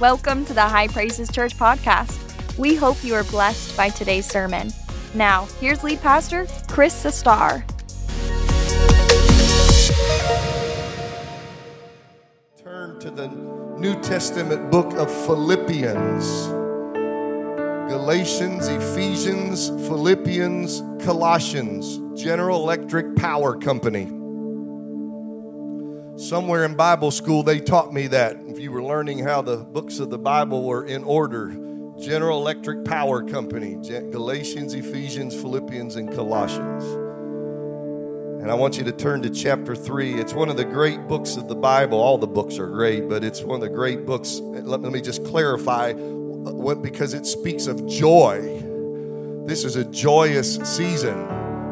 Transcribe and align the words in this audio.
Welcome 0.00 0.46
to 0.46 0.54
the 0.54 0.62
High 0.62 0.88
Praises 0.88 1.30
Church 1.30 1.54
podcast. 1.58 2.56
We 2.56 2.74
hope 2.74 3.04
you 3.04 3.14
are 3.16 3.24
blessed 3.24 3.76
by 3.76 3.90
today's 3.90 4.24
sermon. 4.24 4.72
Now, 5.12 5.46
here's 5.60 5.84
lead 5.84 6.00
pastor 6.00 6.46
Chris 6.68 7.04
Sustar. 7.04 7.62
Turn 12.56 12.98
to 13.00 13.10
the 13.10 13.28
New 13.78 14.00
Testament 14.00 14.70
book 14.70 14.94
of 14.94 15.10
Philippians. 15.26 16.46
Galatians, 17.92 18.68
Ephesians, 18.68 19.68
Philippians, 19.86 20.82
Colossians, 21.04 22.00
General 22.18 22.62
Electric 22.62 23.16
Power 23.16 23.54
Company. 23.54 24.19
Somewhere 26.20 26.66
in 26.66 26.74
Bible 26.74 27.10
school, 27.10 27.42
they 27.42 27.60
taught 27.60 27.94
me 27.94 28.06
that. 28.08 28.36
If 28.46 28.58
you 28.58 28.70
were 28.72 28.82
learning 28.82 29.20
how 29.20 29.40
the 29.40 29.56
books 29.56 30.00
of 30.00 30.10
the 30.10 30.18
Bible 30.18 30.64
were 30.64 30.84
in 30.84 31.02
order, 31.02 31.48
General 31.98 32.38
Electric 32.38 32.84
Power 32.84 33.22
Company, 33.22 33.76
Galatians, 34.10 34.74
Ephesians, 34.74 35.34
Philippians, 35.34 35.96
and 35.96 36.12
Colossians. 36.12 36.84
And 38.42 38.50
I 38.50 38.54
want 38.54 38.76
you 38.76 38.84
to 38.84 38.92
turn 38.92 39.22
to 39.22 39.30
chapter 39.30 39.74
3. 39.74 40.20
It's 40.20 40.34
one 40.34 40.50
of 40.50 40.58
the 40.58 40.64
great 40.64 41.08
books 41.08 41.36
of 41.36 41.48
the 41.48 41.56
Bible. 41.56 41.98
All 41.98 42.18
the 42.18 42.26
books 42.26 42.58
are 42.58 42.68
great, 42.68 43.08
but 43.08 43.24
it's 43.24 43.40
one 43.40 43.54
of 43.54 43.62
the 43.62 43.74
great 43.74 44.04
books. 44.04 44.40
Let, 44.42 44.82
me 44.82 45.00
just 45.00 45.24
clarify 45.24 45.92
uh, 45.92 45.94
what, 45.94 46.82
because 46.82 47.14
it 47.14 47.24
speaks 47.24 47.66
of 47.66 47.86
joy. 47.86 48.62
This 49.46 49.64
is 49.64 49.76
a 49.76 49.86
joyous 49.86 50.56
season, 50.56 51.16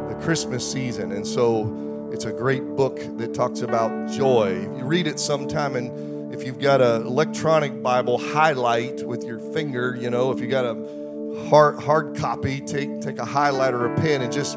the 0.09 0.19
Christmas 0.23 0.73
season. 0.73 1.13
And 1.13 1.27
so 1.27 1.88
it's 2.13 2.25
a 2.25 2.33
great 2.33 2.65
book 2.77 2.99
that 3.19 3.35
talks 3.35 3.61
about 3.61 4.11
joy. 4.11 4.61
You 4.77 4.85
read 4.85 5.07
it 5.07 5.21
sometime, 5.21 5.77
and 5.77 6.35
if 6.35 6.45
you've 6.45 6.59
got 6.59 6.81
an 6.81 7.07
electronic 7.07 7.83
Bible, 7.83 8.19
highlight 8.19 9.07
with 9.07 9.25
your 9.25 9.39
finger. 9.53 9.97
You 9.97 10.11
know, 10.11 10.31
if 10.31 10.41
you 10.41 10.47
got 10.47 10.65
a 10.65 11.49
hard 11.49 11.79
hard 11.81 12.17
copy, 12.17 12.61
take 12.61 13.01
take 13.01 13.19
a 13.19 13.27
highlighter 13.27 13.75
or 13.75 13.95
a 13.95 13.97
pen 13.97 14.23
and 14.23 14.33
just 14.33 14.57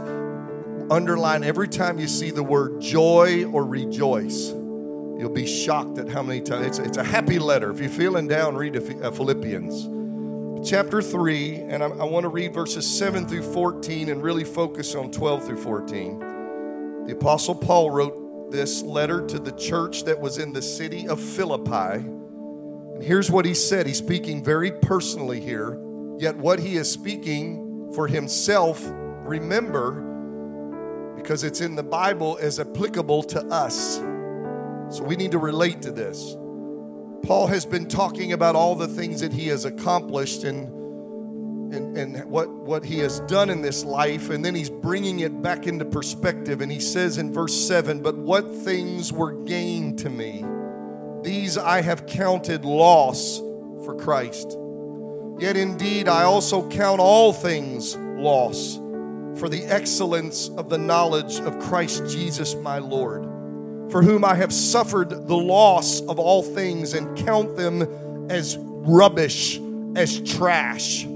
underline 0.90 1.44
every 1.44 1.68
time 1.68 2.00
you 2.00 2.08
see 2.08 2.32
the 2.32 2.44
word 2.44 2.80
joy 2.82 3.46
or 3.46 3.66
rejoice. 3.66 4.50
You'll 4.50 5.30
be 5.30 5.46
shocked 5.46 6.00
at 6.00 6.10
how 6.10 6.24
many 6.24 6.42
times 6.42 6.66
it's, 6.66 6.80
it's 6.80 6.98
a 6.98 7.04
happy 7.04 7.38
letter. 7.38 7.70
If 7.70 7.80
you're 7.80 7.90
feeling 7.90 8.28
down, 8.28 8.56
read 8.56 8.76
uh, 8.76 9.12
Philippians 9.12 9.88
chapter 10.64 11.02
3, 11.02 11.56
and 11.56 11.84
I, 11.84 11.88
I 11.88 12.04
want 12.04 12.24
to 12.24 12.30
read 12.30 12.54
verses 12.54 12.88
7 12.88 13.28
through 13.28 13.44
14 13.54 14.10
and 14.10 14.22
really 14.22 14.44
focus 14.44 14.96
on 14.96 15.12
12 15.12 15.46
through 15.46 15.58
14. 15.58 16.31
The 17.06 17.14
Apostle 17.14 17.56
Paul 17.56 17.90
wrote 17.90 18.52
this 18.52 18.82
letter 18.82 19.26
to 19.28 19.40
the 19.40 19.52
church 19.54 20.04
that 20.04 20.20
was 20.20 20.38
in 20.38 20.54
the 20.54 20.62
city 20.62 21.08
of 21.08 21.20
Philippi. 21.20 22.06
And 22.06 23.02
here's 23.02 23.32
what 23.32 23.46
he 23.46 23.54
said. 23.54 23.88
He's 23.88 23.98
speaking 23.98 24.44
very 24.44 24.72
personally 24.72 25.40
here, 25.40 25.82
yet 26.20 26.36
what 26.38 26.60
he 26.60 26.76
is 26.76 26.92
speaking 26.92 27.92
for 27.96 28.08
himself, 28.08 28.82
remember, 29.24 30.02
because 31.16 31.44
it's 31.44 31.62
in 31.62 31.76
the 31.76 31.84
Bible, 31.84 32.38
is 32.38 32.60
applicable 32.60 33.24
to 33.24 33.46
us. 33.48 33.98
So 34.90 35.04
we 35.04 35.16
need 35.16 35.32
to 35.32 35.38
relate 35.38 35.82
to 35.84 35.92
this. 35.92 36.36
Paul 37.24 37.48
has 37.48 37.66
been 37.66 37.88
talking 37.88 38.34
about 38.34 38.56
all 38.56 38.76
the 38.76 38.88
things 38.88 39.22
that 39.22 39.32
he 39.32 39.48
has 39.48 39.66
accomplished 39.66 40.44
and 40.44 40.81
and, 41.72 41.98
and 41.98 42.26
what, 42.30 42.50
what 42.50 42.84
he 42.84 43.00
has 43.00 43.22
done 43.22 43.50
in 43.50 43.62
this 43.62 43.86
life, 43.86 44.30
and 44.30 44.44
then 44.44 44.54
he's 44.54 44.70
bringing 44.70 45.22
it 45.22 45.42
back 45.42 45.68
into 45.68 45.86
perspective. 45.86 46.62
And 46.62 46.72
he 46.72 46.80
says 46.80 47.18
in 47.18 47.34
verse 47.34 47.56
7 47.68 48.02
But 48.02 48.16
what 48.18 48.54
things 48.54 49.14
were 49.14 49.32
gained 49.32 50.00
to 50.00 50.10
me, 50.10 50.46
these 51.24 51.58
I 51.58 51.82
have 51.82 52.06
counted 52.06 52.66
loss 52.66 53.40
for 53.86 53.96
Christ. 53.96 54.58
Yet 55.40 55.58
indeed, 55.58 56.08
I 56.08 56.24
also 56.24 56.68
count 56.70 57.00
all 57.00 57.34
things 57.34 57.96
loss 57.96 58.76
for 59.40 59.48
the 59.48 59.64
excellence 59.64 60.50
of 60.50 60.70
the 60.70 60.78
knowledge 60.78 61.40
of 61.40 61.58
Christ 61.60 62.06
Jesus 62.08 62.54
my 62.56 62.80
Lord, 62.80 63.24
for 63.92 64.04
whom 64.04 64.26
I 64.26 64.36
have 64.36 64.54
suffered 64.54 65.10
the 65.10 65.38
loss 65.38 66.02
of 66.02 66.20
all 66.20 66.44
things 66.44 66.94
and 66.94 67.18
count 67.18 67.56
them 67.56 68.30
as 68.30 68.58
rubbish, 68.60 69.60
as 69.96 70.20
trash 70.22 71.08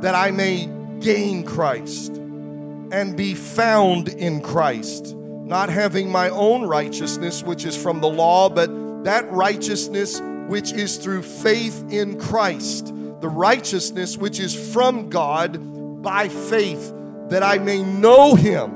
that 0.00 0.14
I 0.14 0.30
may 0.30 0.68
gain 1.00 1.44
Christ 1.44 2.16
and 2.16 3.16
be 3.16 3.34
found 3.34 4.08
in 4.08 4.40
Christ, 4.40 5.14
not 5.14 5.68
having 5.68 6.10
my 6.10 6.30
own 6.30 6.62
righteousness, 6.62 7.42
which 7.42 7.64
is 7.64 7.76
from 7.76 8.00
the 8.00 8.08
law, 8.08 8.48
but 8.48 8.68
that 9.04 9.30
righteousness 9.30 10.20
which 10.48 10.72
is 10.72 10.96
through 10.96 11.22
faith 11.22 11.84
in 11.90 12.18
Christ, 12.18 12.86
the 13.20 13.28
righteousness 13.28 14.16
which 14.16 14.40
is 14.40 14.72
from 14.72 15.10
God 15.10 16.02
by 16.02 16.28
faith, 16.28 16.92
that 17.28 17.42
I 17.42 17.58
may 17.58 17.82
know 17.82 18.34
him 18.34 18.74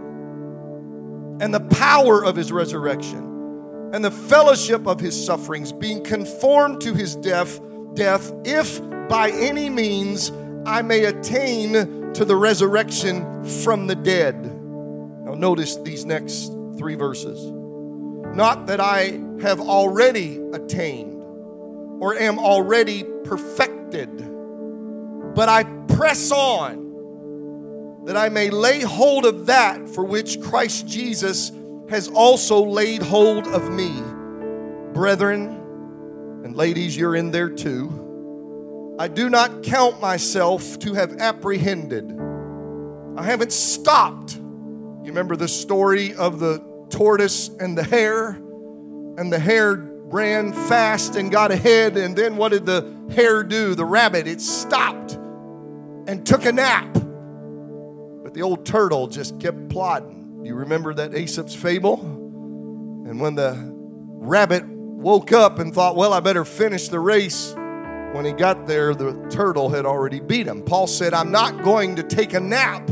and 1.40 1.52
the 1.52 1.60
power 1.60 2.24
of 2.24 2.36
his 2.36 2.52
resurrection 2.52 3.90
and 3.92 4.04
the 4.04 4.10
fellowship 4.10 4.86
of 4.86 5.00
his 5.00 5.26
sufferings, 5.26 5.72
being 5.72 6.02
conformed 6.02 6.80
to 6.82 6.94
his 6.94 7.16
death, 7.16 7.60
death, 7.94 8.32
if 8.44 8.80
by 9.08 9.30
any 9.30 9.68
means 9.68 10.30
I 10.64 10.82
may 10.82 11.04
attain 11.04 12.12
to 12.14 12.24
the 12.24 12.36
resurrection 12.36 13.44
from 13.62 13.86
the 13.86 13.94
dead. 13.94 14.44
Now, 14.44 15.34
notice 15.34 15.76
these 15.76 16.04
next 16.04 16.52
three 16.78 16.94
verses. 16.94 17.50
Not 18.36 18.66
that 18.66 18.80
I 18.80 19.20
have 19.42 19.60
already 19.60 20.40
attained 20.52 21.22
or 22.00 22.14
am 22.14 22.38
already 22.38 23.04
perfected, 23.24 24.16
but 25.34 25.48
I 25.48 25.64
press 25.88 26.30
on 26.30 26.82
that 28.04 28.16
I 28.16 28.28
may 28.28 28.50
lay 28.50 28.80
hold 28.80 29.24
of 29.24 29.46
that 29.46 29.88
for 29.88 30.04
which 30.04 30.40
Christ 30.40 30.86
Jesus 30.86 31.52
has 31.88 32.08
also 32.08 32.64
laid 32.64 33.02
hold 33.02 33.46
of 33.46 33.70
me. 33.70 34.02
Brethren, 34.92 35.60
and 36.44 36.56
ladies, 36.56 36.96
you're 36.96 37.14
in 37.14 37.30
there 37.30 37.50
too. 37.50 38.01
I 38.98 39.08
do 39.08 39.30
not 39.30 39.62
count 39.62 40.00
myself 40.00 40.78
to 40.80 40.94
have 40.94 41.18
apprehended. 41.18 42.18
I 43.16 43.24
haven't 43.24 43.52
stopped. 43.52 44.36
You 44.36 45.08
remember 45.08 45.36
the 45.36 45.48
story 45.48 46.14
of 46.14 46.38
the 46.38 46.62
tortoise 46.90 47.48
and 47.48 47.76
the 47.76 47.82
hare? 47.82 48.30
And 49.18 49.32
the 49.32 49.38
hare 49.38 49.76
ran 49.76 50.52
fast 50.52 51.16
and 51.16 51.30
got 51.30 51.50
ahead. 51.50 51.96
And 51.96 52.14
then 52.16 52.36
what 52.36 52.50
did 52.50 52.66
the 52.66 52.94
hare 53.14 53.42
do? 53.42 53.74
The 53.74 53.84
rabbit, 53.84 54.26
it 54.26 54.40
stopped 54.40 55.14
and 56.06 56.24
took 56.26 56.44
a 56.44 56.52
nap. 56.52 56.92
But 56.92 58.34
the 58.34 58.42
old 58.42 58.66
turtle 58.66 59.08
just 59.08 59.40
kept 59.40 59.68
plodding. 59.68 60.42
You 60.44 60.54
remember 60.54 60.94
that 60.94 61.14
Aesop's 61.14 61.54
fable? 61.54 62.00
And 63.06 63.20
when 63.20 63.34
the 63.34 63.56
rabbit 64.18 64.64
woke 64.66 65.32
up 65.32 65.58
and 65.58 65.74
thought, 65.74 65.96
well, 65.96 66.12
I 66.12 66.20
better 66.20 66.44
finish 66.44 66.88
the 66.88 67.00
race, 67.00 67.54
when 68.12 68.24
he 68.24 68.32
got 68.32 68.66
there, 68.66 68.94
the 68.94 69.12
turtle 69.30 69.70
had 69.70 69.86
already 69.86 70.20
beat 70.20 70.46
him. 70.46 70.62
Paul 70.62 70.86
said, 70.86 71.14
I'm 71.14 71.30
not 71.30 71.62
going 71.62 71.96
to 71.96 72.02
take 72.02 72.34
a 72.34 72.40
nap. 72.40 72.90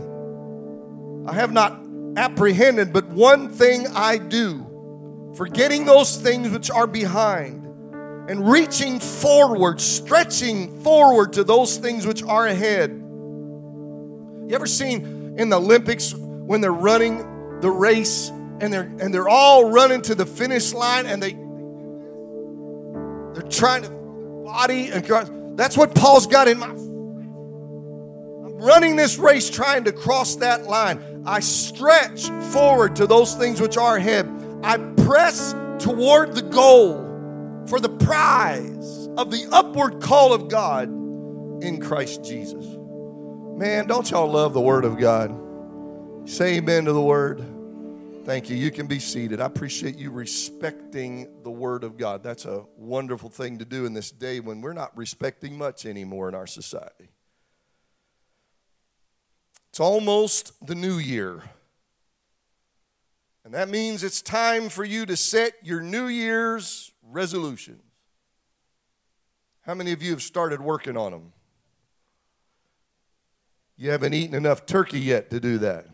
I 1.27 1.35
have 1.35 1.53
not 1.53 1.79
apprehended, 2.17 2.93
but 2.93 3.07
one 3.09 3.51
thing 3.51 3.87
I 3.89 4.17
do, 4.17 5.33
forgetting 5.37 5.85
those 5.85 6.17
things 6.17 6.49
which 6.51 6.71
are 6.71 6.87
behind 6.87 7.67
and 8.31 8.51
reaching 8.51 8.99
forward, 8.99 9.81
stretching 9.81 10.83
forward 10.83 11.35
to 11.35 11.45
those 11.45 11.77
things 11.77 12.07
which 12.07 12.23
are 12.23 12.47
ahead. 12.47 12.91
You 12.91 14.51
ever 14.53 14.67
seen 14.67 15.35
in 15.39 15.51
the 15.51 15.59
Olympics 15.59 16.15
when 16.15 16.61
they're 16.61 16.73
running 16.73 17.61
the 17.61 17.71
race 17.71 18.31
and 18.31 18.73
they're 18.73 18.91
and 19.01 19.13
they're 19.13 19.29
all 19.29 19.71
running 19.71 20.03
to 20.03 20.15
the 20.15 20.27
finish 20.27 20.73
line 20.73 21.07
and 21.07 21.23
they 21.23 21.33
they're 23.35 23.51
trying 23.51 23.83
to 23.83 24.00
body. 24.51 24.91
That's 25.55 25.77
what 25.77 25.95
Paul's 25.95 26.27
got 26.27 26.49
in 26.49 26.59
my. 26.59 26.67
I'm 26.67 28.57
running 28.59 28.97
this 28.97 29.17
race 29.19 29.49
trying 29.49 29.85
to 29.85 29.93
cross 29.93 30.37
that 30.37 30.65
line. 30.65 31.23
I 31.27 31.41
stretch 31.41 32.29
forward 32.53 32.97
to 32.97 33.07
those 33.07 33.35
things 33.35 33.61
which 33.61 33.77
are 33.77 33.97
ahead. 33.97 34.29
I 34.63 34.79
press 35.05 35.55
toward 35.79 36.35
the 36.35 36.43
goal 36.43 37.07
for 37.67 37.79
the 37.79 37.89
prize 37.89 39.09
of 39.17 39.31
the 39.31 39.47
upward 39.53 40.01
call 40.03 40.33
of 40.33 40.49
God 40.49 40.89
in 41.63 41.81
Christ 41.81 42.25
Jesus. 42.25 42.65
Man, 43.57 43.87
don't 43.87 44.11
y'all 44.11 44.31
love 44.31 44.55
the 44.55 44.61
Word 44.61 44.85
of 44.85 44.99
God? 44.99 45.35
Say 46.29 46.57
amen 46.57 46.87
to 46.87 46.93
the 46.93 47.01
Word. 47.01 47.45
Thank 48.31 48.49
you. 48.49 48.55
You 48.55 48.71
can 48.71 48.87
be 48.87 49.01
seated. 49.01 49.41
I 49.41 49.47
appreciate 49.47 49.97
you 49.97 50.13
respecting 50.13 51.43
the 51.43 51.51
Word 51.51 51.83
of 51.83 51.99
God. 51.99 52.23
That's 52.23 52.45
a 52.45 52.65
wonderful 52.77 53.29
thing 53.29 53.59
to 53.59 53.65
do 53.65 53.87
in 53.87 53.93
this 53.93 54.13
day 54.13 54.39
when 54.39 54.61
we're 54.61 54.73
not 54.73 54.97
respecting 54.97 55.59
much 55.59 55.85
anymore 55.85 56.29
in 56.29 56.37
our 56.37 56.47
society. 56.47 57.09
It's 59.71 59.81
almost 59.81 60.65
the 60.65 60.77
new 60.77 60.99
year. 60.99 61.43
And 63.45 63.53
that 63.53 63.69
means 63.69 64.05
it's 64.05 64.23
time 64.23 64.69
for 64.69 64.85
you 64.85 65.07
to 65.07 65.17
set 65.17 65.55
your 65.65 65.81
New 65.81 66.07
Year's 66.07 66.93
resolutions. 67.03 67.83
How 69.63 69.75
many 69.75 69.91
of 69.91 70.05
you 70.05 70.13
have 70.13 70.23
started 70.23 70.61
working 70.61 70.97
on 70.97 71.11
them? 71.11 71.33
You 73.77 73.91
haven't 73.91 74.15
eaten 74.15 74.37
enough 74.37 74.67
turkey 74.67 75.01
yet 75.01 75.31
to 75.31 75.41
do 75.41 75.59
that. 75.59 75.89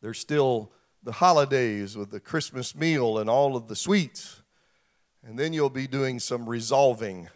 There's 0.00 0.18
still 0.18 0.70
the 1.02 1.12
holidays 1.12 1.96
with 1.96 2.10
the 2.10 2.20
Christmas 2.20 2.74
meal 2.74 3.18
and 3.18 3.28
all 3.28 3.56
of 3.56 3.68
the 3.68 3.76
sweets. 3.76 4.42
And 5.24 5.38
then 5.38 5.52
you'll 5.52 5.70
be 5.70 5.86
doing 5.86 6.20
some 6.20 6.48
resolving. 6.48 7.28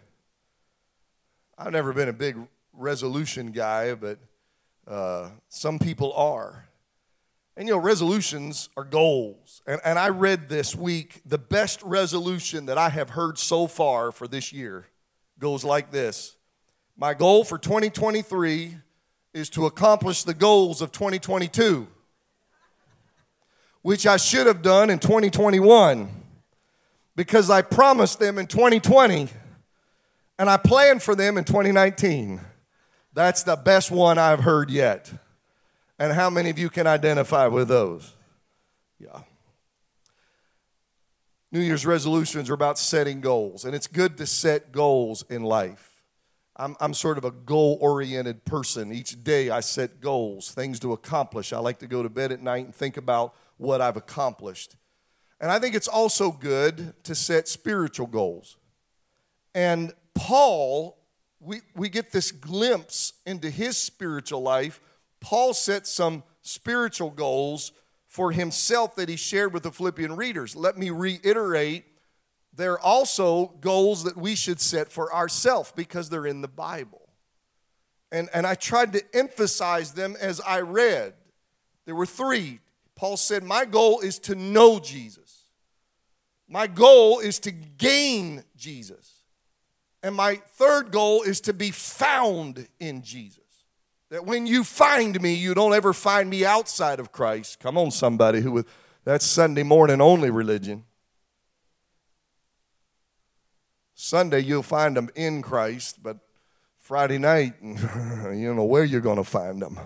I've 1.59 1.73
never 1.73 1.93
been 1.93 2.09
a 2.09 2.13
big 2.13 2.37
resolution 2.73 3.53
guy, 3.53 3.95
but 3.95 4.19
uh, 4.87 5.31
some 5.49 5.79
people 5.79 6.13
are. 6.15 6.69
And 7.57 7.69
you 7.69 7.75
know, 7.75 7.81
resolutions 7.81 8.71
are 8.77 8.85
goals. 8.85 9.61
And, 9.67 9.81
and 9.85 9.99
I 9.99 10.09
read 10.09 10.49
this 10.49 10.75
week 10.75 11.21
the 11.27 11.39
best 11.39 11.83
resolution 11.83 12.67
that 12.67 12.79
I 12.79 12.89
have 12.89 13.11
heard 13.11 13.39
so 13.39 13.67
far 13.67 14.11
for 14.11 14.27
this 14.27 14.53
year 14.53 14.87
goes 15.39 15.65
like 15.65 15.91
this 15.91 16.37
My 16.97 17.15
goal 17.15 17.45
for 17.45 17.59
2023 17.59 18.77
is 19.35 19.51
to 19.51 19.67
accomplish 19.67 20.23
the 20.23 20.35
goals 20.35 20.83
of 20.83 20.93
2022, 20.93 21.87
which 23.83 24.07
I 24.07 24.17
should 24.17 24.47
have 24.47 24.63
done 24.63 24.91
in 24.91 24.99
2021 24.99 26.09
because 27.15 27.51
I 27.51 27.63
promised 27.63 28.19
them 28.19 28.39
in 28.39 28.47
2020 28.47 29.29
and 30.39 30.49
I 30.49 30.57
planned 30.57 31.03
for 31.03 31.15
them 31.15 31.37
in 31.37 31.45
2019. 31.45 32.41
That's 33.13 33.43
the 33.43 33.57
best 33.57 33.91
one 33.91 34.19
I've 34.19 34.41
heard 34.41 34.71
yet. 34.71 35.13
And 35.99 36.13
how 36.13 36.31
many 36.31 36.51
of 36.51 36.59
you 36.59 36.71
can 36.71 36.87
identify 36.87 37.47
with 37.47 37.69
those? 37.69 38.15
Yeah. 38.99 39.21
New 41.51 41.61
Year's 41.61 41.85
resolutions 41.85 42.49
are 42.49 42.55
about 42.55 42.79
setting 42.79 43.21
goals, 43.21 43.67
and 43.67 43.75
it's 43.75 43.87
good 43.87 44.17
to 44.17 44.27
set 44.27 44.73
goals 44.73 45.23
in 45.29 45.43
life. 45.43 46.03
I'm, 46.57 46.77
I'm 46.81 46.95
sort 46.95 47.19
of 47.19 47.25
a 47.25 47.31
goal 47.31 47.77
oriented 47.81 48.45
person. 48.45 48.91
Each 48.91 49.23
day 49.23 49.51
I 49.51 49.61
set 49.61 50.01
goals, 50.01 50.51
things 50.51 50.81
to 50.81 50.93
accomplish. 50.93 51.53
I 51.53 51.59
like 51.59 51.79
to 51.81 51.87
go 51.87 52.03
to 52.03 52.09
bed 52.09 52.33
at 52.33 52.43
night 52.43 52.65
and 52.65 52.75
think 52.75 52.97
about 52.97 53.35
what 53.63 53.81
I've 53.81 53.97
accomplished. 53.97 54.77
And 55.41 55.51
I 55.51 55.59
think 55.59 55.75
it's 55.75 55.89
also 55.89 56.31
good 56.31 56.95
to 57.05 57.15
set 57.15 57.49
spiritual 57.49 58.07
goals. 58.07 58.57
And 59.55 59.93
Paul, 60.15 60.99
we, 61.41 61.61
we 61.75 61.89
get 61.89 62.13
this 62.13 62.31
glimpse 62.31 63.15
into 63.27 63.51
his 63.51 63.77
spiritual 63.77 64.43
life 64.43 64.81
Paul 65.23 65.55
set 65.55 65.87
some 65.87 66.25
spiritual 66.43 67.11
goals 67.11 67.73
for 68.07 68.33
himself 68.33 68.97
that 68.97 69.09
he 69.09 69.17
shared 69.17 69.55
with 69.55 69.63
the 69.63 69.71
Philippian 69.71 70.17
readers. 70.17 70.55
Let 70.55 70.77
me 70.77 70.91
reiterate 70.91 71.85
they're 72.53 72.79
also 72.79 73.55
goals 73.61 74.05
that 74.05 74.17
we 74.17 74.35
should 74.35 74.61
set 74.61 74.93
for 74.93 75.15
ourselves 75.15 75.73
because 75.75 76.11
they're 76.11 76.27
in 76.27 76.43
the 76.43 76.49
Bible. 76.49 77.09
And, 78.11 78.29
and 78.35 78.47
I 78.47 78.57
tried 78.57 78.93
to 78.93 79.03
emphasize 79.15 79.93
them 79.93 80.17
as 80.21 80.41
I 80.41 80.61
read. 80.61 81.15
There 81.87 81.95
were 81.95 82.05
three. 82.05 82.59
Paul 83.03 83.17
said, 83.17 83.43
My 83.43 83.65
goal 83.65 83.99
is 83.99 84.21
to 84.21 84.37
know 84.37 84.79
Jesus. 84.79 85.49
My 86.47 86.69
goal 86.69 87.19
is 87.19 87.41
to 87.41 87.51
gain 87.51 88.45
Jesus. 88.57 89.25
And 90.05 90.15
my 90.15 90.37
third 90.37 90.93
goal 90.93 91.23
is 91.23 91.41
to 91.41 91.53
be 91.53 91.73
found 91.73 92.69
in 92.79 93.03
Jesus. 93.03 93.41
That 94.11 94.25
when 94.25 94.47
you 94.47 94.63
find 94.63 95.21
me, 95.21 95.35
you 95.35 95.53
don't 95.53 95.75
ever 95.75 95.93
find 95.93 96.31
me 96.31 96.45
outside 96.45 97.01
of 97.01 97.11
Christ. 97.11 97.59
Come 97.59 97.77
on, 97.77 97.91
somebody 97.91 98.41
who 98.41 98.65
that's 99.03 99.27
Sunday 99.27 99.65
morning 99.65 100.01
only 100.01 100.31
religion. 100.31 100.85
Sunday 103.97 104.43
you'll 104.43 104.63
find 104.63 104.97
them 104.97 105.11
in 105.17 105.43
Christ, 105.43 106.01
but 106.05 106.19
Friday 106.79 107.19
night, 107.19 107.55
you 107.63 108.47
don't 108.47 108.55
know 108.55 108.63
where 108.63 108.85
you're 108.85 109.01
going 109.01 109.17
to 109.17 109.25
find 109.25 109.61
them. 109.61 109.81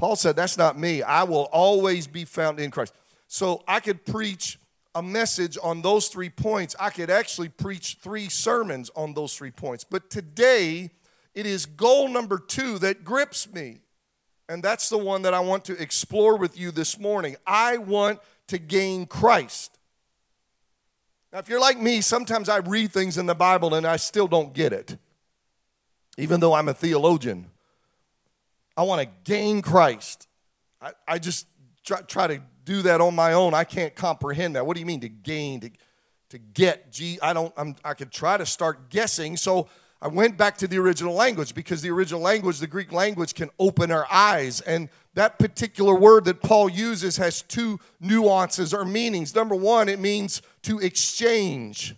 Paul 0.00 0.16
said, 0.16 0.34
That's 0.34 0.56
not 0.56 0.78
me. 0.78 1.02
I 1.02 1.24
will 1.24 1.46
always 1.52 2.06
be 2.06 2.24
found 2.24 2.58
in 2.58 2.70
Christ. 2.70 2.94
So 3.28 3.62
I 3.68 3.80
could 3.80 4.06
preach 4.06 4.58
a 4.94 5.02
message 5.02 5.58
on 5.62 5.82
those 5.82 6.08
three 6.08 6.30
points. 6.30 6.74
I 6.80 6.88
could 6.88 7.10
actually 7.10 7.50
preach 7.50 7.98
three 8.00 8.30
sermons 8.30 8.90
on 8.96 9.12
those 9.12 9.36
three 9.36 9.50
points. 9.50 9.84
But 9.84 10.08
today, 10.08 10.90
it 11.34 11.44
is 11.44 11.66
goal 11.66 12.08
number 12.08 12.38
two 12.38 12.78
that 12.78 13.04
grips 13.04 13.52
me. 13.52 13.82
And 14.48 14.62
that's 14.62 14.88
the 14.88 14.96
one 14.96 15.20
that 15.22 15.34
I 15.34 15.40
want 15.40 15.66
to 15.66 15.80
explore 15.80 16.38
with 16.38 16.58
you 16.58 16.70
this 16.70 16.98
morning. 16.98 17.36
I 17.46 17.76
want 17.76 18.20
to 18.48 18.56
gain 18.56 19.04
Christ. 19.04 19.78
Now, 21.30 21.40
if 21.40 21.50
you're 21.50 21.60
like 21.60 21.78
me, 21.78 22.00
sometimes 22.00 22.48
I 22.48 22.56
read 22.56 22.90
things 22.90 23.18
in 23.18 23.26
the 23.26 23.34
Bible 23.34 23.74
and 23.74 23.86
I 23.86 23.96
still 23.96 24.26
don't 24.26 24.54
get 24.54 24.72
it, 24.72 24.96
even 26.16 26.40
though 26.40 26.54
I'm 26.54 26.68
a 26.68 26.74
theologian. 26.74 27.50
I 28.80 28.82
want 28.82 29.02
to 29.02 29.08
gain 29.24 29.60
Christ. 29.60 30.26
I, 30.80 30.92
I 31.06 31.18
just 31.18 31.46
try, 31.84 32.00
try, 32.00 32.26
to 32.28 32.40
do 32.64 32.80
that 32.80 33.02
on 33.02 33.14
my 33.14 33.34
own. 33.34 33.52
I 33.52 33.64
can't 33.64 33.94
comprehend 33.94 34.56
that. 34.56 34.64
What 34.64 34.72
do 34.72 34.80
you 34.80 34.86
mean 34.86 35.00
to 35.00 35.08
gain, 35.10 35.60
to, 35.60 35.70
to 36.30 36.38
get? 36.38 36.90
Gee, 36.90 37.18
I 37.20 37.34
don't, 37.34 37.52
I'm, 37.58 37.76
I 37.84 37.92
could 37.92 38.10
try 38.10 38.38
to 38.38 38.46
start 38.46 38.88
guessing. 38.88 39.36
So 39.36 39.68
I 40.00 40.08
went 40.08 40.38
back 40.38 40.56
to 40.56 40.66
the 40.66 40.78
original 40.78 41.12
language 41.12 41.54
because 41.54 41.82
the 41.82 41.90
original 41.90 42.22
language, 42.22 42.58
the 42.58 42.66
Greek 42.66 42.90
language, 42.90 43.34
can 43.34 43.50
open 43.58 43.90
our 43.90 44.06
eyes. 44.10 44.62
And 44.62 44.88
that 45.12 45.38
particular 45.38 45.94
word 45.94 46.24
that 46.24 46.40
Paul 46.40 46.70
uses 46.70 47.18
has 47.18 47.42
two 47.42 47.78
nuances 48.00 48.72
or 48.72 48.86
meanings. 48.86 49.34
Number 49.34 49.56
one, 49.56 49.90
it 49.90 49.98
means 49.98 50.40
to 50.62 50.78
exchange. 50.78 51.96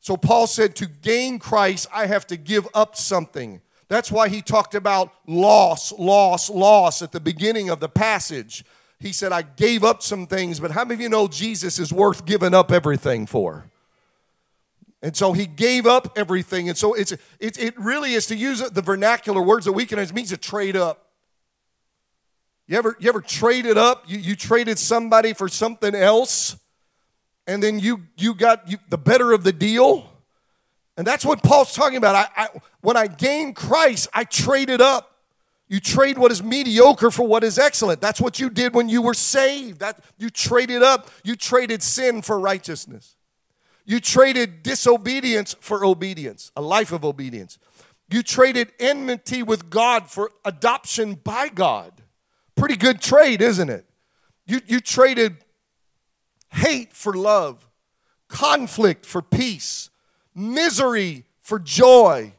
So 0.00 0.18
Paul 0.18 0.46
said, 0.46 0.76
to 0.76 0.84
gain 0.84 1.38
Christ, 1.38 1.88
I 1.90 2.04
have 2.04 2.26
to 2.26 2.36
give 2.36 2.68
up 2.74 2.96
something. 2.96 3.62
That's 3.88 4.10
why 4.10 4.28
he 4.28 4.42
talked 4.42 4.74
about 4.74 5.12
loss, 5.26 5.92
loss, 5.92 6.50
loss 6.50 7.02
at 7.02 7.12
the 7.12 7.20
beginning 7.20 7.70
of 7.70 7.80
the 7.80 7.88
passage. 7.88 8.64
He 8.98 9.12
said, 9.12 9.30
I 9.30 9.42
gave 9.42 9.84
up 9.84 10.02
some 10.02 10.26
things, 10.26 10.58
but 10.58 10.72
how 10.72 10.84
many 10.84 10.94
of 10.94 11.00
you 11.00 11.08
know 11.08 11.28
Jesus 11.28 11.78
is 11.78 11.92
worth 11.92 12.24
giving 12.24 12.54
up 12.54 12.72
everything 12.72 13.26
for? 13.26 13.70
And 15.02 15.16
so 15.16 15.32
he 15.32 15.46
gave 15.46 15.86
up 15.86 16.14
everything. 16.16 16.68
And 16.68 16.76
so 16.76 16.94
it's, 16.94 17.12
it, 17.12 17.58
it 17.58 17.78
really 17.78 18.14
is 18.14 18.26
to 18.26 18.36
use 18.36 18.60
the 18.60 18.82
vernacular 18.82 19.42
words 19.42 19.66
that 19.66 19.72
we 19.72 19.86
can, 19.86 19.98
it 19.98 20.12
means 20.12 20.30
to 20.30 20.36
trade 20.36 20.74
up. 20.74 21.06
You 22.66 22.76
ever, 22.78 22.96
you 22.98 23.08
ever 23.08 23.20
traded 23.20 23.78
up? 23.78 24.04
You, 24.08 24.18
you 24.18 24.34
traded 24.34 24.78
somebody 24.78 25.32
for 25.32 25.48
something 25.48 25.94
else, 25.94 26.56
and 27.46 27.62
then 27.62 27.78
you, 27.78 28.02
you 28.16 28.34
got 28.34 28.68
you, 28.68 28.78
the 28.88 28.98
better 28.98 29.32
of 29.32 29.44
the 29.44 29.52
deal? 29.52 30.10
And 30.96 31.06
that's 31.06 31.24
what 31.24 31.42
Paul's 31.42 31.74
talking 31.74 31.96
about. 31.96 32.14
I, 32.14 32.44
I, 32.44 32.48
when 32.80 32.96
I 32.96 33.06
gained 33.06 33.54
Christ, 33.56 34.08
I 34.14 34.24
traded 34.24 34.80
up. 34.80 35.12
You 35.68 35.80
trade 35.80 36.16
what 36.16 36.30
is 36.30 36.42
mediocre 36.42 37.10
for 37.10 37.26
what 37.26 37.42
is 37.42 37.58
excellent. 37.58 38.00
That's 38.00 38.20
what 38.20 38.38
you 38.38 38.48
did 38.50 38.74
when 38.74 38.88
you 38.88 39.02
were 39.02 39.14
saved. 39.14 39.80
That 39.80 40.02
you 40.16 40.30
traded 40.30 40.82
up. 40.82 41.10
You 41.24 41.36
traded 41.36 41.82
sin 41.82 42.22
for 42.22 42.38
righteousness. 42.38 43.16
You 43.84 44.00
traded 44.00 44.62
disobedience 44.62 45.54
for 45.60 45.84
obedience, 45.84 46.50
a 46.56 46.62
life 46.62 46.92
of 46.92 47.04
obedience. 47.04 47.58
You 48.08 48.22
traded 48.22 48.72
enmity 48.78 49.42
with 49.42 49.68
God 49.70 50.08
for 50.08 50.32
adoption 50.44 51.14
by 51.14 51.48
God. 51.48 51.92
Pretty 52.56 52.76
good 52.76 53.00
trade, 53.00 53.42
isn't 53.42 53.68
it? 53.68 53.84
You, 54.46 54.60
you 54.66 54.80
traded 54.80 55.36
hate 56.50 56.92
for 56.92 57.12
love, 57.12 57.68
conflict 58.28 59.04
for 59.04 59.22
peace, 59.22 59.90
misery 60.36 61.24
for 61.40 61.58
joy, 61.58 62.32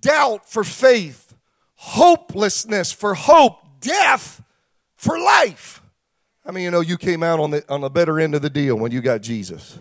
doubt 0.00 0.48
for 0.48 0.64
faith, 0.64 1.34
hopelessness 1.74 2.92
for 2.92 3.14
hope, 3.14 3.58
death 3.80 4.42
for 4.94 5.18
life. 5.18 5.82
I 6.46 6.52
mean, 6.52 6.64
you 6.64 6.70
know, 6.70 6.80
you 6.80 6.96
came 6.96 7.22
out 7.22 7.40
on 7.40 7.50
the, 7.50 7.64
on 7.68 7.80
the 7.80 7.90
better 7.90 8.20
end 8.20 8.34
of 8.34 8.42
the 8.42 8.50
deal 8.50 8.76
when 8.76 8.92
you 8.92 9.00
got 9.00 9.20
Jesus. 9.20 9.78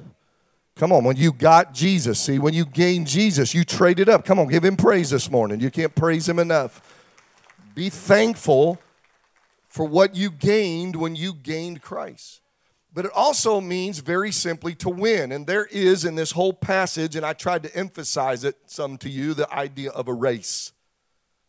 Come 0.76 0.92
on, 0.92 1.06
when 1.06 1.16
you 1.16 1.32
got 1.32 1.74
Jesus, 1.74 2.20
see, 2.20 2.38
when 2.38 2.54
you 2.54 2.66
gained 2.66 3.08
Jesus, 3.08 3.54
you 3.54 3.64
traded 3.64 4.10
up. 4.10 4.26
Come 4.26 4.40
on, 4.40 4.48
give 4.48 4.66
him 4.66 4.76
praise 4.76 5.10
this 5.10 5.32
morning. 5.32 5.62
You 5.62 5.72
can't 5.72 5.96
praise 5.96 6.28
him 6.28 6.40
enough. 6.40 6.82
Be 7.76 7.90
thankful 7.90 8.82
for 9.70 9.86
what 9.86 10.16
you 10.16 10.32
gained 10.32 10.96
when 10.96 11.16
you 11.16 11.34
gained 11.34 11.82
Christ. 11.82 12.42
But 12.96 13.04
it 13.04 13.12
also 13.14 13.60
means 13.60 14.00
very 14.00 14.32
simply 14.32 14.74
to 14.76 14.90
win. 14.90 15.34
And 15.34 15.46
there 15.46 15.66
is 15.66 16.06
in 16.06 16.16
this 16.16 16.32
whole 16.32 16.54
passage, 16.54 17.18
and 17.18 17.26
I 17.26 17.34
tried 17.34 17.64
to 17.64 17.76
emphasize 17.76 18.46
it 18.46 18.56
some 18.68 18.98
to 19.00 19.10
you, 19.10 19.34
the 19.34 19.54
idea 19.54 19.92
of 19.92 20.08
a 20.08 20.14
race, 20.14 20.72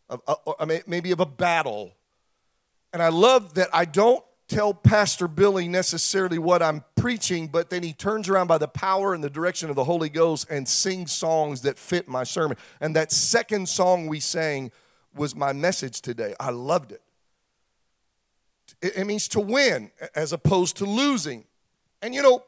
of, 0.09 0.21
uh, 0.27 0.65
maybe 0.85 1.11
of 1.11 1.21
a 1.21 1.25
battle. 1.25 1.93
And 2.91 3.01
I 3.01 3.07
love 3.07 3.53
that 3.53 3.69
I 3.71 3.85
don't 3.85 4.23
tell 4.49 4.73
Pastor 4.73 5.29
Billy 5.29 5.69
necessarily 5.69 6.37
what 6.37 6.61
I'm 6.61 6.83
preaching, 6.97 7.47
but 7.47 7.69
then 7.69 7.81
he 7.81 7.93
turns 7.93 8.27
around 8.27 8.47
by 8.47 8.57
the 8.57 8.67
power 8.67 9.13
and 9.13 9.23
the 9.23 9.29
direction 9.29 9.69
of 9.69 9.77
the 9.77 9.85
Holy 9.85 10.09
Ghost 10.09 10.47
and 10.49 10.67
sings 10.67 11.13
songs 11.13 11.61
that 11.61 11.79
fit 11.79 12.09
my 12.09 12.25
sermon. 12.25 12.57
And 12.81 12.93
that 12.97 13.09
second 13.13 13.69
song 13.69 14.07
we 14.07 14.19
sang 14.19 14.69
was 15.15 15.33
my 15.33 15.53
message 15.53 16.01
today. 16.01 16.35
I 16.41 16.49
loved 16.49 16.91
it. 16.91 17.01
It 18.81 19.05
means 19.07 19.27
to 19.29 19.39
win 19.39 19.91
as 20.15 20.33
opposed 20.33 20.77
to 20.77 20.85
losing. 20.85 21.45
And 22.01 22.13
you 22.13 22.21
know, 22.21 22.43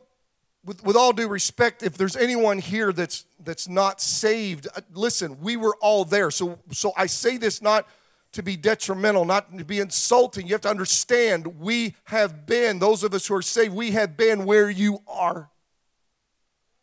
with, 0.63 0.83
with 0.83 0.95
all 0.95 1.13
due 1.13 1.27
respect, 1.27 1.83
if 1.83 1.97
there's 1.97 2.15
anyone 2.15 2.59
here 2.59 2.93
that's 2.93 3.25
that's 3.43 3.67
not 3.67 4.01
saved, 4.01 4.67
uh, 4.75 4.81
listen, 4.93 5.39
we 5.41 5.57
were 5.57 5.75
all 5.81 6.05
there. 6.05 6.31
So 6.31 6.59
so 6.71 6.91
I 6.95 7.07
say 7.07 7.37
this 7.37 7.61
not 7.61 7.87
to 8.33 8.43
be 8.43 8.55
detrimental, 8.55 9.25
not 9.25 9.57
to 9.57 9.65
be 9.65 9.79
insulting. 9.79 10.45
You 10.45 10.53
have 10.53 10.61
to 10.61 10.69
understand 10.69 11.59
we 11.59 11.95
have 12.05 12.45
been, 12.45 12.79
those 12.79 13.03
of 13.03 13.13
us 13.13 13.25
who 13.25 13.35
are 13.35 13.41
saved, 13.41 13.73
we 13.73 13.91
have 13.91 14.17
been 14.17 14.45
where 14.45 14.69
you 14.69 15.01
are. 15.07 15.49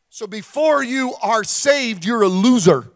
So 0.09 0.27
before 0.27 0.83
you 0.83 1.15
are 1.23 1.45
saved, 1.45 2.05
you're 2.05 2.23
a 2.23 2.29
loser. 2.29 2.91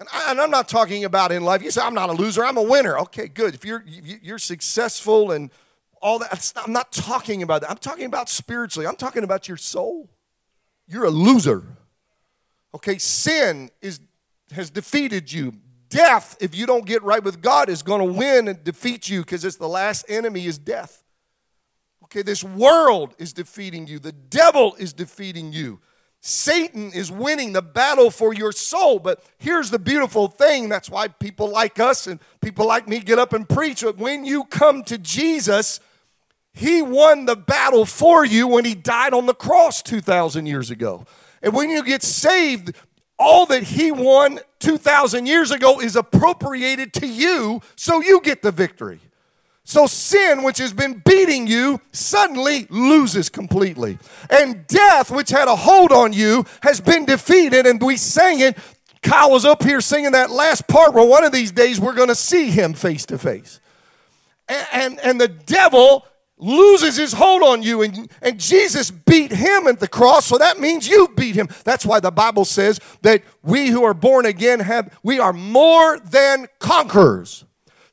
And, 0.00 0.08
I, 0.12 0.32
am 0.32 0.50
not 0.50 0.68
talking 0.68 1.04
about 1.04 1.32
in 1.32 1.44
life. 1.44 1.62
You 1.62 1.70
say, 1.70 1.82
I'm 1.82 1.94
not 1.94 2.10
a 2.10 2.12
loser, 2.12 2.44
I'm 2.44 2.56
a 2.56 2.62
winner. 2.62 2.98
Okay, 3.00 3.28
good. 3.28 3.54
If 3.54 3.64
you're, 3.64 3.84
you're 3.86 4.38
successful 4.38 5.32
and 5.32 5.50
all 6.02 6.18
that, 6.18 6.52
I'm 6.56 6.72
not 6.72 6.92
talking 6.92 7.42
about 7.42 7.62
that. 7.62 7.70
I'm 7.70 7.78
talking 7.78 8.06
about 8.06 8.28
spiritually. 8.28 8.86
I'm 8.86 8.96
talking 8.96 9.24
about 9.24 9.48
your 9.48 9.56
soul. 9.56 10.10
You're 10.86 11.04
a 11.04 11.10
loser. 11.10 11.64
Okay, 12.74 12.98
sin 12.98 13.70
is, 13.80 14.00
has 14.52 14.70
defeated 14.70 15.32
you. 15.32 15.54
Death, 15.88 16.36
if 16.40 16.56
you 16.56 16.66
don't 16.66 16.84
get 16.84 17.02
right 17.04 17.22
with 17.22 17.40
God, 17.40 17.68
is 17.68 17.82
going 17.82 18.04
to 18.04 18.18
win 18.18 18.48
and 18.48 18.62
defeat 18.64 19.08
you 19.08 19.20
because 19.20 19.44
it's 19.44 19.56
the 19.56 19.68
last 19.68 20.04
enemy 20.08 20.44
is 20.44 20.58
death. 20.58 21.04
Okay, 22.04 22.22
this 22.22 22.42
world 22.42 23.14
is 23.18 23.32
defeating 23.32 23.86
you. 23.86 23.98
The 23.98 24.12
devil 24.12 24.74
is 24.74 24.92
defeating 24.92 25.52
you. 25.52 25.80
Satan 26.26 26.90
is 26.94 27.12
winning 27.12 27.52
the 27.52 27.60
battle 27.60 28.10
for 28.10 28.32
your 28.32 28.50
soul. 28.50 28.98
But 28.98 29.22
here's 29.36 29.68
the 29.68 29.78
beautiful 29.78 30.26
thing 30.26 30.70
that's 30.70 30.88
why 30.88 31.08
people 31.08 31.50
like 31.50 31.78
us 31.78 32.06
and 32.06 32.18
people 32.40 32.66
like 32.66 32.88
me 32.88 33.00
get 33.00 33.18
up 33.18 33.34
and 33.34 33.46
preach. 33.46 33.82
But 33.82 33.98
when 33.98 34.24
you 34.24 34.44
come 34.44 34.84
to 34.84 34.96
Jesus, 34.96 35.80
he 36.54 36.80
won 36.80 37.26
the 37.26 37.36
battle 37.36 37.84
for 37.84 38.24
you 38.24 38.48
when 38.48 38.64
he 38.64 38.74
died 38.74 39.12
on 39.12 39.26
the 39.26 39.34
cross 39.34 39.82
2,000 39.82 40.46
years 40.46 40.70
ago. 40.70 41.04
And 41.42 41.52
when 41.52 41.68
you 41.68 41.84
get 41.84 42.02
saved, 42.02 42.74
all 43.18 43.44
that 43.44 43.64
he 43.64 43.92
won 43.92 44.40
2,000 44.60 45.26
years 45.26 45.50
ago 45.50 45.78
is 45.78 45.94
appropriated 45.94 46.94
to 46.94 47.06
you, 47.06 47.60
so 47.76 48.00
you 48.00 48.22
get 48.22 48.40
the 48.40 48.50
victory. 48.50 49.00
So 49.64 49.86
sin, 49.86 50.42
which 50.42 50.58
has 50.58 50.74
been 50.74 51.02
beating 51.06 51.46
you, 51.46 51.80
suddenly 51.90 52.66
loses 52.68 53.30
completely. 53.30 53.98
And 54.28 54.66
death, 54.66 55.10
which 55.10 55.30
had 55.30 55.48
a 55.48 55.56
hold 55.56 55.90
on 55.90 56.12
you, 56.12 56.44
has 56.62 56.80
been 56.80 57.06
defeated. 57.06 57.66
And 57.66 57.82
we 57.82 57.96
sang 57.96 58.40
it. 58.40 58.58
Kyle 59.02 59.30
was 59.30 59.46
up 59.46 59.62
here 59.62 59.80
singing 59.80 60.12
that 60.12 60.30
last 60.30 60.68
part 60.68 60.92
where 60.92 61.06
one 61.06 61.24
of 61.24 61.32
these 61.32 61.50
days 61.50 61.80
we're 61.80 61.94
going 61.94 62.08
to 62.08 62.14
see 62.14 62.50
him 62.50 62.74
face 62.74 63.06
to 63.06 63.18
face. 63.18 63.60
And, 64.48 65.00
and 65.00 65.18
the 65.18 65.28
devil 65.28 66.06
loses 66.36 66.96
his 66.96 67.12
hold 67.12 67.42
on 67.42 67.62
you 67.62 67.82
and, 67.82 68.10
and 68.20 68.40
jesus 68.40 68.90
beat 68.90 69.30
him 69.30 69.68
at 69.68 69.78
the 69.78 69.86
cross 69.86 70.26
so 70.26 70.36
that 70.36 70.58
means 70.58 70.86
you 70.86 71.08
beat 71.16 71.36
him 71.36 71.48
that's 71.62 71.86
why 71.86 72.00
the 72.00 72.10
bible 72.10 72.44
says 72.44 72.80
that 73.02 73.22
we 73.44 73.68
who 73.68 73.84
are 73.84 73.94
born 73.94 74.26
again 74.26 74.58
have 74.58 74.98
we 75.04 75.20
are 75.20 75.32
more 75.32 75.98
than 76.00 76.48
conquerors 76.58 77.44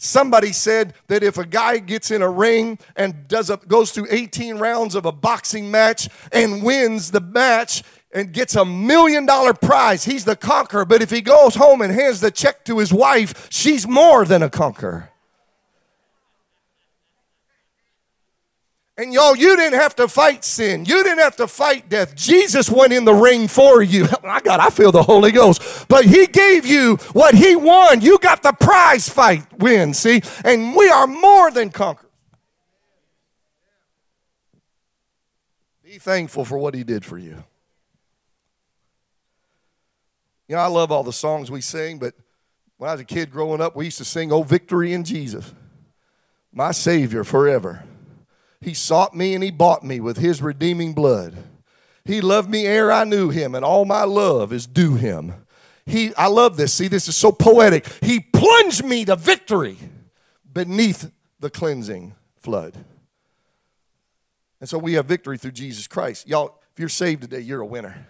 Somebody 0.03 0.51
said 0.51 0.95
that 1.09 1.21
if 1.21 1.37
a 1.37 1.45
guy 1.45 1.77
gets 1.77 2.09
in 2.09 2.23
a 2.23 2.29
ring 2.29 2.79
and 2.95 3.27
does 3.27 3.51
a, 3.51 3.57
goes 3.57 3.91
through 3.91 4.07
18 4.09 4.57
rounds 4.57 4.95
of 4.95 5.05
a 5.05 5.11
boxing 5.11 5.69
match 5.69 6.09
and 6.31 6.63
wins 6.63 7.11
the 7.11 7.21
match, 7.21 7.83
and 8.11 8.33
gets 8.33 8.55
a 8.55 8.65
million 8.65 9.27
dollar 9.27 9.53
prize. 9.53 10.03
He's 10.03 10.25
the 10.25 10.35
conqueror. 10.35 10.85
But 10.85 11.03
if 11.03 11.11
he 11.11 11.21
goes 11.21 11.53
home 11.53 11.81
and 11.81 11.93
hands 11.93 12.19
the 12.19 12.31
check 12.31 12.65
to 12.65 12.79
his 12.79 12.91
wife, 12.91 13.47
she's 13.51 13.87
more 13.87 14.25
than 14.25 14.41
a 14.41 14.49
conqueror. 14.49 15.11
And 19.01 19.11
y'all, 19.11 19.35
you 19.35 19.57
didn't 19.57 19.79
have 19.79 19.95
to 19.95 20.07
fight 20.07 20.45
sin. 20.45 20.85
You 20.85 21.03
didn't 21.03 21.23
have 21.23 21.35
to 21.37 21.47
fight 21.47 21.89
death. 21.89 22.15
Jesus 22.15 22.69
went 22.69 22.93
in 22.93 23.03
the 23.03 23.15
ring 23.15 23.47
for 23.47 23.81
you. 23.81 24.05
My 24.23 24.39
God, 24.39 24.59
I 24.59 24.69
feel 24.69 24.91
the 24.91 25.01
Holy 25.01 25.31
Ghost. 25.31 25.87
But 25.87 26.05
He 26.05 26.27
gave 26.27 26.67
you 26.67 26.97
what 27.13 27.33
He 27.33 27.55
won. 27.55 28.01
You 28.01 28.19
got 28.19 28.43
the 28.43 28.51
prize 28.51 29.09
fight 29.09 29.47
win, 29.57 29.95
see? 29.95 30.21
And 30.45 30.75
we 30.75 30.87
are 30.87 31.07
more 31.07 31.49
than 31.49 31.71
conquerors. 31.71 32.11
Be 35.83 35.97
thankful 35.97 36.45
for 36.45 36.59
what 36.59 36.75
He 36.75 36.83
did 36.83 37.03
for 37.03 37.17
you. 37.17 37.43
You 40.47 40.57
know, 40.57 40.61
I 40.61 40.67
love 40.67 40.91
all 40.91 41.01
the 41.01 41.11
songs 41.11 41.49
we 41.49 41.61
sing, 41.61 41.97
but 41.97 42.13
when 42.77 42.87
I 42.87 42.93
was 42.93 43.01
a 43.01 43.05
kid 43.05 43.31
growing 43.31 43.61
up, 43.61 43.75
we 43.75 43.85
used 43.85 43.97
to 43.97 44.05
sing, 44.05 44.31
Oh, 44.31 44.43
victory 44.43 44.93
in 44.93 45.03
Jesus, 45.03 45.51
my 46.53 46.69
Savior 46.69 47.23
forever. 47.23 47.83
He 48.61 48.73
sought 48.75 49.15
me 49.15 49.33
and 49.33 49.43
he 49.43 49.51
bought 49.51 49.83
me 49.83 49.99
with 49.99 50.17
his 50.17 50.41
redeeming 50.41 50.93
blood. 50.93 51.35
He 52.05 52.21
loved 52.21 52.49
me 52.49 52.65
ere 52.65 52.91
I 52.91 53.03
knew 53.03 53.29
him, 53.29 53.53
and 53.55 53.65
all 53.65 53.85
my 53.85 54.03
love 54.03 54.53
is 54.53 54.65
due 54.65 54.95
him. 54.95 55.33
He, 55.85 56.13
I 56.15 56.27
love 56.27 56.57
this. 56.57 56.73
See, 56.73 56.87
this 56.87 57.07
is 57.07 57.17
so 57.17 57.31
poetic. 57.31 57.87
He 58.01 58.19
plunged 58.19 58.85
me 58.85 59.05
to 59.05 59.15
victory 59.15 59.77
beneath 60.51 61.11
the 61.39 61.49
cleansing 61.49 62.15
flood. 62.37 62.75
And 64.59 64.69
so 64.69 64.77
we 64.77 64.93
have 64.93 65.05
victory 65.05 65.37
through 65.37 65.51
Jesus 65.51 65.87
Christ. 65.87 66.27
Y'all, 66.27 66.59
if 66.73 66.79
you're 66.79 66.89
saved 66.89 67.23
today, 67.23 67.39
you're 67.39 67.61
a 67.61 67.65
winner. 67.65 68.07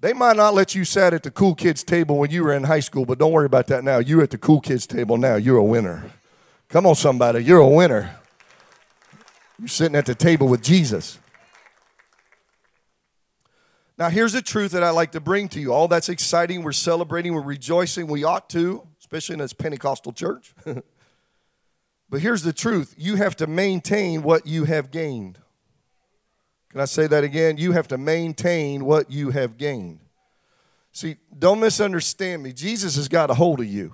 They 0.00 0.12
might 0.12 0.36
not 0.36 0.54
let 0.54 0.74
you 0.74 0.84
sit 0.84 1.12
at 1.12 1.22
the 1.22 1.30
cool 1.30 1.54
kids 1.54 1.82
table 1.82 2.18
when 2.18 2.30
you 2.30 2.44
were 2.44 2.54
in 2.54 2.64
high 2.64 2.80
school, 2.80 3.04
but 3.04 3.18
don't 3.18 3.32
worry 3.32 3.46
about 3.46 3.66
that 3.68 3.84
now. 3.84 3.98
You're 3.98 4.22
at 4.22 4.30
the 4.30 4.38
cool 4.38 4.60
kids 4.60 4.86
table 4.86 5.16
now. 5.18 5.36
You're 5.36 5.58
a 5.58 5.64
winner. 5.64 6.10
Come 6.68 6.86
on, 6.86 6.94
somebody. 6.94 7.42
You're 7.42 7.58
a 7.58 7.68
winner. 7.68 8.16
You're 9.60 9.68
sitting 9.68 9.94
at 9.94 10.06
the 10.06 10.14
table 10.14 10.48
with 10.48 10.62
Jesus. 10.62 11.18
Now, 13.98 14.08
here's 14.08 14.32
the 14.32 14.40
truth 14.40 14.72
that 14.72 14.82
I 14.82 14.88
like 14.88 15.12
to 15.12 15.20
bring 15.20 15.50
to 15.50 15.60
you. 15.60 15.74
All 15.74 15.86
that's 15.86 16.08
exciting. 16.08 16.62
We're 16.62 16.72
celebrating, 16.72 17.34
we're 17.34 17.42
rejoicing. 17.42 18.06
We 18.06 18.24
ought 18.24 18.48
to, 18.50 18.86
especially 19.00 19.34
in 19.34 19.40
this 19.40 19.52
Pentecostal 19.52 20.14
church. 20.14 20.54
but 20.64 22.20
here's 22.22 22.42
the 22.42 22.54
truth 22.54 22.94
you 22.96 23.16
have 23.16 23.36
to 23.36 23.46
maintain 23.46 24.22
what 24.22 24.46
you 24.46 24.64
have 24.64 24.90
gained. 24.90 25.38
Can 26.70 26.80
I 26.80 26.86
say 26.86 27.06
that 27.08 27.22
again? 27.22 27.58
You 27.58 27.72
have 27.72 27.88
to 27.88 27.98
maintain 27.98 28.86
what 28.86 29.10
you 29.10 29.28
have 29.28 29.58
gained. 29.58 30.00
See, 30.92 31.16
don't 31.38 31.60
misunderstand 31.60 32.42
me. 32.42 32.54
Jesus 32.54 32.96
has 32.96 33.08
got 33.08 33.28
a 33.28 33.34
hold 33.34 33.60
of 33.60 33.66
you. 33.66 33.92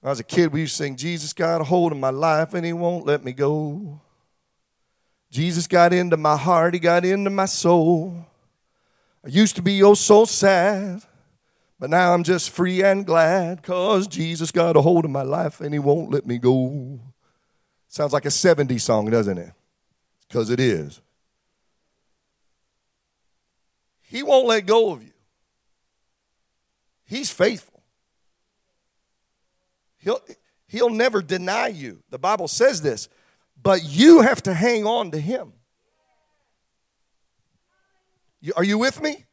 When 0.00 0.08
I 0.08 0.12
was 0.12 0.20
a 0.20 0.24
kid, 0.24 0.52
we 0.52 0.60
used 0.60 0.76
to 0.78 0.84
sing, 0.84 0.96
Jesus 0.96 1.32
got 1.32 1.60
a 1.60 1.64
hold 1.64 1.92
of 1.92 1.98
my 1.98 2.10
life 2.10 2.54
and 2.54 2.64
he 2.64 2.72
won't 2.72 3.06
let 3.06 3.22
me 3.22 3.32
go. 3.32 4.00
Jesus 5.30 5.66
got 5.66 5.92
into 5.92 6.16
my 6.16 6.36
heart, 6.36 6.74
he 6.74 6.80
got 6.80 7.04
into 7.04 7.30
my 7.30 7.44
soul. 7.44 8.26
I 9.24 9.28
used 9.28 9.56
to 9.56 9.62
be 9.62 9.82
oh 9.82 9.94
so 9.94 10.24
sad, 10.24 11.02
but 11.78 11.90
now 11.90 12.14
I'm 12.14 12.24
just 12.24 12.50
free 12.50 12.82
and 12.82 13.04
glad 13.04 13.60
because 13.60 14.06
Jesus 14.06 14.50
got 14.50 14.76
a 14.76 14.80
hold 14.80 15.04
of 15.04 15.10
my 15.10 15.22
life 15.22 15.60
and 15.60 15.74
he 15.74 15.78
won't 15.78 16.10
let 16.10 16.26
me 16.26 16.38
go. 16.38 16.98
Sounds 17.88 18.12
like 18.12 18.24
a 18.24 18.28
70s 18.28 18.80
song, 18.80 19.10
doesn't 19.10 19.36
it? 19.36 19.52
Because 20.26 20.48
it 20.48 20.60
is. 20.60 21.00
He 24.02 24.22
won't 24.22 24.46
let 24.46 24.66
go 24.66 24.92
of 24.92 25.02
you. 25.02 25.12
He's 27.04 27.30
faithful. 27.30 27.69
He'll, 30.00 30.20
he'll 30.66 30.90
never 30.90 31.22
deny 31.22 31.68
you. 31.68 32.02
The 32.10 32.18
Bible 32.18 32.48
says 32.48 32.82
this, 32.82 33.08
but 33.62 33.84
you 33.84 34.22
have 34.22 34.42
to 34.44 34.54
hang 34.54 34.86
on 34.86 35.10
to 35.12 35.20
him. 35.20 35.52
You, 38.40 38.52
are 38.56 38.64
you 38.64 38.78
with 38.78 39.02
me? 39.02 39.26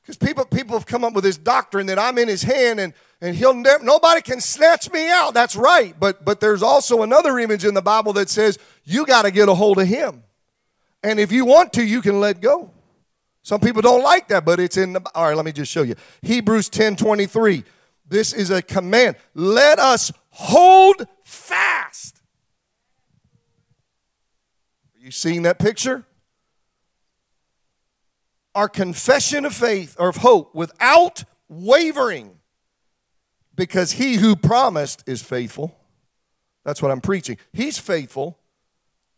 Because 0.00 0.16
people, 0.16 0.44
people 0.44 0.76
have 0.76 0.86
come 0.86 1.04
up 1.04 1.12
with 1.12 1.22
this 1.22 1.36
doctrine 1.36 1.86
that 1.86 1.98
I'm 1.98 2.18
in 2.18 2.26
his 2.26 2.42
hand 2.42 2.80
and, 2.80 2.92
and 3.20 3.36
he'll 3.36 3.54
never, 3.54 3.84
nobody 3.84 4.20
can 4.20 4.40
snatch 4.40 4.90
me 4.90 5.08
out. 5.08 5.32
That's 5.32 5.54
right. 5.54 5.94
But, 5.98 6.24
but 6.24 6.40
there's 6.40 6.62
also 6.62 7.02
another 7.02 7.38
image 7.38 7.64
in 7.64 7.74
the 7.74 7.82
Bible 7.82 8.12
that 8.14 8.28
says 8.28 8.58
you 8.84 9.06
got 9.06 9.22
to 9.22 9.30
get 9.30 9.48
a 9.48 9.54
hold 9.54 9.78
of 9.78 9.86
him. 9.86 10.24
And 11.04 11.20
if 11.20 11.30
you 11.30 11.44
want 11.44 11.72
to, 11.74 11.84
you 11.84 12.00
can 12.02 12.18
let 12.18 12.40
go. 12.40 12.70
Some 13.42 13.60
people 13.60 13.82
don't 13.82 14.02
like 14.02 14.28
that, 14.28 14.44
but 14.44 14.60
it's 14.60 14.76
in 14.76 14.92
the, 14.92 15.02
all 15.14 15.26
right, 15.26 15.36
let 15.36 15.44
me 15.44 15.52
just 15.52 15.70
show 15.70 15.82
you. 15.82 15.96
Hebrews 16.22 16.68
10 16.68 16.96
23. 16.96 17.64
This 18.12 18.34
is 18.34 18.50
a 18.50 18.60
command. 18.60 19.16
Let 19.32 19.78
us 19.78 20.12
hold 20.28 21.06
fast. 21.24 22.20
Are 24.94 25.02
you 25.02 25.10
seeing 25.10 25.44
that 25.44 25.58
picture? 25.58 26.04
Our 28.54 28.68
confession 28.68 29.46
of 29.46 29.54
faith 29.54 29.96
or 29.98 30.10
of 30.10 30.16
hope 30.16 30.54
without 30.54 31.24
wavering, 31.48 32.36
because 33.54 33.92
he 33.92 34.16
who 34.16 34.36
promised 34.36 35.02
is 35.06 35.22
faithful. 35.22 35.74
That's 36.66 36.82
what 36.82 36.90
I'm 36.90 37.00
preaching. 37.00 37.38
He's 37.54 37.78
faithful. 37.78 38.38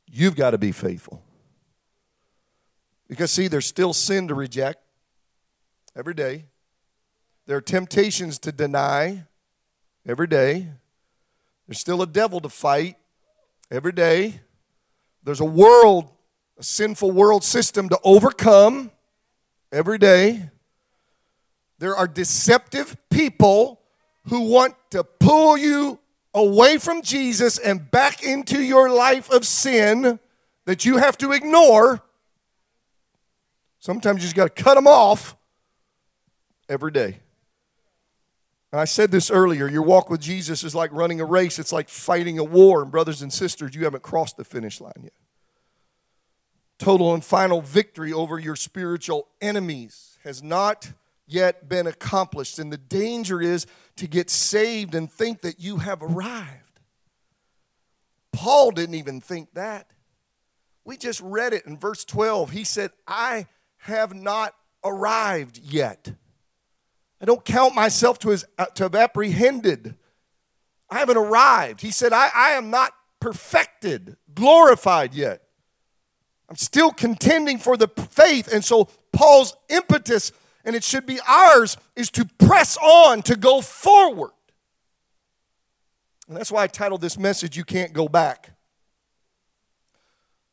You've 0.07 0.37
got 0.37 0.53
to 0.53 0.59
be 0.59 0.71
faithful. 0.71 1.21
Because, 3.09 3.33
see, 3.33 3.49
there's 3.49 3.67
still 3.67 3.93
sin 3.93 4.29
to 4.29 4.37
reject 4.37 4.79
every 5.97 6.15
day. 6.15 6.45
There 7.47 7.59
are 7.59 7.63
temptations 7.63 8.39
to 8.41 8.53
deny 8.53 9.25
every 10.07 10.27
day. 10.27 10.69
There's 11.67 11.79
still 11.79 12.01
a 12.01 12.07
devil 12.07 12.41
to 12.41 12.49
fight 12.49 12.97
every 13.71 13.93
day. 13.93 14.41
There's 15.23 15.41
a 15.41 15.45
world, 15.45 16.11
a 16.59 16.63
sinful 16.63 17.11
world 17.11 17.45
system 17.45 17.89
to 17.91 17.99
overcome 18.03 18.91
every 19.71 19.99
day. 19.99 20.51
There 21.79 21.95
are 21.95 22.07
deceptive 22.07 22.97
people 23.11 23.81
who 24.29 24.49
want 24.49 24.75
to 24.91 25.05
pull 25.05 25.59
you 25.59 25.99
away 26.33 26.79
from 26.79 27.03
Jesus 27.03 27.59
and 27.59 27.91
back 27.91 28.23
into 28.23 28.63
your 28.63 28.89
life 28.91 29.31
of 29.31 29.47
sin 29.47 30.19
that 30.65 30.85
you 30.85 30.97
have 30.97 31.19
to 31.19 31.33
ignore. 31.33 32.03
Sometimes 33.81 34.23
you 34.23 34.23
just 34.23 34.37
got 34.37 34.57
to 34.57 34.63
cut 34.63 34.77
them 34.77 34.87
off 34.87 35.37
every 36.69 36.91
day. 36.91 37.19
And 38.75 38.81
I 38.81 38.87
said 38.87 39.13
this 39.13 39.31
earlier 39.31 39.69
your 39.69 39.85
walk 39.85 40.11
with 40.11 40.21
Jesus 40.21 40.65
is 40.65 40.75
like 40.75 40.93
running 40.93 41.21
a 41.21 41.25
race, 41.25 41.61
it's 41.61 41.71
like 41.73 41.89
fighting 41.89 42.41
a 42.41 42.43
war. 42.43 42.83
And, 42.83 42.91
brothers 42.91 43.23
and 43.23 43.33
sisters, 43.33 43.73
you 43.73 43.85
haven't 43.85 44.03
crossed 44.03 44.37
the 44.37 44.43
finish 44.43 44.81
line 44.81 44.93
yet. 45.01 45.13
Total 46.81 47.15
and 47.15 47.25
final 47.25 47.61
victory 47.61 48.13
over 48.13 48.37
your 48.37 48.57
spiritual 48.57 49.29
enemies 49.41 50.19
has 50.25 50.43
not 50.43 50.91
yet 51.29 51.69
been 51.69 51.87
accomplished. 51.87 52.59
And 52.59 52.73
the 52.73 52.77
danger 52.77 53.41
is 53.41 53.69
to 53.95 54.09
get 54.09 54.29
saved 54.29 54.97
and 54.97 55.09
think 55.09 55.43
that 55.43 55.61
you 55.61 55.77
have 55.77 56.03
arrived. 56.03 56.81
Paul 58.33 58.73
didn't 58.73 58.97
even 58.97 59.21
think 59.21 59.55
that. 59.55 59.87
We 60.85 60.97
just 60.97 61.21
read 61.21 61.53
it 61.53 61.65
in 61.65 61.79
verse 61.79 62.05
12. 62.05 62.51
He 62.51 62.65
said, 62.65 62.91
I 63.07 63.47
have 63.77 64.13
not 64.15 64.53
arrived 64.83 65.59
yet. 65.59 66.13
I 67.25 67.27
don't 67.27 67.43
count 67.43 67.75
myself 67.75 68.19
to, 68.19 68.29
his, 68.29 68.45
uh, 68.59 68.67
to 68.75 68.83
have 68.83 68.95
apprehended. 68.95 69.95
I 70.91 70.99
haven't 70.99 71.17
arrived. 71.17 71.81
He 71.81 71.91
said, 71.91 72.13
I, 72.13 72.29
I 72.35 72.51
am 72.51 72.69
not 72.69 72.93
perfected, 73.19 74.19
glorified 74.35 75.15
yet. 75.15 75.41
I'm 76.51 76.57
still 76.57 76.91
contending 76.91 77.57
for 77.57 77.79
the 77.79 77.89
faith. 77.89 78.53
And 78.53 78.63
so 78.63 78.91
Paul's 79.11 79.57
impetus 79.71 80.33
and 80.67 80.77
it 80.77 80.85
should 80.85 81.07
be 81.07 81.19
ours, 81.27 81.79
is 81.97 82.11
to 82.11 82.27
press 82.27 82.77
on, 82.77 83.23
to 83.23 83.37
go 83.37 83.63
forward. 83.63 84.33
And 86.29 86.37
that's 86.37 86.53
why 86.53 86.65
I 86.65 86.67
titled 86.67 87.01
this 87.01 87.17
message, 87.17 87.57
You 87.57 87.65
Can't 87.65 87.95
Go 87.95 88.07
Back. 88.07 88.51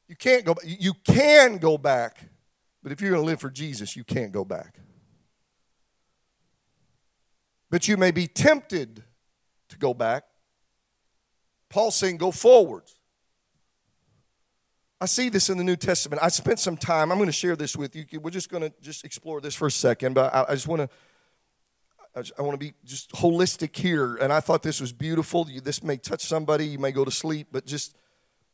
You 0.07 0.15
can't 0.15 0.45
go 0.45 0.53
back. 0.53 0.63
You 0.65 0.93
can 1.03 1.57
go 1.57 1.77
back, 1.77 2.29
but 2.81 2.93
if 2.93 3.01
you're 3.01 3.11
going 3.11 3.23
to 3.23 3.25
live 3.25 3.41
for 3.41 3.49
Jesus, 3.49 3.97
you 3.97 4.05
can't 4.05 4.31
go 4.31 4.45
back. 4.45 4.80
But 7.71 7.87
you 7.87 7.97
may 7.97 8.11
be 8.11 8.27
tempted 8.27 9.01
to 9.69 9.77
go 9.77 9.95
back. 9.95 10.25
Paul's 11.69 11.95
saying, 11.95 12.17
Go 12.17 12.31
forwards. 12.31 12.93
I 14.99 15.05
see 15.07 15.29
this 15.29 15.49
in 15.49 15.57
the 15.57 15.63
New 15.63 15.77
Testament. 15.77 16.21
I 16.21 16.27
spent 16.27 16.59
some 16.59 16.77
time, 16.77 17.11
I'm 17.11 17.17
going 17.17 17.25
to 17.25 17.33
share 17.33 17.55
this 17.55 17.75
with 17.75 17.95
you. 17.95 18.05
We're 18.19 18.29
just 18.29 18.51
going 18.51 18.61
to 18.61 18.71
just 18.81 19.03
explore 19.03 19.41
this 19.41 19.55
for 19.55 19.65
a 19.65 19.71
second, 19.71 20.13
but 20.13 20.31
I, 20.31 20.45
I 20.49 20.53
just 20.53 20.67
want 20.67 20.83
to. 20.83 20.89
I 22.37 22.41
want 22.41 22.51
to 22.51 22.57
be 22.57 22.73
just 22.83 23.09
holistic 23.13 23.73
here, 23.73 24.17
and 24.17 24.33
I 24.33 24.41
thought 24.41 24.63
this 24.63 24.81
was 24.81 24.91
beautiful. 24.91 25.47
This 25.63 25.81
may 25.81 25.95
touch 25.95 26.25
somebody, 26.25 26.67
you 26.67 26.77
may 26.77 26.91
go 26.91 27.05
to 27.05 27.09
sleep, 27.09 27.47
but 27.53 27.65
just 27.65 27.95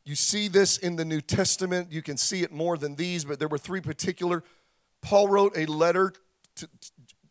you 0.04 0.14
see 0.14 0.46
this 0.46 0.78
in 0.78 0.94
the 0.94 1.04
New 1.04 1.20
Testament. 1.20 1.90
You 1.90 2.00
can 2.00 2.16
see 2.16 2.44
it 2.44 2.52
more 2.52 2.78
than 2.78 2.94
these, 2.94 3.24
but 3.24 3.40
there 3.40 3.48
were 3.48 3.58
three 3.58 3.80
particular. 3.80 4.44
Paul 5.02 5.26
wrote 5.26 5.56
a 5.56 5.66
letter 5.66 6.12
to 6.54 6.68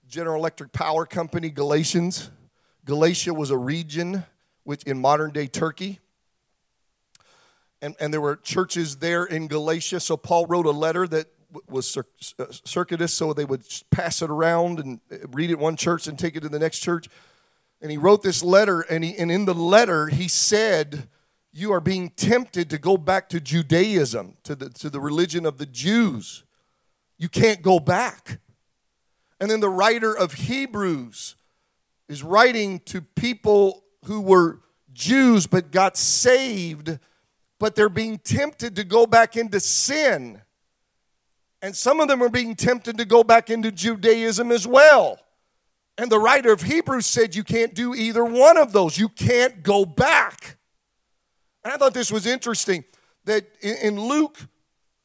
General 0.07 0.39
Electric 0.39 0.71
Power 0.71 1.05
Company, 1.05 1.49
Galatians. 1.49 2.31
Galatia 2.85 3.33
was 3.33 3.51
a 3.51 3.57
region 3.57 4.23
which 4.63 4.83
in 4.83 4.99
modern 4.99 5.31
day 5.31 5.47
Turkey 5.47 5.99
and, 7.81 7.95
and 7.99 8.13
there 8.13 8.21
were 8.21 8.35
churches 8.35 8.97
there 8.97 9.25
in 9.25 9.47
Galatia. 9.47 9.99
So 9.99 10.17
Paul 10.17 10.45
wrote 10.47 10.65
a 10.65 10.71
letter 10.71 11.07
that 11.07 11.27
was 11.69 11.88
cir- 11.88 12.05
circuitous, 12.49 13.13
so 13.13 13.34
they 13.34 13.45
would 13.45 13.63
pass 13.91 14.21
it 14.21 14.29
around 14.29 14.79
and 14.79 14.99
uh, 15.12 15.27
read 15.32 15.49
it 15.49 15.60
one 15.60 15.75
church 15.75 16.08
and 16.08 16.17
take 16.17 16.36
it 16.36 16.41
to 16.41 16.49
the 16.49 16.60
next 16.60 16.79
church. 16.79 17.08
And 17.82 17.91
he 17.91 17.97
wrote 17.97 18.23
this 18.23 18.43
letter, 18.43 18.82
and, 18.82 19.03
he, 19.03 19.15
and 19.17 19.32
in 19.32 19.45
the 19.45 19.53
letter, 19.53 20.08
he 20.08 20.27
said, 20.27 21.08
You 21.53 21.71
are 21.71 21.79
being 21.79 22.10
tempted 22.10 22.69
to 22.71 22.79
go 22.79 22.97
back 22.97 23.29
to 23.29 23.39
Judaism, 23.39 24.38
to 24.43 24.55
the, 24.55 24.69
to 24.69 24.89
the 24.89 24.99
religion 24.99 25.45
of 25.45 25.58
the 25.58 25.67
Jews. 25.67 26.43
You 27.19 27.29
can't 27.29 27.62
go 27.62 27.79
back. 27.79 28.39
And 29.39 29.50
then 29.50 29.60
the 29.60 29.69
writer 29.69 30.15
of 30.15 30.34
Hebrews 30.34 31.36
is 32.10 32.23
writing 32.23 32.80
to 32.86 33.02
people 33.02 33.84
who 34.06 34.21
were 34.21 34.62
Jews 34.93 35.47
but 35.47 35.71
got 35.71 35.97
saved 35.97 36.97
but 37.60 37.76
they're 37.76 37.89
being 37.89 38.17
tempted 38.19 38.76
to 38.76 38.84
go 38.84 39.06
back 39.06 39.36
into 39.36 39.60
sin. 39.60 40.41
And 41.62 41.76
some 41.76 42.00
of 42.00 42.08
them 42.08 42.21
are 42.21 42.30
being 42.30 42.56
tempted 42.56 42.97
to 42.97 43.06
go 43.06 43.23
back 43.23 43.50
into 43.50 43.71
Judaism 43.71 44.52
as 44.52 44.67
well. 44.67 45.19
And 45.97 46.12
the 46.12 46.19
writer 46.19 46.54
of 46.54 46.62
Hebrews 46.62 47.08
said 47.08 47.36
you 47.36 47.43
can't 47.43 47.73
do 47.73 47.95
either 47.95 48.23
one 48.23 48.58
of 48.58 48.71
those. 48.71 49.00
You 49.00 49.10
can't 49.10 49.63
go 49.63 49.84
back. 49.84 50.58
And 51.63 51.73
I 51.73 51.78
thought 51.78 51.95
this 51.95 52.12
was 52.12 52.28
interesting 52.28 52.84
that 53.26 53.45
in 53.62 54.00
Luke 54.00 54.38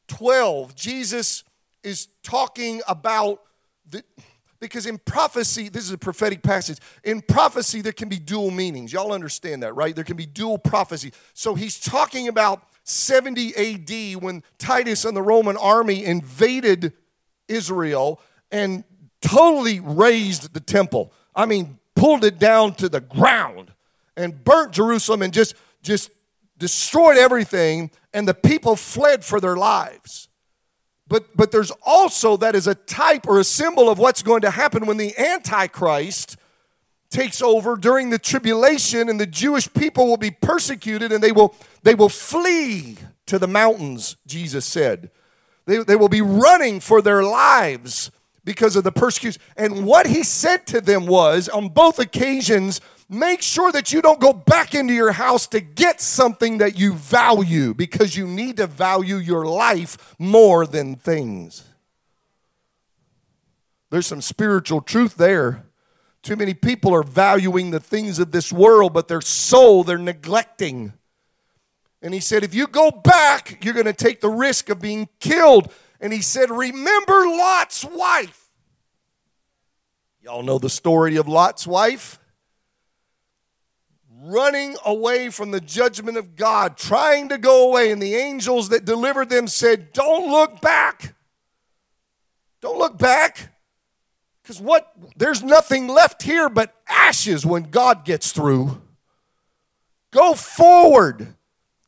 12, 0.07 0.75
Jesus 0.75 1.43
is 1.81 2.07
talking 2.21 2.81
about 2.87 3.41
the 3.89 4.03
because 4.63 4.85
in 4.85 4.97
prophecy, 4.97 5.67
this 5.67 5.83
is 5.83 5.91
a 5.91 5.97
prophetic 5.97 6.41
passage. 6.41 6.77
In 7.03 7.21
prophecy, 7.21 7.81
there 7.81 7.91
can 7.91 8.07
be 8.07 8.17
dual 8.17 8.49
meanings. 8.49 8.93
Y'all 8.93 9.11
understand 9.11 9.61
that, 9.61 9.73
right? 9.73 9.93
There 9.93 10.05
can 10.05 10.15
be 10.15 10.25
dual 10.25 10.57
prophecy. 10.57 11.11
So 11.33 11.53
he's 11.53 11.77
talking 11.77 12.29
about 12.29 12.63
70 12.83 13.55
AD 13.57 14.23
when 14.23 14.41
Titus 14.57 15.03
and 15.03 15.17
the 15.17 15.21
Roman 15.21 15.57
army 15.57 16.05
invaded 16.05 16.93
Israel 17.49 18.21
and 18.51 18.85
totally 19.21 19.81
razed 19.81 20.53
the 20.53 20.61
temple. 20.61 21.11
I 21.35 21.45
mean, 21.45 21.77
pulled 21.93 22.23
it 22.23 22.39
down 22.39 22.73
to 22.75 22.87
the 22.87 23.01
ground 23.01 23.73
and 24.15 24.45
burnt 24.45 24.71
Jerusalem 24.71 25.23
and 25.23 25.33
just, 25.33 25.55
just 25.81 26.09
destroyed 26.57 27.17
everything, 27.17 27.91
and 28.13 28.25
the 28.25 28.33
people 28.33 28.77
fled 28.77 29.25
for 29.25 29.41
their 29.41 29.57
lives. 29.57 30.29
But, 31.07 31.35
but 31.35 31.51
there's 31.51 31.71
also 31.85 32.37
that 32.37 32.55
is 32.55 32.67
a 32.67 32.75
type 32.75 33.27
or 33.27 33.39
a 33.39 33.43
symbol 33.43 33.89
of 33.89 33.99
what's 33.99 34.23
going 34.23 34.41
to 34.41 34.51
happen 34.51 34.85
when 34.85 34.97
the 34.97 35.17
Antichrist 35.17 36.37
takes 37.09 37.41
over 37.41 37.75
during 37.75 38.09
the 38.09 38.17
tribulation 38.17 39.09
and 39.09 39.19
the 39.19 39.27
Jewish 39.27 39.71
people 39.73 40.07
will 40.07 40.17
be 40.17 40.31
persecuted 40.31 41.11
and 41.11 41.23
they 41.23 41.31
will, 41.31 41.55
they 41.83 41.93
will 41.93 42.09
flee 42.09 42.97
to 43.27 43.37
the 43.37 43.47
mountains, 43.47 44.17
Jesus 44.25 44.65
said. 44.65 45.11
They, 45.65 45.77
they 45.77 45.95
will 45.95 46.09
be 46.09 46.21
running 46.21 46.79
for 46.79 47.01
their 47.01 47.23
lives 47.23 48.11
because 48.43 48.75
of 48.75 48.83
the 48.83 48.91
persecution. 48.91 49.41
And 49.55 49.85
what 49.85 50.07
he 50.07 50.23
said 50.23 50.65
to 50.67 50.81
them 50.81 51.05
was 51.05 51.47
on 51.47 51.69
both 51.69 51.99
occasions, 51.99 52.81
make 53.13 53.41
sure 53.41 53.71
that 53.71 53.91
you 53.91 54.01
don't 54.01 54.19
go 54.19 54.33
back 54.33 54.73
into 54.73 54.93
your 54.93 55.11
house 55.11 55.47
to 55.47 55.61
get 55.61 56.01
something 56.01 56.57
that 56.57 56.77
you 56.77 56.93
value 56.93 57.73
because 57.73 58.15
you 58.17 58.27
need 58.27 58.57
to 58.57 58.67
value 58.67 59.17
your 59.17 59.45
life 59.45 60.15
more 60.19 60.65
than 60.65 60.95
things. 60.95 61.63
There's 63.89 64.07
some 64.07 64.21
spiritual 64.21 64.81
truth 64.81 65.15
there. 65.15 65.65
Too 66.23 66.35
many 66.35 66.53
people 66.53 66.95
are 66.95 67.03
valuing 67.03 67.71
the 67.71 67.79
things 67.79 68.17
of 68.17 68.31
this 68.31 68.51
world, 68.51 68.93
but 68.93 69.07
their 69.07 69.21
soul 69.21 69.83
they're 69.83 69.97
neglecting. 69.97 70.93
And 72.01 72.13
he 72.13 72.19
said, 72.19 72.43
if 72.43 72.53
you 72.53 72.67
go 72.67 72.91
back, 72.91 73.63
you're 73.63 73.73
going 73.73 73.85
to 73.85 73.93
take 73.93 74.19
the 74.19 74.29
risk 74.29 74.69
of 74.69 74.81
being 74.81 75.07
killed. 75.19 75.71
And 76.01 76.11
he 76.11 76.21
said, 76.21 76.49
remember 76.49 77.13
Lot's 77.13 77.85
wife. 77.85 78.49
Y'all 80.21 80.43
know 80.43 80.57
the 80.57 80.69
story 80.69 81.15
of 81.17 81.27
Lot's 81.27 81.67
wife? 81.67 82.19
Running 84.23 84.75
away 84.85 85.29
from 85.29 85.51
the 85.51 85.59
judgment 85.59 86.17
of 86.17 86.35
God, 86.35 86.77
trying 86.77 87.29
to 87.29 87.37
go 87.37 87.67
away. 87.69 87.91
And 87.91 88.01
the 88.01 88.15
angels 88.15 88.69
that 88.69 88.85
delivered 88.85 89.29
them 89.29 89.47
said, 89.47 89.91
Don't 89.93 90.31
look 90.31 90.61
back. 90.61 91.15
Don't 92.61 92.77
look 92.77 92.97
back. 92.97 93.53
Because 94.41 94.59
what? 94.59 94.91
There's 95.15 95.43
nothing 95.43 95.87
left 95.87 96.23
here 96.23 96.49
but 96.49 96.73
ashes 96.87 97.45
when 97.45 97.63
God 97.63 98.05
gets 98.05 98.31
through. 98.31 98.81
Go 100.11 100.33
forward. 100.33 101.35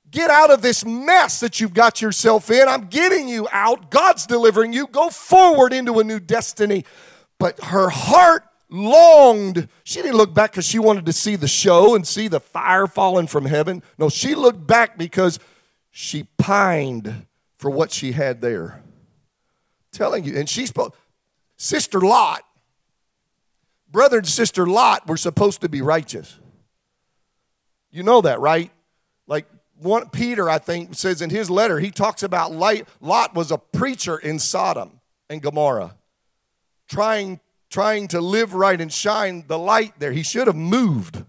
Get 0.10 0.30
out 0.30 0.52
of 0.52 0.62
this 0.62 0.86
mess 0.86 1.42
that 1.42 1.60
you've 1.60 1.74
got 1.74 2.02
yourself 2.02 2.50
in. 2.50 2.68
I'm 2.68 2.88
getting 2.88 3.28
you 3.28 3.48
out. 3.52 3.92
God's 3.92 4.26
delivering 4.26 4.72
you. 4.72 4.88
Go 4.88 5.10
forward 5.10 5.74
into 5.74 6.00
a 6.00 6.04
new 6.04 6.20
destiny. 6.20 6.86
But 7.38 7.62
her 7.66 7.90
heart 7.90 8.44
longed. 8.76 9.68
She 9.84 10.02
didn't 10.02 10.18
look 10.18 10.34
back 10.34 10.52
because 10.52 10.66
she 10.66 10.80
wanted 10.80 11.06
to 11.06 11.14
see 11.14 11.36
the 11.36 11.48
show 11.48 11.96
and 11.96 12.06
see 12.06 12.28
the 12.28 12.40
fire 12.40 12.88
falling 12.88 13.28
from 13.28 13.46
heaven. 13.46 13.82
No, 13.98 14.10
she 14.10 14.36
looked 14.36 14.66
back 14.66 14.98
because 14.98 15.40
she 15.92 16.28
pined 16.38 17.26
for 17.58 17.70
what 17.70 17.92
she 17.92 18.12
had 18.12 18.42
there. 18.42 18.82
telling 19.92 20.26
you, 20.26 20.38
and 20.38 20.50
she 20.50 20.66
spoke, 20.66 20.96
Sister 21.58 22.02
Lot, 22.02 22.44
brother 23.90 24.18
and 24.18 24.28
sister 24.28 24.68
Lot 24.68 25.08
were 25.08 25.16
supposed 25.16 25.62
to 25.62 25.70
be 25.70 25.82
righteous. 25.82 26.38
You 27.92 28.04
know 28.04 28.20
that, 28.22 28.42
right? 28.42 28.72
Like 29.26 29.46
one 29.78 30.10
Peter, 30.10 30.50
I 30.50 30.58
think, 30.58 30.96
says 30.96 31.22
in 31.22 31.30
his 31.30 31.50
letter, 31.50 31.80
he 31.80 31.92
talks 31.92 32.24
about 32.24 32.52
light, 32.52 32.88
Lot 33.00 33.34
was 33.34 33.52
a 33.52 33.58
preacher 33.58 34.18
in 34.18 34.38
Sodom 34.38 35.00
and 35.30 35.42
Gomorrah, 35.42 35.96
trying, 36.90 37.40
trying 37.76 38.08
to 38.08 38.22
live 38.22 38.54
right 38.54 38.80
and 38.80 38.90
shine 38.90 39.44
the 39.48 39.60
light 39.60 39.92
there. 40.00 40.14
He 40.14 40.24
should 40.24 40.48
have 40.48 40.56
moved, 40.56 41.26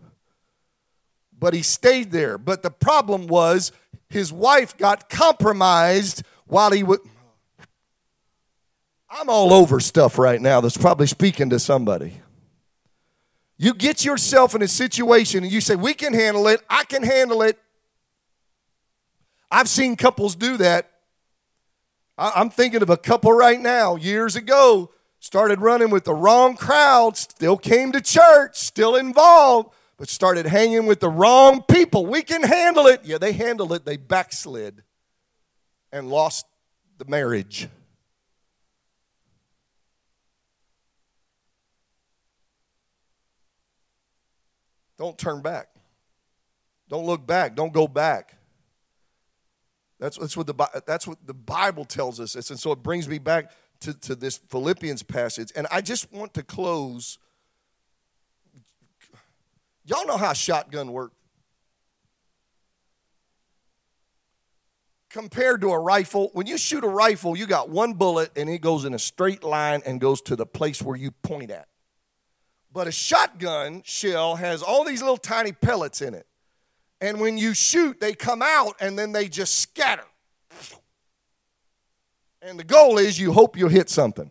but 1.37 1.55
he 1.55 1.61
stayed 1.61 2.13
there. 2.13 2.39
But 2.39 2.63
the 2.63 2.71
problem 2.71 3.27
was 3.27 3.73
his 4.09 4.33
wife 4.33 4.77
got 4.77 5.09
compromised 5.09 6.23
while 6.47 6.71
he 6.71 6.85
would. 6.85 7.01
I'm 9.11 9.29
all 9.29 9.53
over 9.53 9.81
stuff 9.81 10.21
right 10.21 10.41
now 10.41 10.61
that's 10.61 10.77
probably 10.77 11.09
speaking 11.09 11.51
to 11.51 11.59
somebody. 11.59 12.21
You 13.59 13.75
get 13.75 14.05
yourself 14.05 14.55
in 14.55 14.63
a 14.63 14.69
situation 14.69 15.43
and 15.43 15.53
you 15.53 15.61
say, 15.61 15.75
We 15.75 15.95
can 15.95 16.15
handle 16.15 16.47
it, 16.47 16.61
I 16.71 16.85
can 16.85 17.03
handle 17.03 17.43
it. 17.43 17.59
I've 19.51 19.69
seen 19.69 19.97
couples 19.97 20.37
do 20.37 20.59
that. 20.59 20.93
I'm 22.17 22.51
thinking 22.51 22.83
of 22.83 22.91
a 22.91 22.97
couple 22.97 23.33
right 23.33 23.61
now, 23.61 23.97
years 23.97 24.37
ago, 24.37 24.93
started 25.27 25.61
running 25.61 25.91
with 25.91 26.05
the 26.05 26.15
wrong 26.15 26.57
crowd, 26.57 27.17
still 27.17 27.59
came 27.59 27.91
to 27.91 28.01
church, 28.01 28.57
still 28.57 28.95
involved, 28.95 29.75
but 29.97 30.09
started 30.09 30.47
hanging 30.47 30.87
with 30.87 31.01
the 31.01 31.09
wrong 31.09 31.63
people. 31.63 32.07
We 32.07 32.23
can 32.23 32.45
handle 32.45 32.87
it. 32.87 33.05
Yeah, 33.05 33.19
they 33.19 33.33
handled 33.33 33.73
it, 33.73 33.85
they 33.85 33.97
backslid 33.97 34.85
and 35.91 36.09
lost 36.09 36.47
the 36.99 37.05
marriage. 37.07 37.69
Don't 44.97 45.19
turn 45.19 45.43
back. 45.43 45.69
Don't 46.89 47.05
look 47.05 47.27
back. 47.27 47.57
Don't 47.57 47.73
go 47.73 47.89
back. 47.89 48.37
That's, 49.99 50.19
that's, 50.19 50.37
what, 50.37 50.47
the, 50.47 50.83
that's 50.87 51.07
what 51.07 51.19
the 51.27 51.35
Bible 51.35 51.85
tells 51.85 52.21
us. 52.21 52.35
And 52.35 52.59
so 52.59 52.71
it 52.73 52.83
brings 52.83 53.09
me 53.09 53.19
back 53.19 53.51
to, 53.81 53.95
to 54.01 54.15
this 54.15 54.39
Philippians 54.49 55.03
passage. 55.03 55.53
And 55.55 55.67
I 55.71 55.81
just 55.81 56.13
want 56.13 56.35
to 56.35 56.43
close. 56.43 57.19
Y'all 59.85 60.07
know 60.07 60.17
how 60.17 60.33
shotgun 60.33 60.93
works? 60.93 61.15
Compared 65.11 65.63
to 65.63 65.71
a 65.71 65.79
rifle, 65.79 66.31
when 66.35 66.47
you 66.47 66.59
shoot 66.59 66.85
a 66.85 66.89
rifle, 66.89 67.37
you 67.37 67.47
got 67.47 67.71
one 67.71 67.95
bullet 67.95 68.31
and 68.37 68.51
it 68.51 68.61
goes 68.61 68.85
in 68.85 68.93
a 68.93 68.99
straight 68.99 69.43
line 69.43 69.81
and 69.87 70.01
goes 70.01 70.21
to 70.21 70.37
the 70.37 70.45
place 70.45 70.83
where 70.83 70.97
you 70.97 71.11
point 71.11 71.51
at. 71.51 71.69
But 72.73 72.87
a 72.87 72.93
shotgun 72.93 73.83
shell 73.85 74.37
has 74.37 74.63
all 74.63 74.85
these 74.85 75.01
little 75.01 75.17
tiny 75.17 75.53
pellets 75.53 76.03
in 76.03 76.13
it. 76.13 76.27
And 77.01 77.21
when 77.21 77.39
you 77.39 77.55
shoot, 77.55 78.01
they 78.01 78.13
come 78.13 78.43
out 78.43 78.77
and 78.81 78.99
then 78.99 79.13
they 79.13 79.29
just 79.29 79.59
scatter. 79.59 80.05
And 82.47 82.61
the 82.61 82.65
goal 82.65 82.99
is 82.99 83.19
you 83.19 83.33
hope 83.33 83.59
you'll 83.59 83.69
hit 83.69 83.91
something. 83.91 84.31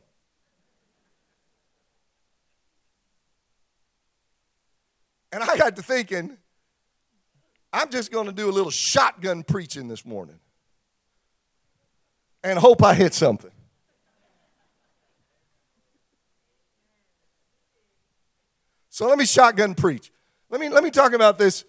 And 5.33 5.43
I 5.43 5.57
got 5.57 5.75
to 5.75 5.83
thinking, 5.83 6.37
I'm 7.73 7.89
just 7.89 8.13
going 8.13 8.27
to 8.27 8.31
do 8.31 8.49
a 8.49 8.53
little 8.53 8.71
shotgun 8.71 9.43
preaching 9.43 9.89
this 9.89 10.05
morning 10.05 10.39
and 12.41 12.57
hope 12.57 12.81
I 12.83 12.93
hit 12.93 13.13
something. 13.13 13.51
So 18.89 19.09
let 19.09 19.17
me 19.17 19.25
shotgun 19.25 19.75
preach. 19.75 20.09
Let 20.49 20.61
me, 20.61 20.69
let 20.69 20.85
me 20.85 20.89
talk 20.89 21.11
about 21.11 21.37
this. 21.37 21.65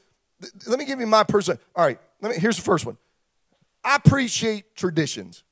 Let 0.68 0.78
me 0.78 0.84
give 0.84 1.00
you 1.00 1.08
my 1.08 1.24
person. 1.24 1.58
All 1.74 1.84
right, 1.84 1.98
let 2.20 2.30
me, 2.30 2.38
here's 2.38 2.54
the 2.54 2.62
first 2.62 2.86
one. 2.86 2.96
I 3.82 3.96
appreciate 3.96 4.76
traditions. 4.76 5.42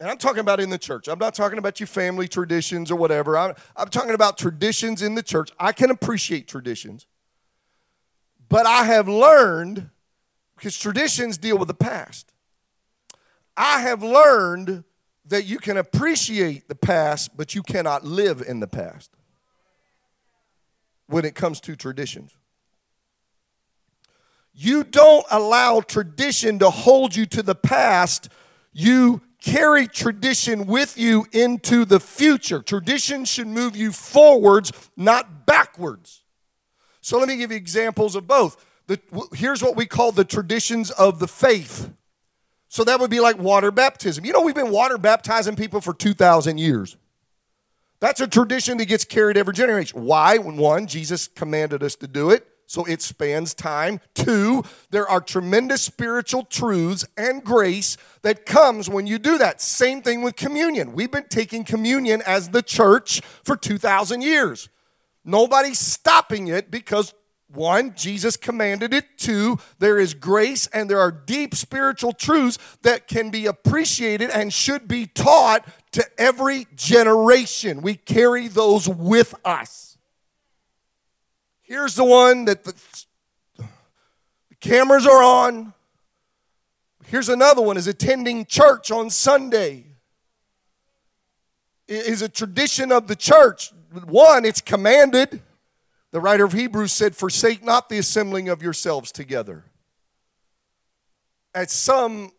And 0.00 0.08
I'm 0.08 0.16
talking 0.16 0.40
about 0.40 0.60
in 0.60 0.70
the 0.70 0.78
church. 0.78 1.08
I'm 1.08 1.18
not 1.18 1.34
talking 1.34 1.58
about 1.58 1.78
your 1.78 1.86
family 1.86 2.26
traditions 2.26 2.90
or 2.90 2.96
whatever. 2.96 3.36
I'm, 3.36 3.54
I'm 3.76 3.88
talking 3.88 4.14
about 4.14 4.38
traditions 4.38 5.02
in 5.02 5.14
the 5.14 5.22
church. 5.22 5.50
I 5.60 5.72
can 5.72 5.90
appreciate 5.90 6.48
traditions. 6.48 7.06
But 8.48 8.64
I 8.64 8.84
have 8.84 9.08
learned, 9.08 9.90
because 10.56 10.78
traditions 10.78 11.36
deal 11.36 11.58
with 11.58 11.68
the 11.68 11.74
past, 11.74 12.32
I 13.58 13.82
have 13.82 14.02
learned 14.02 14.84
that 15.26 15.44
you 15.44 15.58
can 15.58 15.76
appreciate 15.76 16.66
the 16.66 16.74
past, 16.74 17.36
but 17.36 17.54
you 17.54 17.62
cannot 17.62 18.02
live 18.02 18.40
in 18.40 18.58
the 18.58 18.66
past 18.66 19.10
when 21.08 21.26
it 21.26 21.34
comes 21.34 21.60
to 21.60 21.76
traditions. 21.76 22.34
You 24.54 24.82
don't 24.82 25.26
allow 25.30 25.82
tradition 25.82 26.58
to 26.60 26.70
hold 26.70 27.14
you 27.14 27.26
to 27.26 27.42
the 27.42 27.54
past. 27.54 28.30
You 28.72 29.20
carry 29.40 29.86
tradition 29.86 30.66
with 30.66 30.98
you 30.98 31.26
into 31.32 31.84
the 31.84 32.00
future. 32.00 32.62
Tradition 32.62 33.24
should 33.24 33.46
move 33.46 33.76
you 33.76 33.92
forwards, 33.92 34.72
not 34.96 35.46
backwards. 35.46 36.22
So 37.00 37.18
let 37.18 37.28
me 37.28 37.36
give 37.36 37.50
you 37.50 37.56
examples 37.56 38.14
of 38.14 38.26
both. 38.26 38.64
The, 38.86 39.00
here's 39.32 39.62
what 39.62 39.76
we 39.76 39.86
call 39.86 40.12
the 40.12 40.24
traditions 40.24 40.90
of 40.90 41.18
the 41.18 41.28
faith. 41.28 41.90
So 42.68 42.84
that 42.84 43.00
would 43.00 43.10
be 43.10 43.20
like 43.20 43.38
water 43.38 43.70
baptism. 43.70 44.24
You 44.24 44.32
know, 44.32 44.42
we've 44.42 44.54
been 44.54 44.70
water 44.70 44.98
baptizing 44.98 45.56
people 45.56 45.80
for 45.80 45.94
2,000 45.94 46.58
years. 46.58 46.96
That's 48.00 48.20
a 48.20 48.26
tradition 48.26 48.78
that 48.78 48.86
gets 48.86 49.04
carried 49.04 49.36
every 49.36 49.54
generation. 49.54 50.04
Why? 50.04 50.38
One, 50.38 50.86
Jesus 50.86 51.28
commanded 51.28 51.82
us 51.82 51.96
to 51.96 52.06
do 52.06 52.30
it, 52.30 52.46
so 52.70 52.84
it 52.84 53.02
spans 53.02 53.52
time. 53.52 54.00
Two, 54.14 54.62
there 54.90 55.08
are 55.08 55.20
tremendous 55.20 55.82
spiritual 55.82 56.44
truths 56.44 57.04
and 57.16 57.42
grace 57.42 57.96
that 58.22 58.46
comes 58.46 58.88
when 58.88 59.08
you 59.08 59.18
do 59.18 59.38
that. 59.38 59.60
Same 59.60 60.02
thing 60.02 60.22
with 60.22 60.36
communion. 60.36 60.92
We've 60.92 61.10
been 61.10 61.26
taking 61.28 61.64
communion 61.64 62.22
as 62.24 62.50
the 62.50 62.62
church 62.62 63.22
for 63.42 63.56
2,000 63.56 64.20
years. 64.20 64.68
Nobody's 65.24 65.80
stopping 65.80 66.46
it 66.46 66.70
because 66.70 67.12
one, 67.48 67.92
Jesus 67.96 68.36
commanded 68.36 68.94
it. 68.94 69.18
Two, 69.18 69.58
there 69.80 69.98
is 69.98 70.14
grace 70.14 70.68
and 70.68 70.88
there 70.88 71.00
are 71.00 71.10
deep 71.10 71.56
spiritual 71.56 72.12
truths 72.12 72.56
that 72.82 73.08
can 73.08 73.30
be 73.30 73.46
appreciated 73.46 74.30
and 74.30 74.52
should 74.52 74.86
be 74.86 75.06
taught 75.06 75.66
to 75.90 76.06
every 76.16 76.68
generation. 76.76 77.82
We 77.82 77.96
carry 77.96 78.46
those 78.46 78.88
with 78.88 79.34
us. 79.44 79.89
Here's 81.70 81.94
the 81.94 82.04
one 82.04 82.46
that 82.46 82.64
the, 82.64 82.74
the 83.56 83.64
cameras 84.58 85.06
are 85.06 85.22
on. 85.22 85.72
Here's 87.06 87.28
another 87.28 87.62
one 87.62 87.76
is 87.76 87.86
attending 87.86 88.44
church 88.44 88.90
on 88.90 89.08
Sunday. 89.08 89.84
It 91.86 92.06
is 92.06 92.22
a 92.22 92.28
tradition 92.28 92.90
of 92.90 93.06
the 93.06 93.14
church. 93.14 93.72
One, 94.04 94.44
it's 94.44 94.60
commanded. 94.60 95.42
The 96.10 96.20
writer 96.20 96.44
of 96.44 96.54
Hebrews 96.54 96.90
said, 96.90 97.14
Forsake 97.14 97.64
not 97.64 97.88
the 97.88 97.98
assembling 97.98 98.48
of 98.48 98.64
yourselves 98.64 99.12
together. 99.12 99.62
As 101.54 101.70
some 101.70 102.32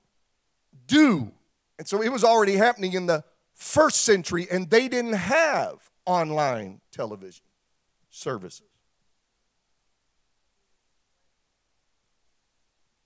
do. 0.87 1.31
And 1.79 1.87
so 1.87 2.01
it 2.01 2.11
was 2.11 2.25
already 2.25 2.57
happening 2.57 2.91
in 2.91 3.05
the 3.05 3.23
first 3.53 4.03
century, 4.03 4.47
and 4.51 4.69
they 4.69 4.89
didn't 4.89 5.13
have 5.13 5.89
online 6.05 6.81
television 6.91 7.45
services. 8.09 8.70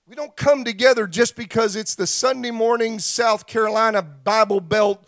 We 0.07 0.13
don't 0.13 0.35
come 0.35 0.63
together 0.63 1.07
just 1.07 1.35
because 1.35 1.75
it's 1.75 1.95
the 1.95 2.05
Sunday 2.05 2.51
morning 2.51 2.99
South 2.99 3.47
Carolina 3.47 4.03
Bible 4.03 4.59
Belt 4.59 5.03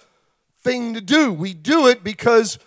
thing 0.62 0.96
to 0.96 1.02
do. 1.02 1.32
We 1.32 1.54
do 1.54 1.86
it 1.86 2.04
because 2.04 2.58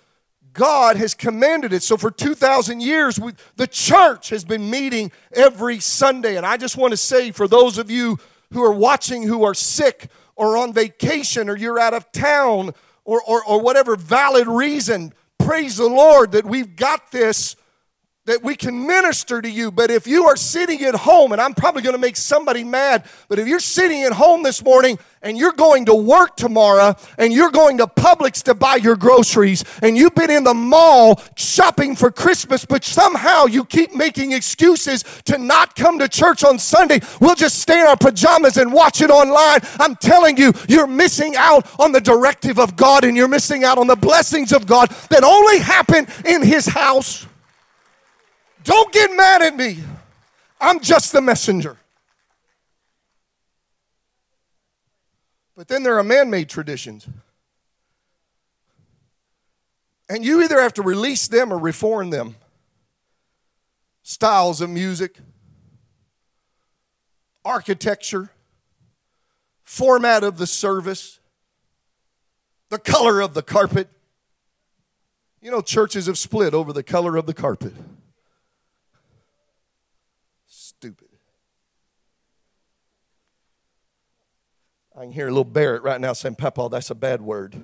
God 0.52 0.94
has 0.94 1.12
commanded 1.12 1.72
it. 1.72 1.82
So 1.82 1.96
for 1.96 2.12
2,000 2.12 2.82
years, 2.82 3.18
we, 3.18 3.32
the 3.56 3.66
church 3.66 4.28
has 4.28 4.44
been 4.44 4.70
meeting 4.70 5.10
every 5.32 5.80
Sunday. 5.80 6.36
And 6.36 6.46
I 6.46 6.56
just 6.56 6.76
want 6.76 6.92
to 6.92 6.96
say 6.96 7.32
for 7.32 7.48
those 7.48 7.78
of 7.78 7.90
you 7.90 8.16
who 8.52 8.62
are 8.62 8.72
watching 8.72 9.24
who 9.24 9.42
are 9.42 9.54
sick 9.54 10.08
or 10.36 10.56
on 10.56 10.72
vacation 10.72 11.48
or 11.48 11.56
you're 11.56 11.80
out 11.80 11.94
of 11.94 12.12
town 12.12 12.74
or, 13.04 13.20
or, 13.26 13.44
or 13.44 13.60
whatever 13.60 13.96
valid 13.96 14.46
reason, 14.46 15.12
praise 15.40 15.78
the 15.78 15.88
Lord 15.88 16.30
that 16.30 16.46
we've 16.46 16.76
got 16.76 17.10
this 17.10 17.56
that 18.30 18.44
we 18.44 18.54
can 18.54 18.86
minister 18.86 19.42
to 19.42 19.50
you. 19.50 19.72
But 19.72 19.90
if 19.90 20.06
you 20.06 20.26
are 20.26 20.36
sitting 20.36 20.84
at 20.84 20.94
home, 20.94 21.32
and 21.32 21.40
I'm 21.40 21.52
probably 21.52 21.82
going 21.82 21.96
to 21.96 22.00
make 22.00 22.16
somebody 22.16 22.62
mad, 22.62 23.04
but 23.28 23.40
if 23.40 23.48
you're 23.48 23.58
sitting 23.58 24.04
at 24.04 24.12
home 24.12 24.44
this 24.44 24.62
morning 24.62 25.00
and 25.20 25.36
you're 25.36 25.50
going 25.50 25.86
to 25.86 25.96
work 25.96 26.36
tomorrow 26.36 26.94
and 27.18 27.32
you're 27.32 27.50
going 27.50 27.78
to 27.78 27.88
Publix 27.88 28.44
to 28.44 28.54
buy 28.54 28.76
your 28.76 28.94
groceries 28.94 29.64
and 29.82 29.96
you've 29.96 30.14
been 30.14 30.30
in 30.30 30.44
the 30.44 30.54
mall 30.54 31.20
shopping 31.34 31.96
for 31.96 32.12
Christmas, 32.12 32.64
but 32.64 32.84
somehow 32.84 33.46
you 33.46 33.64
keep 33.64 33.96
making 33.96 34.30
excuses 34.30 35.02
to 35.24 35.36
not 35.36 35.74
come 35.74 35.98
to 35.98 36.08
church 36.08 36.44
on 36.44 36.56
Sunday, 36.56 37.00
we'll 37.20 37.34
just 37.34 37.58
stay 37.58 37.80
in 37.80 37.86
our 37.88 37.96
pajamas 37.96 38.58
and 38.58 38.72
watch 38.72 39.02
it 39.02 39.10
online. 39.10 39.58
I'm 39.80 39.96
telling 39.96 40.36
you, 40.36 40.52
you're 40.68 40.86
missing 40.86 41.34
out 41.36 41.68
on 41.80 41.90
the 41.90 42.00
directive 42.00 42.60
of 42.60 42.76
God 42.76 43.02
and 43.02 43.16
you're 43.16 43.26
missing 43.26 43.64
out 43.64 43.76
on 43.76 43.88
the 43.88 43.96
blessings 43.96 44.52
of 44.52 44.68
God 44.68 44.88
that 45.10 45.24
only 45.24 45.58
happen 45.58 46.06
in 46.24 46.44
His 46.44 46.66
house. 46.66 47.26
Don't 48.64 48.92
get 48.92 49.10
mad 49.16 49.42
at 49.42 49.56
me. 49.56 49.78
I'm 50.60 50.80
just 50.80 51.12
the 51.12 51.20
messenger. 51.20 51.76
But 55.56 55.68
then 55.68 55.82
there 55.82 55.98
are 55.98 56.02
man 56.02 56.30
made 56.30 56.48
traditions. 56.48 57.06
And 60.08 60.24
you 60.24 60.42
either 60.42 60.60
have 60.60 60.74
to 60.74 60.82
release 60.82 61.28
them 61.28 61.52
or 61.52 61.58
reform 61.58 62.10
them. 62.10 62.36
Styles 64.02 64.60
of 64.60 64.70
music, 64.70 65.18
architecture, 67.44 68.30
format 69.62 70.24
of 70.24 70.36
the 70.36 70.46
service, 70.46 71.20
the 72.70 72.78
color 72.78 73.20
of 73.20 73.34
the 73.34 73.42
carpet. 73.42 73.88
You 75.40 75.50
know, 75.50 75.60
churches 75.60 76.06
have 76.06 76.18
split 76.18 76.54
over 76.54 76.72
the 76.72 76.82
color 76.82 77.16
of 77.16 77.26
the 77.26 77.34
carpet. 77.34 77.72
Stupid. 80.48 81.08
I 85.00 85.04
can 85.04 85.12
hear 85.12 85.28
a 85.28 85.30
little 85.30 85.44
Barrett 85.44 85.82
right 85.82 85.98
now 85.98 86.12
saying, 86.12 86.34
Papa, 86.34 86.68
that's 86.70 86.90
a 86.90 86.94
bad 86.94 87.22
word. 87.22 87.58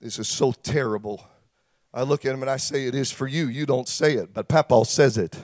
This 0.00 0.18
is 0.18 0.26
so 0.26 0.50
terrible. 0.50 1.24
I 1.94 2.02
look 2.02 2.24
at 2.24 2.34
him 2.34 2.42
and 2.42 2.50
I 2.50 2.56
say, 2.56 2.86
It 2.86 2.96
is 2.96 3.12
for 3.12 3.28
you. 3.28 3.46
You 3.46 3.66
don't 3.66 3.88
say 3.88 4.14
it, 4.14 4.34
but 4.34 4.48
Papa 4.48 4.84
says 4.84 5.16
it 5.16 5.36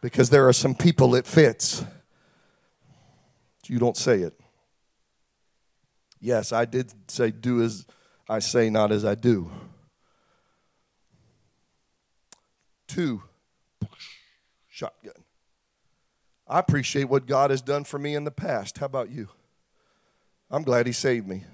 because 0.00 0.30
there 0.30 0.48
are 0.48 0.52
some 0.52 0.74
people 0.74 1.14
it 1.14 1.28
fits. 1.28 1.84
You 3.68 3.78
don't 3.78 3.96
say 3.96 4.18
it. 4.22 4.34
Yes, 6.18 6.50
I 6.50 6.64
did 6.64 6.92
say, 7.08 7.30
Do 7.30 7.62
as 7.62 7.86
I 8.28 8.40
say, 8.40 8.68
not 8.68 8.90
as 8.90 9.04
I 9.04 9.14
do. 9.14 9.48
Two, 12.88 13.22
shotgun. 14.68 15.23
I 16.46 16.58
appreciate 16.58 17.04
what 17.04 17.26
God 17.26 17.50
has 17.50 17.62
done 17.62 17.84
for 17.84 17.98
me 17.98 18.14
in 18.14 18.24
the 18.24 18.30
past. 18.30 18.78
How 18.78 18.86
about 18.86 19.10
you? 19.10 19.28
I'm 20.50 20.62
glad 20.62 20.86
He 20.86 20.92
saved 20.92 21.26
me. 21.26 21.44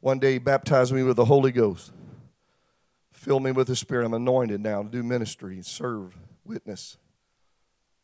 One 0.00 0.18
day 0.18 0.34
He 0.34 0.38
baptized 0.38 0.92
me 0.92 1.02
with 1.02 1.16
the 1.16 1.24
Holy 1.24 1.50
Ghost, 1.52 1.92
filled 3.12 3.42
me 3.42 3.52
with 3.52 3.66
the 3.66 3.76
Spirit. 3.76 4.06
I'm 4.06 4.14
anointed 4.14 4.60
now 4.60 4.82
to 4.82 4.88
do 4.88 5.02
ministry, 5.02 5.60
serve, 5.62 6.16
witness. 6.44 6.98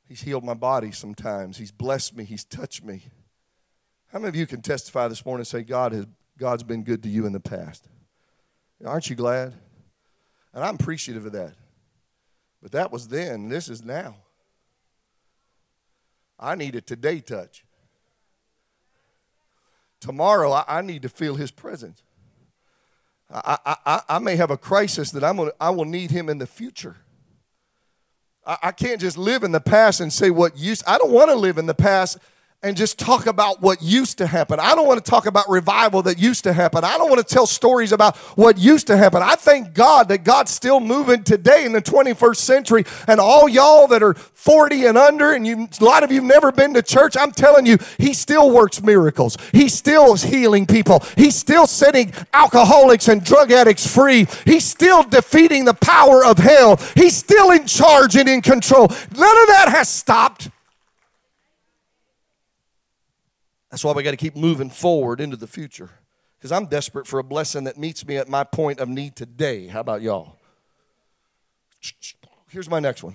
He's 0.08 0.22
healed 0.22 0.44
my 0.44 0.54
body 0.54 0.90
sometimes. 0.90 1.56
He's 1.56 1.70
blessed 1.70 2.16
me. 2.16 2.24
He's 2.24 2.44
touched 2.44 2.84
me. 2.84 3.04
How 4.08 4.18
many 4.18 4.28
of 4.28 4.36
you 4.36 4.46
can 4.46 4.60
testify 4.60 5.08
this 5.08 5.24
morning 5.24 5.40
and 5.40 5.46
say, 5.46 5.62
God 5.62 5.92
has, 5.92 6.06
God's 6.36 6.64
been 6.64 6.82
good 6.82 7.02
to 7.04 7.08
you 7.08 7.24
in 7.24 7.32
the 7.32 7.40
past? 7.40 7.88
Aren't 8.84 9.08
you 9.08 9.16
glad? 9.16 9.54
And 10.52 10.62
I'm 10.62 10.74
appreciative 10.74 11.24
of 11.24 11.32
that. 11.32 11.54
But 12.60 12.72
that 12.72 12.92
was 12.92 13.08
then, 13.08 13.48
this 13.48 13.68
is 13.68 13.82
now. 13.82 14.16
I 16.42 16.56
need 16.56 16.74
a 16.74 16.80
today 16.80 17.20
touch. 17.20 17.64
Tomorrow, 20.00 20.50
I, 20.50 20.64
I 20.66 20.80
need 20.82 21.02
to 21.02 21.08
feel 21.08 21.36
His 21.36 21.52
presence. 21.52 22.02
I, 23.32 23.76
I, 23.86 24.00
I, 24.08 24.18
may 24.18 24.36
have 24.36 24.50
a 24.50 24.58
crisis 24.58 25.12
that 25.12 25.24
I'm 25.24 25.36
gonna, 25.36 25.52
I 25.58 25.70
will 25.70 25.86
need 25.86 26.10
Him 26.10 26.28
in 26.28 26.38
the 26.38 26.46
future. 26.46 26.96
I, 28.44 28.58
I 28.64 28.72
can't 28.72 29.00
just 29.00 29.16
live 29.16 29.44
in 29.44 29.52
the 29.52 29.60
past 29.60 30.00
and 30.00 30.12
say 30.12 30.30
what 30.30 30.58
used. 30.58 30.82
I 30.86 30.98
don't 30.98 31.12
want 31.12 31.30
to 31.30 31.36
live 31.36 31.56
in 31.56 31.66
the 31.66 31.74
past 31.74 32.18
and 32.64 32.76
just 32.76 32.96
talk 32.96 33.26
about 33.26 33.60
what 33.60 33.82
used 33.82 34.18
to 34.18 34.26
happen. 34.26 34.60
I 34.60 34.76
don't 34.76 34.86
want 34.86 35.04
to 35.04 35.10
talk 35.10 35.26
about 35.26 35.48
revival 35.48 36.02
that 36.02 36.18
used 36.18 36.44
to 36.44 36.52
happen. 36.52 36.84
I 36.84 36.96
don't 36.96 37.10
want 37.10 37.26
to 37.26 37.34
tell 37.34 37.44
stories 37.44 37.90
about 37.90 38.16
what 38.36 38.56
used 38.56 38.86
to 38.86 38.96
happen. 38.96 39.20
I 39.20 39.34
thank 39.34 39.74
God 39.74 40.08
that 40.08 40.22
God's 40.22 40.52
still 40.52 40.78
moving 40.78 41.24
today 41.24 41.64
in 41.64 41.72
the 41.72 41.82
21st 41.82 42.36
century. 42.36 42.84
And 43.08 43.18
all 43.18 43.48
y'all 43.48 43.88
that 43.88 44.00
are 44.00 44.14
40 44.14 44.86
and 44.86 44.96
under, 44.96 45.32
and 45.32 45.44
you, 45.44 45.68
a 45.80 45.84
lot 45.84 46.04
of 46.04 46.12
you 46.12 46.20
have 46.20 46.28
never 46.28 46.52
been 46.52 46.72
to 46.74 46.82
church, 46.82 47.16
I'm 47.18 47.32
telling 47.32 47.66
you, 47.66 47.78
He 47.98 48.14
still 48.14 48.52
works 48.52 48.80
miracles. 48.80 49.36
He 49.52 49.68
still 49.68 50.14
is 50.14 50.22
healing 50.22 50.66
people. 50.66 51.04
He's 51.16 51.34
still 51.34 51.66
setting 51.66 52.12
alcoholics 52.32 53.08
and 53.08 53.24
drug 53.24 53.50
addicts 53.50 53.92
free. 53.92 54.28
He's 54.44 54.64
still 54.64 55.02
defeating 55.02 55.64
the 55.64 55.74
power 55.74 56.24
of 56.24 56.38
hell. 56.38 56.76
He's 56.94 57.16
still 57.16 57.50
in 57.50 57.66
charge 57.66 58.14
and 58.14 58.28
in 58.28 58.40
control. 58.40 58.86
None 58.86 59.42
of 59.42 59.48
that 59.48 59.66
has 59.68 59.88
stopped. 59.88 60.48
That's 63.72 63.82
why 63.82 63.92
we 63.92 64.02
got 64.02 64.10
to 64.10 64.18
keep 64.18 64.36
moving 64.36 64.68
forward 64.68 65.18
into 65.18 65.34
the 65.38 65.46
future. 65.46 65.88
Because 66.38 66.52
I'm 66.52 66.66
desperate 66.66 67.06
for 67.06 67.18
a 67.18 67.24
blessing 67.24 67.64
that 67.64 67.78
meets 67.78 68.06
me 68.06 68.18
at 68.18 68.28
my 68.28 68.44
point 68.44 68.80
of 68.80 68.88
need 68.88 69.16
today. 69.16 69.66
How 69.66 69.80
about 69.80 70.02
y'all? 70.02 70.36
Here's 72.50 72.68
my 72.68 72.80
next 72.80 73.02
one. 73.02 73.14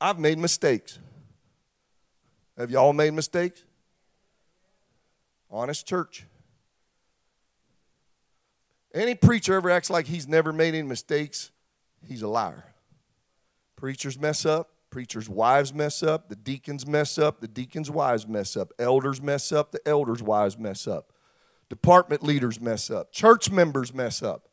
I've 0.00 0.20
made 0.20 0.38
mistakes. 0.38 1.00
Have 2.56 2.70
y'all 2.70 2.92
made 2.92 3.14
mistakes? 3.14 3.64
Honest 5.50 5.84
church. 5.84 6.24
Any 8.94 9.16
preacher 9.16 9.54
ever 9.54 9.70
acts 9.70 9.90
like 9.90 10.06
he's 10.06 10.28
never 10.28 10.52
made 10.52 10.74
any 10.74 10.86
mistakes, 10.86 11.50
he's 12.06 12.22
a 12.22 12.28
liar. 12.28 12.62
Preachers 13.74 14.20
mess 14.20 14.46
up, 14.46 14.71
Preachers' 14.92 15.26
wives 15.26 15.72
mess 15.72 16.02
up, 16.02 16.28
the 16.28 16.36
deacons 16.36 16.86
mess 16.86 17.16
up, 17.16 17.40
the 17.40 17.48
deacons' 17.48 17.90
wives 17.90 18.28
mess 18.28 18.58
up, 18.58 18.72
elders 18.78 19.22
mess 19.22 19.50
up, 19.50 19.72
the 19.72 19.80
elders' 19.88 20.22
wives 20.22 20.58
mess 20.58 20.86
up, 20.86 21.14
department 21.70 22.22
leaders 22.22 22.60
mess 22.60 22.90
up, 22.90 23.10
church 23.10 23.50
members 23.50 23.94
mess 23.94 24.22
up. 24.22 24.50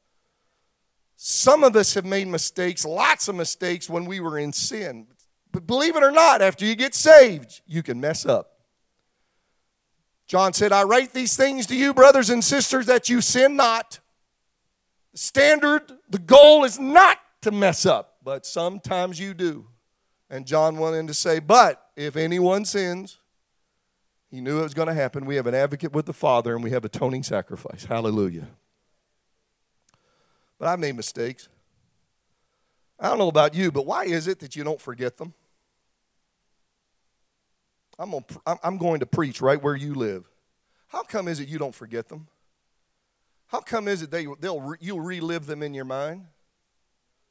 Some 1.17 1.65
of 1.65 1.75
us 1.75 1.93
have 1.95 2.05
made 2.05 2.29
mistakes, 2.29 2.85
lots 2.85 3.27
of 3.27 3.35
mistakes 3.35 3.89
when 3.89 4.05
we 4.05 4.21
were 4.21 4.39
in 4.39 4.53
sin. 4.53 5.07
But 5.51 5.67
believe 5.67 5.97
it 5.97 6.03
or 6.03 6.11
not, 6.11 6.41
after 6.41 6.65
you 6.65 6.73
get 6.73 6.95
saved, 6.95 7.59
you 7.67 7.83
can 7.83 7.99
mess 7.99 8.25
up. 8.25 8.51
John 10.25 10.53
said, 10.53 10.71
I 10.71 10.83
write 10.83 11.11
these 11.11 11.35
things 11.35 11.65
to 11.65 11.75
you, 11.75 11.93
brothers 11.93 12.29
and 12.29 12.41
sisters, 12.41 12.85
that 12.85 13.09
you 13.09 13.19
sin 13.19 13.57
not. 13.57 13.99
The 15.11 15.17
standard, 15.17 15.91
the 16.09 16.19
goal 16.19 16.63
is 16.63 16.79
not 16.79 17.17
to 17.41 17.51
mess 17.51 17.85
up, 17.85 18.19
but 18.23 18.45
sometimes 18.45 19.19
you 19.19 19.33
do. 19.33 19.68
And 20.29 20.45
John 20.45 20.77
wanted 20.77 21.07
to 21.07 21.13
say, 21.13 21.39
But 21.39 21.89
if 21.95 22.15
anyone 22.15 22.65
sins, 22.65 23.17
he 24.29 24.41
knew 24.41 24.59
it 24.59 24.63
was 24.63 24.73
going 24.73 24.87
to 24.87 24.93
happen. 24.93 25.25
We 25.25 25.35
have 25.37 25.47
an 25.47 25.55
advocate 25.55 25.91
with 25.91 26.05
the 26.05 26.13
Father 26.13 26.53
and 26.53 26.63
we 26.63 26.69
have 26.71 26.85
atoning 26.85 27.23
sacrifice. 27.23 27.85
Hallelujah. 27.85 28.47
But 30.59 30.67
I've 30.67 30.79
made 30.79 30.95
mistakes. 30.95 31.49
I 32.99 33.07
don't 33.07 33.17
know 33.17 33.29
about 33.29 33.55
you, 33.55 33.71
but 33.71 33.85
why 33.85 34.05
is 34.05 34.27
it 34.27 34.39
that 34.39 34.55
you 34.55 34.63
don't 34.63 34.79
forget 34.79 35.17
them? 35.17 35.33
I'm, 37.97 38.11
gonna, 38.11 38.59
I'm 38.63 38.77
going 38.77 38.99
to 38.99 39.05
preach 39.05 39.41
right 39.41 39.61
where 39.61 39.75
you 39.75 39.95
live. 39.95 40.29
How 40.87 41.03
come 41.03 41.27
is 41.27 41.39
it 41.39 41.47
you 41.47 41.57
don't 41.57 41.73
forget 41.73 42.07
them? 42.07 42.27
How 43.47 43.61
come 43.61 43.87
is 43.87 44.01
it 44.01 44.11
they, 44.11 44.27
they'll, 44.39 44.75
you'll 44.79 45.01
relive 45.01 45.47
them 45.47 45.63
in 45.63 45.73
your 45.73 45.85
mind? 45.85 46.25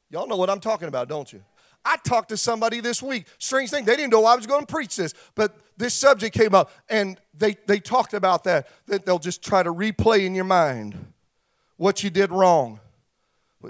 Y'all 0.09 0.27
know 0.27 0.35
what 0.35 0.49
I'm 0.49 0.59
talking 0.59 0.87
about, 0.87 1.07
don't 1.07 1.31
you? 1.31 1.41
I 1.85 1.97
talked 1.97 2.29
to 2.29 2.37
somebody 2.37 2.81
this 2.81 3.01
week. 3.01 3.25
Strange 3.37 3.69
thing, 3.69 3.85
they 3.85 3.95
didn't 3.95 4.11
know 4.11 4.25
I 4.25 4.35
was 4.35 4.45
going 4.45 4.65
to 4.65 4.71
preach 4.71 4.95
this, 4.95 5.13
but 5.35 5.57
this 5.77 5.93
subject 5.93 6.35
came 6.35 6.53
up 6.53 6.71
and 6.89 7.19
they, 7.33 7.55
they 7.67 7.79
talked 7.79 8.13
about 8.13 8.43
that, 8.43 8.67
that 8.87 9.05
they'll 9.05 9.19
just 9.19 9.41
try 9.41 9.63
to 9.63 9.73
replay 9.73 10.25
in 10.25 10.35
your 10.35 10.45
mind 10.45 10.97
what 11.77 12.03
you 12.03 12.09
did 12.09 12.31
wrong. 12.31 12.79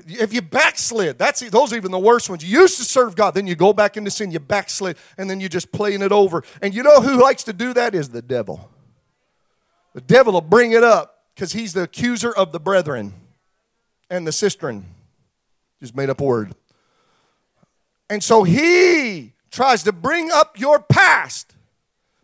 If 0.06 0.34
you 0.34 0.42
backslid, 0.42 1.18
that's 1.18 1.40
those 1.50 1.74
are 1.74 1.76
even 1.76 1.92
the 1.92 2.00
worst 2.00 2.30
ones. 2.30 2.44
You 2.44 2.62
used 2.62 2.78
to 2.78 2.84
serve 2.84 3.16
God, 3.16 3.34
then 3.34 3.48
you 3.48 3.56
go 3.56 3.74
back 3.74 3.98
into 3.98 4.12
sin, 4.12 4.32
you 4.32 4.40
backslid, 4.40 4.98
and 5.18 5.30
then 5.30 5.40
you're 5.40 5.50
just 5.50 5.72
playing 5.72 6.02
it 6.02 6.12
over. 6.12 6.44
And 6.62 6.76
you 6.76 6.84
know 6.84 7.02
who 7.02 7.22
likes 7.22 7.44
to 7.46 7.54
do 7.54 7.74
that 7.74 7.96
is 7.96 8.10
the 8.10 8.22
devil. 8.22 8.70
The 9.94 10.02
devil 10.02 10.34
will 10.34 10.42
bring 10.42 10.74
it 10.74 10.84
up 10.84 11.24
because 11.34 11.54
he's 11.54 11.74
the 11.74 11.84
accuser 11.84 12.32
of 12.32 12.52
the 12.52 12.60
brethren 12.60 13.14
and 14.10 14.28
the 14.28 14.32
sistren. 14.32 14.84
Just 15.80 15.96
made 15.96 16.10
up 16.10 16.22
a 16.22 16.24
word. 16.24 16.54
And 18.10 18.24
so 18.24 18.44
he 18.44 19.34
tries 19.52 19.84
to 19.84 19.92
bring 19.92 20.32
up 20.32 20.60
your 20.60 20.80
past. 20.80 21.56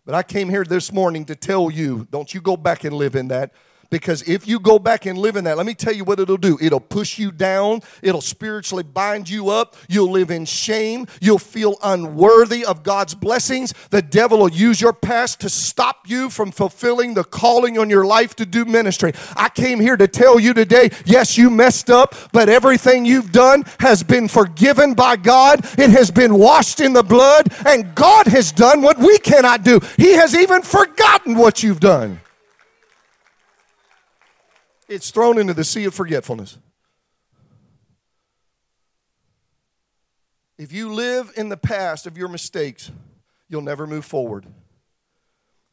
But 0.06 0.16
I 0.16 0.24
came 0.24 0.50
here 0.50 0.64
this 0.64 0.92
morning 0.92 1.26
to 1.26 1.36
tell 1.36 1.72
you 1.72 2.08
don't 2.12 2.34
you 2.34 2.42
go 2.42 2.58
back 2.58 2.84
and 2.84 2.96
live 2.96 3.16
in 3.16 3.28
that. 3.30 3.52
Because 3.90 4.28
if 4.28 4.48
you 4.48 4.60
go 4.60 4.80
back 4.80 5.06
and 5.06 5.18
live 5.18 5.36
in 5.36 5.44
that, 5.46 5.58
let 5.58 5.66
me 5.66 5.74
tell 5.74 5.94
you 5.94 6.04
what 6.04 6.20
it'll 6.20 6.38
do. 6.38 6.58
It'll 6.62 6.80
push 6.80 7.18
you 7.18 7.32
down. 7.32 7.82
It'll 8.02 8.22
spiritually 8.22 8.84
bind 8.84 9.30
you 9.30 9.50
up. 9.50 9.76
You'll 9.88 10.12
live 10.12 10.32
in 10.32 10.46
shame. 10.46 11.08
You'll 11.22 11.40
feel 11.40 11.78
unworthy 11.84 12.66
of 12.66 12.84
God's 12.84 13.16
blessings. 13.16 13.74
The 13.90 14.02
devil 14.02 14.40
will 14.40 14.52
use 14.52 14.82
your 14.82 14.94
past 14.94 15.42
to 15.42 15.50
stop 15.50 16.10
you 16.10 16.30
from 16.30 16.52
fulfilling 16.52 17.14
the 17.14 17.24
calling 17.24 17.78
on 17.78 17.90
your 17.90 18.06
life 18.06 18.36
to 18.38 18.46
do 18.46 18.66
ministry. 18.66 19.14
I 19.36 19.50
came 19.50 19.80
here 19.80 19.98
to 19.98 20.08
tell 20.08 20.40
you 20.40 20.54
today 20.54 20.90
yes, 21.06 21.38
you 21.38 21.50
messed 21.50 21.90
up, 21.90 22.16
but 22.32 22.50
everything 22.50 23.06
you've 23.06 23.32
done 23.32 23.64
has 23.80 24.04
been 24.04 24.28
forgiven 24.28 24.94
by 24.94 25.16
God. 25.16 25.66
It 25.78 25.90
has 25.92 26.12
been 26.12 26.38
washed 26.38 26.80
in 26.80 26.94
the 26.94 27.04
blood, 27.04 27.54
and 27.66 27.94
God 27.96 28.28
has 28.28 28.52
done 28.52 28.82
what 28.82 28.98
we 28.98 29.18
cannot 29.20 29.64
do. 29.64 29.80
He 29.98 30.14
has 30.14 30.36
even 30.36 30.62
forgotten 30.62 31.36
what 31.36 31.64
you've 31.64 31.80
done. 31.80 32.20
It's 34.96 35.12
thrown 35.12 35.38
into 35.38 35.54
the 35.54 35.66
sea 35.66 35.84
of 35.84 35.94
forgetfulness. 35.94 36.58
If 40.58 40.72
you 40.72 40.94
live 40.94 41.34
in 41.36 41.50
the 41.50 41.58
past 41.58 42.08
of 42.08 42.18
your 42.18 42.30
mistakes, 42.30 42.92
you'll 43.50 43.62
never 43.62 43.86
move 43.86 44.06
forward. 44.06 44.46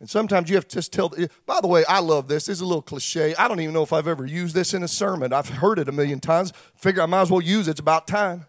And 0.01 0.11
sometimes 0.11 0.51
you 0.51 0.57
have 0.57 0.67
to 0.67 0.75
just 0.75 0.93
tell. 0.93 1.15
By 1.47 1.61
the 1.61 1.69
way, 1.69 1.85
I 1.89 2.01
love 2.01 2.27
this. 2.27 2.47
This 2.47 2.57
is 2.57 2.63
a 2.63 2.67
little 2.67 2.83
cliche. 2.83 3.33
I 3.37 3.47
don't 3.47 3.61
even 3.61 3.73
know 3.73 3.85
if 3.85 3.93
I've 3.93 4.09
ever 4.09 4.27
used 4.27 4.57
this 4.57 4.75
in 4.75 4.83
a 4.83 4.89
sermon. 4.89 5.33
I've 5.33 5.49
heard 5.49 5.79
it 5.79 5.89
a 5.89 5.93
million 5.93 6.19
times. 6.19 6.53
Figure 6.75 7.03
I 7.03 7.07
might 7.07 7.23
as 7.23 7.31
well 7.31 7.41
use 7.41 7.69
it. 7.69 7.73
It's 7.73 7.81
about 7.81 8.09
time. 8.09 8.47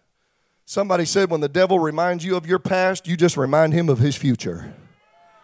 Somebody 0.64 1.04
said 1.04 1.30
when 1.30 1.40
the 1.40 1.48
devil 1.48 1.78
reminds 1.78 2.24
you 2.24 2.36
of 2.36 2.48
your 2.48 2.58
past, 2.58 3.06
you 3.06 3.16
just 3.16 3.36
remind 3.36 3.74
him 3.74 3.88
of 3.88 4.00
his 4.00 4.16
future. 4.16 4.74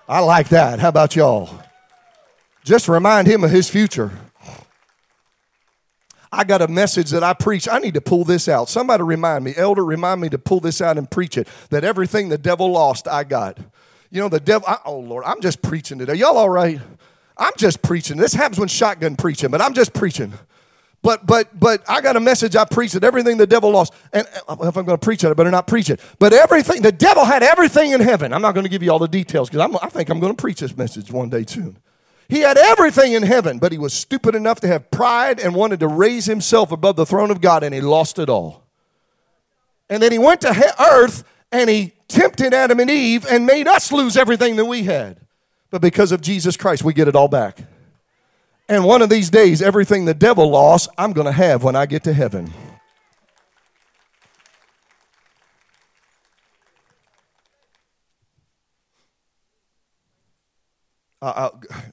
I 0.09 0.19
like 0.19 0.49
that. 0.49 0.81
How 0.81 0.89
about 0.89 1.15
y'all? 1.15 1.63
Just 2.65 2.89
remind 2.89 3.29
him 3.29 3.45
of 3.45 3.53
his 3.53 3.71
future. 3.71 4.11
I 6.33 6.45
got 6.45 6.63
a 6.63 6.69
message 6.69 7.11
that 7.11 7.25
I 7.25 7.33
preach. 7.35 7.69
I 7.69 7.79
need 7.79 7.95
to 7.95 8.01
pull 8.01 8.25
this 8.25 8.49
out. 8.49 8.69
Somebody 8.69 9.03
remind 9.03 9.45
me, 9.45 9.53
elder, 9.57 9.85
remind 9.85 10.21
me 10.21 10.29
to 10.29 10.39
pull 10.39 10.61
this 10.61 10.81
out 10.81 10.97
and 10.97 11.11
preach 11.11 11.37
it. 11.37 11.49
That 11.71 11.83
everything 11.83 12.29
the 12.29 12.39
devil 12.39 12.71
lost, 12.71 13.09
I 13.09 13.25
got. 13.25 13.59
You 14.11 14.21
know, 14.21 14.29
the 14.29 14.41
devil, 14.41 14.69
I, 14.69 14.79
oh 14.85 14.99
Lord, 14.99 15.25
I'm 15.25 15.41
just 15.41 15.63
preaching 15.63 15.99
today. 15.99 16.15
Y'all 16.15 16.37
all 16.37 16.49
right? 16.49 16.81
I'm 17.37 17.53
just 17.57 17.83
preaching. 17.83 18.17
This 18.17 18.35
happens 18.35 18.59
when 18.59 18.69
shotgun 18.69 19.17
preaching, 19.17 19.51
but 19.51 19.61
I'm 19.61 19.75
just 19.75 19.93
preaching. 19.93 20.33
But 21.03 21.27
but 21.27 21.59
but 21.59 21.83
I 21.89 22.03
got 22.03 22.17
a 22.17 22.21
message 22.21 22.55
I 22.55 22.67
preached 22.67 22.93
that 22.95 23.05
everything 23.05 23.39
the 23.39 23.47
devil 23.47 23.71
lost. 23.71 23.95
And 24.13 24.27
uh, 24.49 24.57
if 24.61 24.77
I'm 24.77 24.85
going 24.85 24.99
to 24.99 25.05
preach 25.05 25.25
it, 25.25 25.31
I 25.31 25.33
better 25.33 25.51
not 25.51 25.67
preach 25.67 25.89
it. 25.89 25.99
But 26.19 26.35
everything 26.35 26.83
the 26.83 26.93
devil 26.93 27.25
had 27.25 27.43
everything 27.43 27.93
in 27.93 28.01
heaven. 28.01 28.33
I'm 28.35 28.43
not 28.43 28.53
going 28.53 28.65
to 28.65 28.71
give 28.71 28.83
you 28.83 28.93
all 28.93 28.99
the 28.99 29.09
details 29.09 29.49
because 29.49 29.79
I 29.83 29.89
think 29.89 30.11
I'm 30.11 30.21
going 30.21 30.37
to 30.37 30.41
preach 30.41 30.61
this 30.61 30.77
message 30.77 31.11
one 31.11 31.31
day 31.31 31.45
soon. 31.47 31.79
He 32.31 32.41
had 32.41 32.57
everything 32.57 33.13
in 33.13 33.25
heaven, 33.25 33.59
but 33.59 33.73
he 33.73 33.79
was 33.79 33.93
stupid 33.93 34.37
enough 34.37 34.61
to 34.61 34.69
have 34.69 34.91
pride 34.93 35.41
and 35.41 35.53
wanted 35.53 35.81
to 35.81 35.89
raise 35.89 36.27
himself 36.27 36.71
above 36.71 36.95
the 36.95 37.05
throne 37.05 37.33
of 37.33 37.41
God, 37.41 37.65
and 37.65 37.75
he 37.75 37.81
lost 37.81 38.21
it 38.21 38.31
all. 38.31 38.63
And 39.89 40.01
then 40.01 40.13
he 40.13 40.19
went 40.19 40.41
to 40.43 40.75
earth 40.81 41.25
and 41.51 41.69
he 41.69 41.93
tempted 42.07 42.55
Adam 42.55 42.79
and 42.79 42.89
Eve 42.89 43.27
and 43.29 43.45
made 43.45 43.67
us 43.67 43.91
lose 43.91 44.17
everything 44.17 44.55
that 44.57 44.67
we 44.67 44.85
had. 44.85 45.19
But 45.71 45.83
because 45.83 46.13
of 46.13 46.21
Jesus 46.21 46.57
Christ, 46.57 46.85
we 46.85 46.93
get 46.93 47.09
it 47.09 47.17
all 47.17 47.27
back. 47.27 47.65
And 48.69 48.85
one 48.85 49.03
of 49.03 49.11
these 49.11 49.31
days, 49.31 49.61
everything 49.61 50.05
the 50.05 50.15
devil 50.15 50.49
lost, 50.49 50.89
I'm 50.97 51.13
going 51.13 51.27
to 51.27 51.33
have 51.33 51.65
when 51.65 51.75
I 51.75 51.87
get 51.87 52.05
to 52.05 52.13
heaven. 52.13 52.53
Uh, 61.23 61.51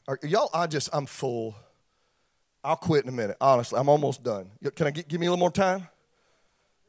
uh, 0.08 0.16
y'all, 0.24 0.50
I 0.54 0.68
just, 0.68 0.90
I'm 0.94 1.06
full. 1.06 1.56
I'll 2.64 2.76
quit 2.76 3.04
in 3.04 3.10
a 3.10 3.14
minute. 3.14 3.38
Honestly, 3.42 3.80
I'm 3.80 3.90
almost 3.90 4.24
done. 4.24 4.50
Can 4.76 4.88
I 4.88 4.92
get, 4.92 5.08
give 5.08 5.20
me 5.20 5.28
a 5.28 5.30
little 5.30 5.40
more 5.40 5.52
time? 5.52 5.88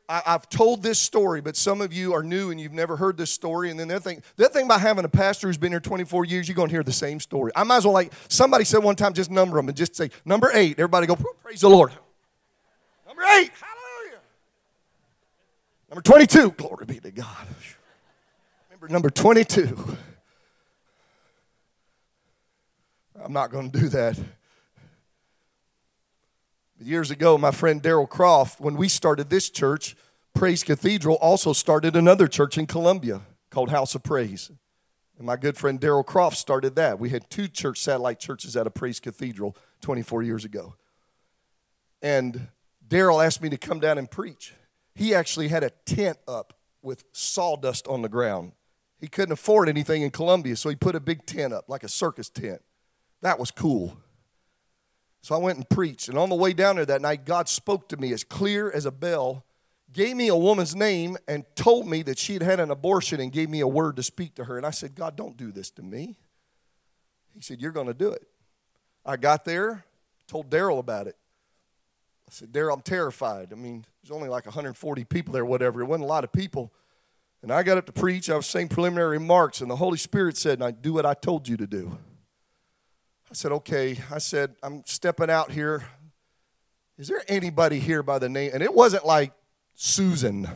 I, 0.09 0.23
have 0.25 0.49
told 0.49 0.83
this 0.83 0.99
story, 0.99 1.43
but 1.43 1.55
some 1.55 1.83
of 1.83 1.93
you 1.93 2.15
are 2.15 2.23
new 2.23 2.51
and 2.51 2.59
you've 2.59 2.73
never 2.73 2.97
heard 2.97 3.19
this 3.19 3.31
story. 3.31 3.71
And 3.71 3.79
then 3.79 3.89
the 3.89 4.01
thing, 4.01 4.23
the 4.37 4.49
thing 4.49 4.65
about 4.65 4.81
having 4.81 5.05
a 5.05 5.09
pastor 5.09 5.49
who's 5.49 5.59
been 5.59 5.71
here 5.71 5.81
24 5.81 6.25
years, 6.25 6.49
you're 6.49 6.55
going 6.55 6.69
to 6.71 6.75
hear 6.75 6.83
the 6.83 6.93
same 6.93 7.21
story. 7.21 7.53
I 7.55 7.65
might 7.65 7.79
as 7.79 7.85
well 7.85 7.93
like 7.93 8.13
somebody 8.29 8.65
said 8.65 8.83
one 8.83 8.97
time, 8.97 9.13
just 9.13 9.31
number 9.31 9.57
them 9.57 9.69
and 9.69 9.77
just 9.77 9.95
say 9.95 10.11
number 10.25 10.51
eight. 10.55 10.79
Everybody 10.79 11.07
go, 11.07 11.17
praise 11.17 11.61
the 11.61 11.69
Lord. 11.69 11.93
Number 13.07 13.23
eight, 13.23 13.51
hallelujah. 13.51 14.21
Number 15.91 16.03
22, 16.03 16.53
glory 16.53 16.87
be 16.87 17.01
to 17.01 17.11
God. 17.11 17.47
Remember 18.71 18.89
number 18.89 19.11
22. 19.11 19.99
I'm 23.23 23.33
not 23.33 23.51
going 23.51 23.71
to 23.71 23.81
do 23.81 23.89
that. 23.89 24.19
Years 26.81 27.11
ago, 27.11 27.37
my 27.37 27.51
friend 27.51 27.83
Daryl 27.83 28.09
Croft, 28.09 28.61
when 28.61 28.77
we 28.77 28.89
started 28.89 29.31
this 29.31 29.51
church, 29.51 29.97
Praise 30.35 30.63
Cathedral 30.63 31.17
also 31.17 31.53
started 31.53 31.97
another 31.97 32.29
church 32.29 32.57
in 32.57 32.67
Columbia 32.67 33.23
called 33.51 33.71
House 33.71 33.97
of 33.97 34.05
Praise. 34.05 34.51
And 35.17 35.27
my 35.27 35.35
good 35.37 35.57
friend 35.57 35.81
Daryl 35.81 36.07
Croft 36.07 36.37
started 36.37 36.77
that. 36.77 37.01
We 37.01 37.11
had 37.11 37.29
two 37.29 37.49
church 37.49 37.81
satellite 37.81 38.21
churches 38.21 38.57
at 38.57 38.69
a 38.69 38.71
Praise 38.71 39.01
Cathedral 39.01 39.57
24 39.81 40.23
years 40.23 40.45
ago. 40.45 40.77
And 42.01 42.49
Daryl 42.87 43.25
asked 43.25 43.43
me 43.43 43.49
to 43.49 43.59
come 43.59 43.81
down 43.81 43.99
and 43.99 44.09
preach. 44.09 44.55
He 44.95 45.13
actually 45.13 45.49
had 45.49 45.65
a 45.65 45.71
tent 45.85 46.19
up 46.29 46.55
with 46.83 47.05
sawdust 47.11 47.89
on 47.89 48.03
the 48.03 48.09
ground. 48.09 48.53
He 49.01 49.09
couldn't 49.09 49.33
afford 49.33 49.69
anything 49.69 50.03
in 50.03 50.11
Columbia, 50.11 50.55
so 50.55 50.69
he 50.69 50.77
put 50.77 50.95
a 50.95 51.01
big 51.01 51.27
tent 51.27 51.53
up, 51.53 51.69
like 51.69 51.83
a 51.83 51.89
circus 51.89 52.29
tent. 52.29 52.63
That 53.23 53.39
was 53.39 53.51
cool. 53.51 53.97
So 55.23 55.35
I 55.35 55.39
went 55.39 55.59
and 55.59 55.69
preached. 55.69 56.09
And 56.09 56.17
on 56.17 56.29
the 56.29 56.35
way 56.35 56.53
down 56.53 56.77
there 56.77 56.87
that 56.87 57.03
night, 57.03 57.25
God 57.25 57.49
spoke 57.49 57.89
to 57.91 57.97
me 57.97 58.13
as 58.13 58.25
clear 58.25 58.71
as 58.71 58.87
a 58.87 58.91
bell, 58.91 59.45
gave 59.93 60.17
me 60.17 60.29
a 60.29 60.37
woman's 60.37 60.75
name, 60.75 61.17
and 61.27 61.45
told 61.55 61.87
me 61.87 62.03
that 62.03 62.19
she 62.19 62.35
had 62.35 62.43
had 62.43 62.61
an 62.61 62.71
abortion 62.71 63.21
and 63.21 63.33
gave 63.33 63.51
me 63.51 63.61
a 63.61 63.69
word 63.69 63.97
to 63.97 64.03
speak 64.03 64.35
to 64.37 64.45
her. 64.45 64.57
And 64.57 64.65
I 64.65 64.71
said, 64.71 64.95
God, 64.95 65.17
don't 65.17 65.37
do 65.37 65.51
this 65.51 65.71
to 65.73 65.83
me. 65.83 66.17
He 67.35 67.43
said, 67.43 67.61
You're 67.61 67.73
going 67.73 67.87
to 67.87 67.95
do 67.95 68.11
it. 68.11 68.27
I 69.05 69.17
got 69.17 69.45
there, 69.45 69.85
told 70.27 70.51
Daryl 70.51 70.79
about 70.79 71.07
it. 71.07 71.17
I 72.29 72.31
said, 72.31 72.53
Daryl, 72.53 72.75
I'm 72.75 72.83
terrified. 72.83 73.53
I 73.53 73.57
mean, 73.57 73.85
there's 74.03 74.11
only 74.11 74.29
like 74.29 74.45
140 74.45 75.05
people 75.05 75.33
there, 75.33 75.45
whatever. 75.45 75.81
It 75.81 75.87
wasn't 75.87 76.05
a 76.05 76.09
lot 76.09 76.25
of 76.25 76.33
people. 76.33 76.73
And 77.43 77.53
I 77.53 77.63
got 77.63 77.79
up 77.79 77.87
to 77.87 77.93
preach. 77.93 78.29
I 78.29 78.37
was 78.37 78.47
saying 78.47 78.69
preliminary 78.69 79.19
remarks, 79.19 79.61
and 79.61 79.71
the 79.71 79.77
Holy 79.77 79.99
Spirit 79.99 80.37
said, 80.37 80.61
I 80.61 80.73
do 80.73 80.93
what 80.95 81.07
I 81.07 81.15
told 81.15 81.49
you 81.49 81.57
to 81.57 81.67
do. 81.67 81.97
I 83.31 83.35
said, 83.35 83.53
okay. 83.53 83.99
I 84.11 84.19
said, 84.19 84.55
I'm 84.63 84.83
stepping 84.87 85.31
out 85.31 85.51
here. 85.51 85.85
Is 86.97 87.09
there 87.09 87.23
anybody 87.29 87.79
here 87.79 88.03
by 88.03 88.19
the 88.19 88.29
name? 88.29 88.51
And 88.55 88.63
it 88.63 88.75
wasn't 88.75 89.05
like 89.05 89.33
Susan. 89.75 90.49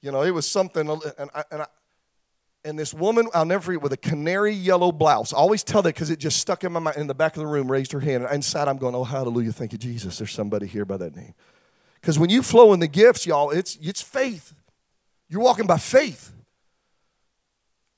You 0.00 0.10
know, 0.10 0.22
it 0.22 0.32
was 0.32 0.50
something, 0.50 0.88
and 0.88 1.30
I, 1.34 1.44
and 1.50 1.62
I, 1.62 1.66
and 2.64 2.78
this 2.78 2.94
woman, 2.94 3.28
I'll 3.34 3.44
never 3.44 3.62
forget, 3.62 3.82
with 3.82 3.92
a 3.92 3.96
canary 3.96 4.52
yellow 4.52 4.92
blouse. 4.92 5.32
I 5.32 5.36
always 5.36 5.62
tell 5.62 5.82
that 5.82 5.94
because 5.94 6.10
it 6.10 6.18
just 6.18 6.38
stuck 6.38 6.64
in 6.64 6.72
my 6.72 6.80
mind. 6.80 6.96
In 6.96 7.06
the 7.06 7.14
back 7.14 7.36
of 7.36 7.40
the 7.40 7.46
room, 7.46 7.70
raised 7.70 7.92
her 7.92 8.00
hand. 8.00 8.24
And 8.24 8.34
inside, 8.34 8.68
I'm 8.68 8.78
going, 8.78 8.94
oh, 8.94 9.04
hallelujah, 9.04 9.52
thank 9.52 9.72
you, 9.72 9.78
Jesus. 9.78 10.18
There's 10.18 10.32
somebody 10.32 10.66
here 10.66 10.84
by 10.84 10.96
that 10.96 11.14
name. 11.14 11.34
Because 12.00 12.18
when 12.18 12.30
you 12.30 12.42
flow 12.42 12.72
in 12.72 12.80
the 12.80 12.88
gifts, 12.88 13.26
y'all, 13.26 13.50
it's, 13.50 13.78
it's 13.80 14.00
faith. 14.00 14.54
You're 15.28 15.42
walking 15.42 15.66
by 15.66 15.78
faith. 15.78 16.32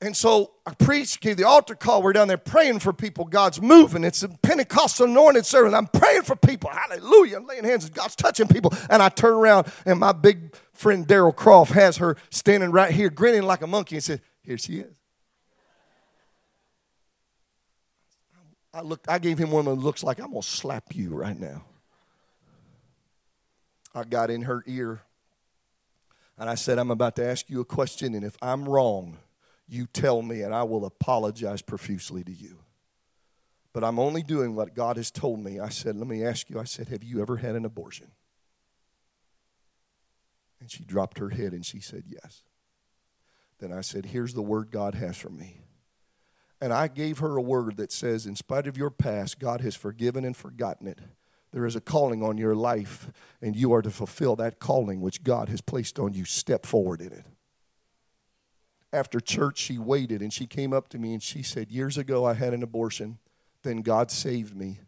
And 0.01 0.15
so 0.15 0.51
I 0.65 0.73
preached, 0.73 1.21
gave 1.21 1.37
the 1.37 1.45
altar 1.45 1.73
call. 1.73 2.03
We're 2.03 2.13
down 2.13 2.27
there 2.27 2.37
praying 2.37 2.79
for 2.79 2.91
people. 2.91 3.25
God's 3.25 3.61
moving. 3.61 4.03
It's 4.03 4.23
a 4.23 4.29
Pentecostal 4.29 5.07
anointed 5.07 5.45
service. 5.45 5.73
I'm 5.73 5.87
praying 5.87 6.23
for 6.23 6.35
people. 6.35 6.69
Hallelujah. 6.69 7.37
I'm 7.37 7.47
laying 7.47 7.63
hands. 7.63 7.85
And 7.85 7.93
God's 7.93 8.15
touching 8.15 8.47
people. 8.47 8.73
And 8.89 9.01
I 9.01 9.09
turn 9.09 9.33
around, 9.33 9.67
and 9.85 9.99
my 9.99 10.11
big 10.11 10.53
friend 10.73 11.07
Daryl 11.07 11.35
Croft 11.35 11.71
has 11.71 11.97
her 11.97 12.17
standing 12.29 12.71
right 12.71 12.91
here, 12.91 13.09
grinning 13.09 13.43
like 13.43 13.61
a 13.61 13.67
monkey, 13.67 13.95
and 13.95 14.03
said, 14.03 14.21
Here 14.43 14.57
she 14.57 14.79
is. 14.79 14.93
I 18.73 18.81
looked, 18.81 19.07
I 19.07 19.19
gave 19.19 19.37
him 19.37 19.51
one 19.51 19.63
that 19.65 19.75
looks 19.75 20.03
like 20.03 20.19
I'm 20.19 20.31
gonna 20.31 20.43
slap 20.43 20.93
you 20.93 21.15
right 21.15 21.39
now. 21.39 21.63
I 23.93 24.03
got 24.03 24.29
in 24.29 24.41
her 24.41 24.61
ear 24.67 25.01
and 26.37 26.49
I 26.49 26.55
said, 26.55 26.77
I'm 26.77 26.91
about 26.91 27.15
to 27.15 27.25
ask 27.25 27.49
you 27.49 27.61
a 27.61 27.65
question, 27.65 28.13
and 28.13 28.25
if 28.25 28.35
I'm 28.41 28.67
wrong, 28.67 29.17
you 29.67 29.87
tell 29.87 30.21
me, 30.21 30.41
and 30.41 30.53
I 30.53 30.63
will 30.63 30.85
apologize 30.85 31.61
profusely 31.61 32.23
to 32.23 32.31
you. 32.31 32.59
But 33.73 33.83
I'm 33.83 33.99
only 33.99 34.23
doing 34.23 34.55
what 34.55 34.75
God 34.75 34.97
has 34.97 35.11
told 35.11 35.43
me. 35.43 35.59
I 35.59 35.69
said, 35.69 35.95
Let 35.95 36.07
me 36.07 36.23
ask 36.23 36.49
you, 36.49 36.59
I 36.59 36.63
said, 36.63 36.87
Have 36.89 37.03
you 37.03 37.21
ever 37.21 37.37
had 37.37 37.55
an 37.55 37.65
abortion? 37.65 38.11
And 40.61 40.71
she 40.71 40.85
dropped 40.85 41.17
her 41.17 41.29
head 41.29 41.51
and 41.51 41.65
she 41.65 41.79
said, 41.79 42.03
Yes. 42.07 42.43
Then 43.59 43.73
I 43.73 43.81
said, 43.81 44.07
Here's 44.07 44.33
the 44.33 44.41
word 44.41 44.71
God 44.71 44.95
has 44.95 45.17
for 45.17 45.29
me. 45.29 45.61
And 46.61 46.71
I 46.71 46.87
gave 46.87 47.19
her 47.19 47.35
a 47.35 47.41
word 47.41 47.77
that 47.77 47.91
says, 47.91 48.25
In 48.25 48.35
spite 48.35 48.67
of 48.67 48.77
your 48.77 48.89
past, 48.91 49.39
God 49.39 49.61
has 49.61 49.75
forgiven 49.75 50.23
and 50.23 50.37
forgotten 50.37 50.87
it. 50.87 50.99
There 51.51 51.65
is 51.65 51.75
a 51.75 51.81
calling 51.81 52.21
on 52.21 52.37
your 52.37 52.55
life, 52.55 53.09
and 53.41 53.55
you 53.55 53.73
are 53.73 53.81
to 53.81 53.91
fulfill 53.91 54.35
that 54.37 54.59
calling 54.59 55.01
which 55.01 55.23
God 55.23 55.49
has 55.49 55.61
placed 55.61 55.99
on 55.99 56.13
you. 56.13 56.25
Step 56.25 56.65
forward 56.65 57.01
in 57.01 57.11
it 57.11 57.25
after 58.95 59.19
church, 59.19 59.57
she 59.57 59.77
waited 59.77 60.21
and 60.21 60.31
she 60.31 60.47
came 60.47 60.73
up 60.73 60.87
to 60.89 60.97
me 60.97 61.13
and 61.13 61.21
she 61.21 61.43
said, 61.43 61.71
Years 61.71 61.97
ago, 61.97 62.25
I 62.25 62.33
had 62.33 62.53
an 62.53 62.63
abortion. 62.63 63.19
Then 63.63 63.81
God 63.81 64.09
saved 64.09 64.55
me. 64.55 64.79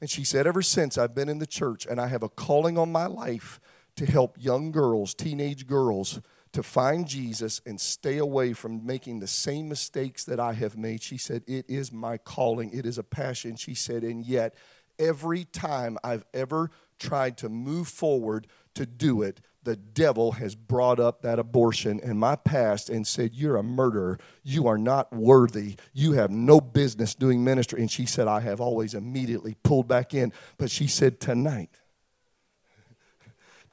And 0.00 0.10
she 0.10 0.24
said, 0.24 0.46
Ever 0.46 0.62
since 0.62 0.98
I've 0.98 1.14
been 1.14 1.28
in 1.28 1.38
the 1.38 1.46
church 1.46 1.86
and 1.86 2.00
I 2.00 2.08
have 2.08 2.22
a 2.22 2.28
calling 2.28 2.76
on 2.76 2.92
my 2.92 3.06
life 3.06 3.60
to 3.96 4.06
help 4.06 4.36
young 4.38 4.70
girls, 4.70 5.14
teenage 5.14 5.66
girls, 5.66 6.20
to 6.52 6.62
find 6.62 7.06
Jesus 7.06 7.60
and 7.66 7.80
stay 7.80 8.18
away 8.18 8.52
from 8.52 8.84
making 8.84 9.20
the 9.20 9.26
same 9.26 9.68
mistakes 9.68 10.24
that 10.24 10.40
I 10.40 10.54
have 10.54 10.76
made. 10.76 11.02
She 11.02 11.18
said, 11.18 11.42
It 11.46 11.66
is 11.68 11.92
my 11.92 12.16
calling, 12.16 12.70
it 12.72 12.86
is 12.86 12.98
a 12.98 13.04
passion. 13.04 13.56
She 13.56 13.74
said, 13.74 14.02
And 14.02 14.24
yet, 14.24 14.54
every 14.98 15.44
time 15.44 15.98
I've 16.02 16.24
ever 16.34 16.70
tried 16.98 17.36
to 17.38 17.48
move 17.48 17.88
forward 17.88 18.46
to 18.74 18.86
do 18.86 19.22
it, 19.22 19.40
the 19.68 19.76
devil 19.76 20.32
has 20.32 20.54
brought 20.54 20.98
up 20.98 21.20
that 21.20 21.38
abortion 21.38 22.00
in 22.00 22.16
my 22.16 22.36
past 22.36 22.88
and 22.88 23.06
said, 23.06 23.34
You're 23.34 23.56
a 23.56 23.62
murderer. 23.62 24.18
You 24.42 24.66
are 24.66 24.78
not 24.78 25.12
worthy. 25.12 25.76
You 25.92 26.12
have 26.12 26.30
no 26.30 26.58
business 26.58 27.14
doing 27.14 27.44
ministry. 27.44 27.82
And 27.82 27.90
she 27.90 28.06
said, 28.06 28.28
I 28.28 28.40
have 28.40 28.62
always 28.62 28.94
immediately 28.94 29.56
pulled 29.62 29.86
back 29.86 30.14
in. 30.14 30.32
But 30.56 30.70
she 30.70 30.86
said, 30.86 31.20
Tonight, 31.20 31.68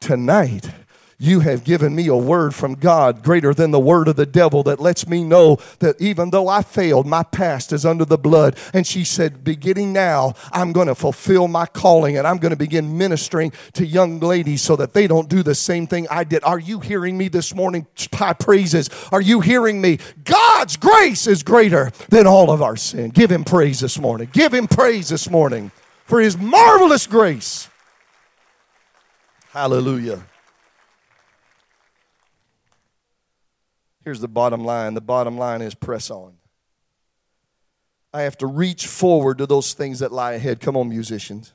tonight, 0.01 0.69
you 1.17 1.39
have 1.39 1.63
given 1.63 1.95
me 1.95 2.07
a 2.07 2.15
word 2.15 2.53
from 2.53 2.75
God 2.75 3.23
greater 3.23 3.53
than 3.53 3.71
the 3.71 3.79
word 3.79 4.07
of 4.07 4.17
the 4.17 4.25
devil 4.25 4.63
that 4.63 4.81
lets 4.81 5.07
me 5.07 5.23
know 5.23 5.57
that 5.79 5.99
even 6.01 6.29
though 6.29 6.49
I 6.49 6.61
failed, 6.61 7.05
my 7.07 7.23
past 7.23 7.71
is 7.71 7.85
under 7.85 8.03
the 8.03 8.17
blood. 8.17 8.57
And 8.73 8.85
she 8.85 9.05
said, 9.05 9.43
beginning 9.43 9.93
now, 9.93 10.33
I'm 10.51 10.73
going 10.73 10.87
to 10.87 10.95
fulfill 10.95 11.47
my 11.47 11.67
calling 11.67 12.17
and 12.17 12.27
I'm 12.27 12.37
going 12.37 12.51
to 12.51 12.57
begin 12.57 12.97
ministering 12.97 13.53
to 13.73 13.85
young 13.85 14.19
ladies 14.19 14.61
so 14.61 14.75
that 14.75 14.93
they 14.93 15.07
don't 15.07 15.29
do 15.29 15.41
the 15.41 15.55
same 15.55 15.87
thing 15.87 16.05
I 16.09 16.25
did. 16.25 16.43
Are 16.43 16.59
you 16.59 16.79
hearing 16.81 17.17
me 17.17 17.29
this 17.29 17.55
morning? 17.55 17.87
High 18.13 18.33
praises. 18.33 18.89
Are 19.11 19.21
you 19.21 19.39
hearing 19.39 19.79
me? 19.79 19.99
God's 20.25 20.75
grace 20.75 21.27
is 21.27 21.43
greater 21.43 21.91
than 22.09 22.27
all 22.27 22.51
of 22.51 22.61
our 22.61 22.75
sin. 22.75 23.11
Give 23.11 23.31
him 23.31 23.45
praise 23.45 23.79
this 23.79 23.99
morning. 23.99 24.29
Give 24.33 24.53
him 24.53 24.67
praise 24.67 25.09
this 25.09 25.29
morning 25.29 25.71
for 26.05 26.19
his 26.19 26.37
marvelous 26.37 27.07
grace. 27.07 27.69
Hallelujah. 29.51 30.21
Here's 34.05 34.21
the 34.21 34.27
bottom 34.27 34.63
line 34.63 34.93
the 34.93 35.01
bottom 35.01 35.37
line 35.37 35.61
is 35.63 35.73
press 35.73 36.11
on. 36.11 36.35
I 38.13 38.21
have 38.21 38.37
to 38.37 38.47
reach 38.47 38.87
forward 38.87 39.39
to 39.39 39.47
those 39.47 39.73
things 39.73 39.99
that 39.99 40.13
lie 40.13 40.33
ahead. 40.33 40.61
Come 40.61 40.77
on, 40.77 40.87
musicians. 40.87 41.51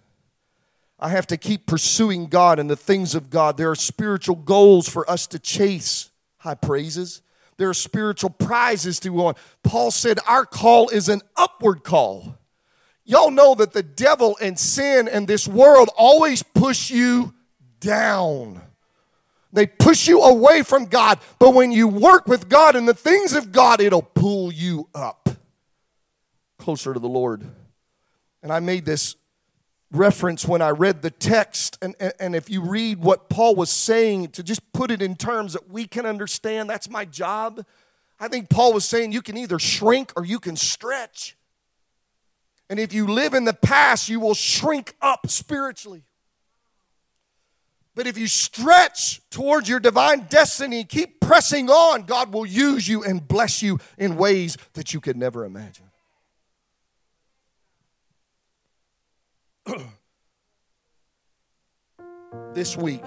I 0.98 1.08
have 1.08 1.26
to 1.28 1.38
keep 1.38 1.64
pursuing 1.64 2.26
God 2.26 2.58
and 2.58 2.68
the 2.68 2.76
things 2.76 3.14
of 3.14 3.30
God. 3.30 3.56
There 3.56 3.70
are 3.70 3.76
spiritual 3.76 4.34
goals 4.34 4.86
for 4.86 5.08
us 5.08 5.26
to 5.28 5.38
chase. 5.38 6.10
High 6.38 6.56
praises. 6.56 7.22
There 7.56 7.70
are 7.70 7.74
spiritual 7.74 8.30
prizes 8.30 8.98
to 9.00 9.16
on. 9.24 9.34
Paul 9.62 9.90
said 9.90 10.18
our 10.26 10.44
call 10.44 10.88
is 10.88 11.08
an 11.08 11.22
upward 11.36 11.84
call. 11.84 12.36
Y'all 13.04 13.30
know 13.30 13.54
that 13.54 13.72
the 13.72 13.82
devil 13.82 14.36
and 14.40 14.58
sin 14.58 15.08
and 15.08 15.26
this 15.26 15.46
world 15.46 15.88
always 15.96 16.42
push 16.42 16.90
you 16.90 17.32
down. 17.78 18.60
They 19.52 19.66
push 19.66 20.06
you 20.06 20.22
away 20.22 20.62
from 20.62 20.86
God. 20.86 21.18
But 21.38 21.54
when 21.54 21.72
you 21.72 21.88
work 21.88 22.26
with 22.28 22.48
God 22.48 22.76
and 22.76 22.88
the 22.88 22.94
things 22.94 23.34
of 23.34 23.52
God, 23.52 23.80
it'll 23.80 24.02
pull 24.02 24.52
you 24.52 24.88
up 24.94 25.28
closer 26.58 26.94
to 26.94 27.00
the 27.00 27.08
Lord. 27.08 27.44
And 28.42 28.52
I 28.52 28.60
made 28.60 28.84
this 28.84 29.16
reference 29.90 30.46
when 30.46 30.62
I 30.62 30.70
read 30.70 31.02
the 31.02 31.10
text. 31.10 31.78
And, 31.82 31.94
and, 31.98 32.12
and, 32.20 32.36
if 32.36 32.48
you 32.48 32.60
read 32.62 33.00
what 33.00 33.28
Paul 33.28 33.56
was 33.56 33.70
saying, 33.70 34.28
to 34.28 34.42
just 34.42 34.72
put 34.72 34.90
it 34.90 35.02
in 35.02 35.16
terms 35.16 35.54
that 35.54 35.68
we 35.68 35.86
can 35.86 36.06
understand, 36.06 36.70
that's 36.70 36.88
my 36.88 37.04
job. 37.04 37.64
I 38.20 38.28
think 38.28 38.48
Paul 38.50 38.72
was 38.72 38.84
saying 38.84 39.12
you 39.12 39.22
can 39.22 39.36
either 39.36 39.58
shrink 39.58 40.12
or 40.16 40.24
you 40.24 40.38
can 40.38 40.54
stretch. 40.54 41.36
And 42.68 42.78
if 42.78 42.92
you 42.92 43.08
live 43.08 43.34
in 43.34 43.46
the 43.46 43.54
past, 43.54 44.08
you 44.08 44.20
will 44.20 44.34
shrink 44.34 44.94
up 45.02 45.28
spiritually. 45.28 46.04
But 47.94 48.06
if 48.06 48.16
you 48.16 48.28
stretch 48.28 49.20
towards 49.30 49.68
your 49.68 49.80
divine 49.80 50.26
destiny, 50.30 50.84
keep 50.84 51.20
pressing 51.20 51.68
on, 51.70 52.02
God 52.02 52.32
will 52.32 52.46
use 52.46 52.86
you 52.88 53.02
and 53.02 53.26
bless 53.26 53.62
you 53.62 53.78
in 53.98 54.16
ways 54.16 54.56
that 54.74 54.94
you 54.94 55.00
could 55.00 55.16
never 55.16 55.44
imagine. 55.44 55.86
this 62.54 62.76
week, 62.76 63.02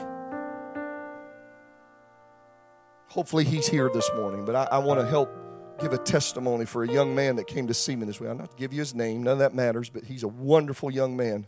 hopefully 3.08 3.46
he's 3.46 3.68
here 3.68 3.90
this 3.94 4.10
morning, 4.16 4.44
but 4.44 4.56
I, 4.56 4.64
I 4.66 4.80
want 4.80 5.00
to 5.00 5.06
help 5.06 5.30
give 5.80 5.94
a 5.94 5.98
testimony 5.98 6.66
for 6.66 6.84
a 6.84 6.92
young 6.92 7.16
man 7.16 7.38
that 7.38 7.48
came 7.48 7.68
to 7.68 7.74
see 7.74 7.96
me 7.96 8.06
this 8.06 8.20
week. 8.20 8.30
I'm 8.30 8.38
not 8.38 8.52
to 8.52 8.58
give 8.58 8.74
you 8.74 8.80
his 8.80 8.94
name, 8.94 9.24
none 9.24 9.34
of 9.34 9.40
that 9.40 9.56
matters, 9.56 9.90
but 9.90 10.04
he's 10.04 10.24
a 10.24 10.28
wonderful 10.28 10.92
young 10.92 11.16
man. 11.16 11.48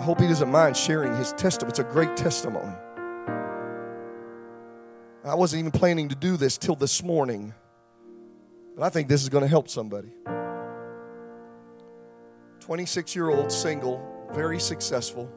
I 0.00 0.02
hope 0.02 0.18
he 0.18 0.26
doesn't 0.26 0.50
mind 0.50 0.78
sharing 0.78 1.14
his 1.14 1.32
testimony. 1.34 1.68
It's 1.68 1.78
a 1.78 1.84
great 1.84 2.16
testimony. 2.16 2.72
I 5.22 5.34
wasn't 5.34 5.60
even 5.60 5.72
planning 5.72 6.08
to 6.08 6.14
do 6.14 6.38
this 6.38 6.56
till 6.56 6.74
this 6.74 7.02
morning, 7.02 7.52
but 8.74 8.82
I 8.82 8.88
think 8.88 9.08
this 9.08 9.22
is 9.22 9.28
going 9.28 9.42
to 9.42 9.48
help 9.48 9.68
somebody. 9.68 10.08
26 12.60 13.14
year 13.14 13.28
old, 13.28 13.52
single, 13.52 14.02
very 14.32 14.58
successful, 14.58 15.30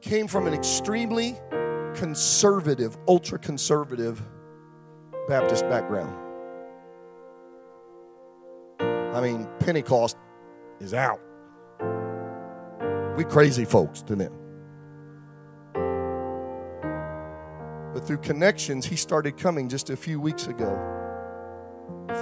came 0.00 0.26
from 0.26 0.46
an 0.46 0.54
extremely 0.54 1.36
conservative, 1.94 2.96
ultra 3.06 3.38
conservative 3.38 4.22
Baptist 5.28 5.68
background. 5.68 6.16
I 9.14 9.20
mean, 9.20 9.46
Pentecost 9.58 10.16
is 10.80 10.94
out. 10.94 11.20
We 13.16 13.24
crazy 13.24 13.64
folks 13.64 14.02
to 14.02 14.16
them. 14.16 14.32
But 17.94 18.06
through 18.06 18.18
connections, 18.18 18.84
he 18.84 18.96
started 18.96 19.38
coming 19.38 19.70
just 19.70 19.88
a 19.88 19.96
few 19.96 20.20
weeks 20.20 20.46
ago. 20.48 20.70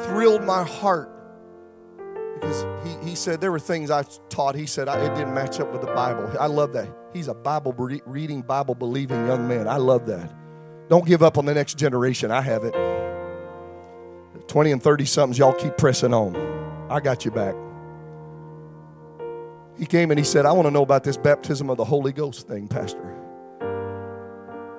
Thrilled 0.04 0.44
my 0.44 0.62
heart 0.62 1.10
because 2.34 2.64
he, 2.86 3.10
he 3.10 3.14
said 3.16 3.40
there 3.40 3.50
were 3.50 3.58
things 3.58 3.90
I 3.90 4.04
taught. 4.28 4.54
He 4.54 4.66
said 4.66 4.88
I, 4.88 5.04
it 5.04 5.14
didn't 5.16 5.34
match 5.34 5.58
up 5.58 5.72
with 5.72 5.80
the 5.80 5.88
Bible. 5.88 6.32
I 6.38 6.46
love 6.46 6.72
that. 6.74 6.88
He's 7.12 7.26
a 7.26 7.34
Bible 7.34 7.72
reading, 7.72 8.42
Bible 8.42 8.76
believing 8.76 9.26
young 9.26 9.48
man. 9.48 9.66
I 9.66 9.78
love 9.78 10.06
that. 10.06 10.32
Don't 10.88 11.06
give 11.06 11.22
up 11.22 11.38
on 11.38 11.44
the 11.44 11.54
next 11.54 11.76
generation. 11.76 12.30
I 12.30 12.40
have 12.40 12.62
it. 12.62 12.74
20 14.46 14.72
and 14.72 14.82
30 14.82 15.04
somethings, 15.06 15.38
y'all 15.38 15.54
keep 15.54 15.76
pressing 15.76 16.14
on. 16.14 16.36
I 16.90 17.00
got 17.00 17.24
you 17.24 17.30
back. 17.30 17.54
He 19.78 19.86
came 19.86 20.10
and 20.10 20.18
he 20.18 20.24
said, 20.24 20.46
I 20.46 20.52
want 20.52 20.66
to 20.66 20.70
know 20.70 20.82
about 20.82 21.04
this 21.04 21.16
baptism 21.16 21.68
of 21.68 21.76
the 21.76 21.84
Holy 21.84 22.12
Ghost 22.12 22.46
thing, 22.46 22.68
Pastor. 22.68 23.10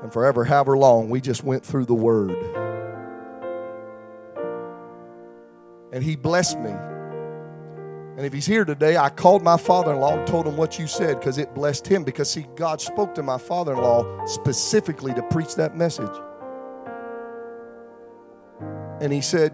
And 0.02 0.14
forever, 0.14 0.46
however 0.46 0.78
long, 0.78 1.10
we 1.10 1.20
just 1.20 1.43
went 1.43 1.66
through 1.66 1.86
the 1.86 1.93
Word. 1.93 2.38
And 5.91 6.04
he 6.04 6.16
blessed 6.16 6.60
me. 6.60 6.72
And 8.18 8.26
if 8.26 8.32
he's 8.32 8.46
here 8.46 8.64
today, 8.64 8.96
I 8.96 9.10
called 9.10 9.43
my 9.43 9.58
father 9.58 9.91
in 9.91 10.00
law 10.00 10.18
and 10.18 10.26
told 10.26 10.48
him 10.48 10.56
what 10.56 10.80
you 10.80 10.88
said 10.88 11.20
because 11.20 11.38
it 11.38 11.54
blessed 11.54 11.86
him. 11.86 12.06
Because, 12.06 12.32
see, 12.32 12.48
God 12.56 12.80
spoke 12.80 13.14
to 13.16 13.24
my 13.24 13.38
father 13.38 13.74
in 13.74 13.80
law 13.80 14.26
specifically 14.26 15.14
to 15.16 15.24
preach 15.24 15.56
that 15.56 15.76
message. 15.76 16.16
And 19.02 19.12
he 19.12 19.20
said, 19.20 19.54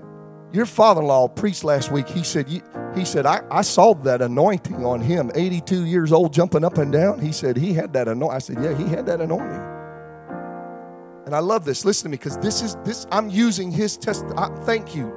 Your 0.54 0.66
father 0.66 1.02
in 1.02 1.08
law 1.08 1.28
preached 1.28 1.64
last 1.64 1.92
week. 1.92 2.08
He 2.10 2.24
said, 2.24 2.50
he 2.50 3.06
said, 3.06 3.26
I, 3.26 3.42
I 3.50 3.62
saw 3.62 3.94
that 3.94 4.22
anointing 4.22 4.86
on 4.86 5.00
him, 5.00 5.32
82 5.34 5.86
years 5.86 6.12
old, 6.12 6.34
jumping 6.34 6.66
up 6.66 6.78
and 6.78 6.92
down. 6.92 7.20
He 7.20 7.32
said, 7.32 7.56
He 7.56 7.74
had 7.74 7.94
that 7.94 8.08
anointing. 8.08 8.36
I 8.36 8.40
said, 8.40 8.58
Yeah, 8.62 8.76
he 8.76 8.86
had 8.86 9.06
that 9.06 9.22
anointing. 9.22 9.62
And 11.26 11.36
I 11.36 11.40
love 11.40 11.64
this. 11.64 11.86
Listen 11.86 12.06
to 12.06 12.10
me, 12.10 12.18
because 12.18 12.38
this 12.40 12.62
is 12.62 12.76
this, 12.84 13.08
I'm 13.12 13.30
using 13.30 13.72
his 13.72 13.96
test. 13.96 14.26
I, 14.36 14.48
thank 14.66 14.96
you. 14.96 15.14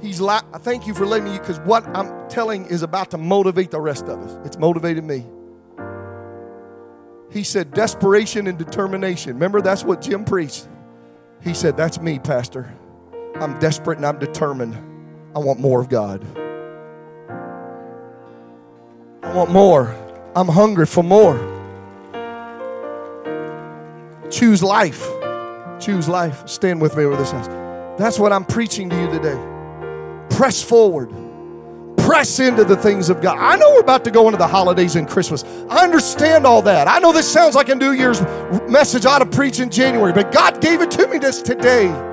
He's 0.00 0.20
like, 0.20 0.44
thank 0.60 0.86
you 0.86 0.94
for 0.94 1.06
letting 1.06 1.30
me, 1.30 1.38
because 1.38 1.58
what 1.60 1.84
I'm 1.88 2.28
telling 2.28 2.66
is 2.66 2.82
about 2.82 3.10
to 3.10 3.18
motivate 3.18 3.70
the 3.70 3.80
rest 3.80 4.06
of 4.06 4.20
us. 4.20 4.38
It's 4.46 4.58
motivated 4.58 5.04
me. 5.04 5.26
He 7.30 7.42
said, 7.42 7.72
desperation 7.72 8.46
and 8.46 8.56
determination. 8.56 9.34
Remember, 9.34 9.60
that's 9.60 9.84
what 9.84 10.00
Jim 10.00 10.24
preached. 10.24 10.68
He 11.42 11.54
said, 11.54 11.76
That's 11.76 12.00
me, 12.00 12.18
Pastor. 12.18 12.74
I'm 13.40 13.58
desperate 13.60 13.98
and 13.98 14.06
I'm 14.06 14.18
determined. 14.18 14.76
I 15.34 15.38
want 15.38 15.60
more 15.60 15.80
of 15.80 15.88
God. 15.88 16.24
I 19.22 19.34
want 19.34 19.50
more. 19.50 19.94
I'm 20.34 20.48
hungry 20.48 20.86
for 20.86 21.04
more. 21.04 21.36
Choose 24.30 24.62
life. 24.62 25.06
Choose 25.78 26.08
life. 26.08 26.48
Stand 26.48 26.80
with 26.80 26.96
me 26.96 27.04
over 27.04 27.16
this 27.16 27.30
house. 27.30 27.46
That's 27.98 28.18
what 28.18 28.32
I'm 28.32 28.44
preaching 28.44 28.90
to 28.90 29.00
you 29.00 29.08
today. 29.10 29.38
Press 30.30 30.62
forward. 30.62 31.10
Press 31.98 32.40
into 32.40 32.64
the 32.64 32.76
things 32.76 33.10
of 33.10 33.20
God. 33.20 33.38
I 33.38 33.56
know 33.56 33.70
we're 33.70 33.80
about 33.80 34.04
to 34.04 34.10
go 34.10 34.26
into 34.26 34.38
the 34.38 34.48
holidays 34.48 34.96
and 34.96 35.08
Christmas. 35.08 35.44
I 35.68 35.84
understand 35.84 36.46
all 36.46 36.62
that. 36.62 36.88
I 36.88 36.98
know 36.98 37.12
this 37.12 37.30
sounds 37.30 37.54
like 37.54 37.68
a 37.68 37.74
New 37.74 37.92
Year's 37.92 38.20
message 38.68 39.06
I 39.06 39.16
ought 39.16 39.18
to 39.18 39.26
preach 39.26 39.60
in 39.60 39.70
January, 39.70 40.12
but 40.12 40.32
God 40.32 40.60
gave 40.60 40.80
it 40.80 40.90
to 40.92 41.06
me 41.06 41.18
this 41.18 41.42
today. 41.42 42.07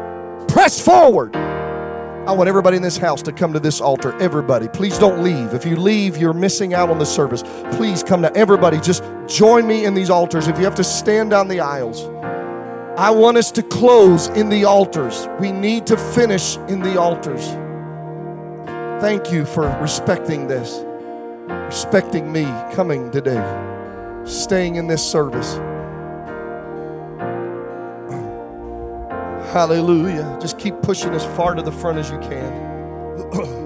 Press 0.55 0.79
forward. 0.79 1.35
I 1.35 2.31
want 2.31 2.47
everybody 2.47 2.77
in 2.77 2.81
this 2.81 2.95
house 2.95 3.21
to 3.23 3.33
come 3.33 3.51
to 3.51 3.59
this 3.59 3.81
altar. 3.81 4.15
Everybody, 4.21 4.69
please 4.69 4.97
don't 4.97 5.21
leave. 5.21 5.53
If 5.53 5.65
you 5.65 5.75
leave, 5.75 6.15
you're 6.15 6.31
missing 6.31 6.73
out 6.73 6.89
on 6.89 6.97
the 6.97 7.05
service. 7.05 7.43
Please 7.73 8.01
come 8.01 8.21
to 8.21 8.33
everybody. 8.37 8.79
Just 8.79 9.03
join 9.27 9.67
me 9.67 9.83
in 9.83 9.93
these 9.93 10.09
altars. 10.09 10.47
If 10.47 10.57
you 10.57 10.63
have 10.63 10.75
to 10.75 10.83
stand 10.85 11.31
down 11.31 11.49
the 11.49 11.59
aisles, 11.59 12.05
I 12.97 13.09
want 13.09 13.35
us 13.35 13.51
to 13.51 13.63
close 13.63 14.27
in 14.27 14.47
the 14.47 14.63
altars. 14.63 15.27
We 15.41 15.51
need 15.51 15.85
to 15.87 15.97
finish 15.97 16.55
in 16.69 16.79
the 16.79 16.97
altars. 16.97 17.45
Thank 19.01 19.33
you 19.33 19.43
for 19.45 19.67
respecting 19.81 20.47
this, 20.47 20.85
respecting 21.49 22.31
me 22.31 22.45
coming 22.71 23.11
today, 23.11 23.43
staying 24.23 24.75
in 24.75 24.87
this 24.87 25.03
service. 25.03 25.59
Hallelujah. 29.55 30.37
Just 30.41 30.59
keep 30.59 30.81
pushing 30.81 31.13
as 31.13 31.23
far 31.37 31.55
to 31.55 31.61
the 31.61 31.71
front 31.71 31.97
as 31.97 32.11
you 32.11 32.19
can. 32.19 33.63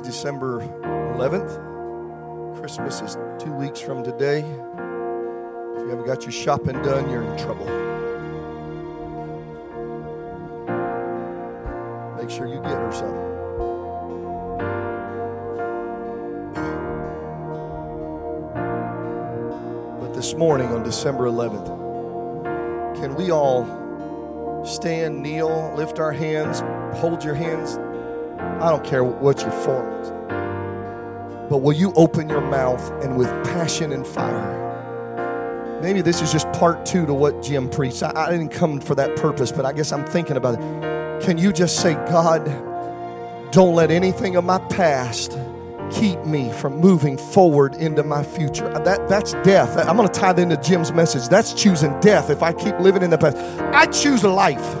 December 0.00 0.60
11th. 1.16 1.69
Christmas 2.70 3.00
is 3.00 3.18
two 3.42 3.52
weeks 3.54 3.80
from 3.80 4.04
today. 4.04 4.38
If 4.38 5.82
you 5.82 5.88
haven't 5.88 6.06
got 6.06 6.22
your 6.22 6.30
shopping 6.30 6.80
done, 6.82 7.10
you're 7.10 7.24
in 7.24 7.36
trouble. 7.36 7.66
Make 12.16 12.30
sure 12.30 12.46
you 12.46 12.60
get 12.62 12.70
her 12.70 12.92
something. 12.92 13.26
But 20.00 20.14
this 20.14 20.34
morning 20.34 20.68
on 20.68 20.84
December 20.84 21.24
11th, 21.24 21.66
can 23.00 23.16
we 23.16 23.32
all 23.32 24.64
stand, 24.64 25.20
kneel, 25.20 25.74
lift 25.74 25.98
our 25.98 26.12
hands, 26.12 26.60
hold 27.00 27.24
your 27.24 27.34
hands? 27.34 27.78
I 28.62 28.70
don't 28.70 28.84
care 28.84 29.02
what 29.02 29.40
your 29.42 29.50
form 29.50 29.90
is. 30.02 30.19
But 31.50 31.58
will 31.58 31.74
you 31.74 31.92
open 31.96 32.28
your 32.28 32.40
mouth 32.40 32.80
and 33.02 33.18
with 33.18 33.28
passion 33.44 33.92
and 33.92 34.06
fire? 34.06 35.80
Maybe 35.82 36.00
this 36.00 36.22
is 36.22 36.30
just 36.30 36.50
part 36.52 36.86
two 36.86 37.04
to 37.06 37.12
what 37.12 37.42
Jim 37.42 37.68
preached. 37.68 38.02
I, 38.04 38.12
I 38.14 38.30
didn't 38.30 38.50
come 38.50 38.80
for 38.80 38.94
that 38.94 39.16
purpose, 39.16 39.50
but 39.50 39.66
I 39.66 39.72
guess 39.72 39.92
I'm 39.92 40.06
thinking 40.06 40.36
about 40.36 40.54
it. 40.54 41.22
Can 41.22 41.36
you 41.36 41.52
just 41.52 41.82
say, 41.82 41.94
God, 41.94 42.44
don't 43.50 43.74
let 43.74 43.90
anything 43.90 44.36
of 44.36 44.44
my 44.44 44.58
past 44.68 45.36
keep 45.90 46.24
me 46.24 46.52
from 46.52 46.76
moving 46.76 47.18
forward 47.18 47.74
into 47.74 48.04
my 48.04 48.22
future. 48.22 48.70
Uh, 48.72 48.78
that, 48.80 49.08
that's 49.08 49.32
death. 49.42 49.76
I'm 49.76 49.96
going 49.96 50.08
to 50.08 50.20
tie 50.20 50.32
that 50.32 50.40
into 50.40 50.56
Jim's 50.56 50.92
message. 50.92 51.28
That's 51.28 51.52
choosing 51.52 51.98
death 51.98 52.30
if 52.30 52.44
I 52.44 52.52
keep 52.52 52.78
living 52.78 53.02
in 53.02 53.10
the 53.10 53.18
past. 53.18 53.36
I 53.74 53.86
choose 53.86 54.22
life. 54.22 54.76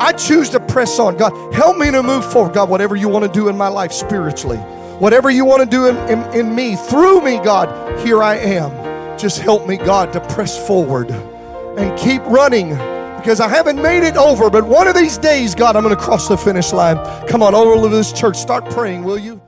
I 0.00 0.12
choose 0.12 0.50
to 0.50 0.60
press 0.60 0.98
on. 0.98 1.16
God, 1.16 1.54
help 1.54 1.76
me 1.76 1.90
to 1.92 2.02
move 2.02 2.24
forward. 2.32 2.54
God, 2.54 2.68
whatever 2.68 2.96
you 2.96 3.08
want 3.08 3.24
to 3.26 3.30
do 3.30 3.48
in 3.48 3.56
my 3.56 3.68
life 3.68 3.92
spiritually, 3.92 4.58
whatever 5.00 5.30
you 5.30 5.44
want 5.44 5.62
to 5.62 5.68
do 5.68 5.86
in, 5.86 5.96
in, 6.08 6.22
in 6.34 6.54
me, 6.54 6.76
through 6.76 7.22
me, 7.22 7.38
God, 7.38 7.98
here 8.06 8.22
I 8.22 8.36
am. 8.36 9.18
Just 9.18 9.40
help 9.40 9.66
me, 9.66 9.76
God, 9.76 10.12
to 10.12 10.20
press 10.20 10.64
forward 10.66 11.10
and 11.10 11.98
keep 11.98 12.22
running 12.26 12.70
because 13.16 13.40
I 13.40 13.48
haven't 13.48 13.82
made 13.82 14.06
it 14.06 14.16
over. 14.16 14.48
But 14.50 14.66
one 14.66 14.86
of 14.86 14.94
these 14.94 15.18
days, 15.18 15.54
God, 15.54 15.74
I'm 15.76 15.82
going 15.82 15.96
to 15.96 16.00
cross 16.00 16.28
the 16.28 16.36
finish 16.36 16.72
line. 16.72 16.96
Come 17.26 17.42
on, 17.42 17.54
all 17.54 17.68
over 17.68 17.88
this 17.88 18.12
church. 18.12 18.36
Start 18.36 18.70
praying, 18.70 19.02
will 19.04 19.18
you? 19.18 19.40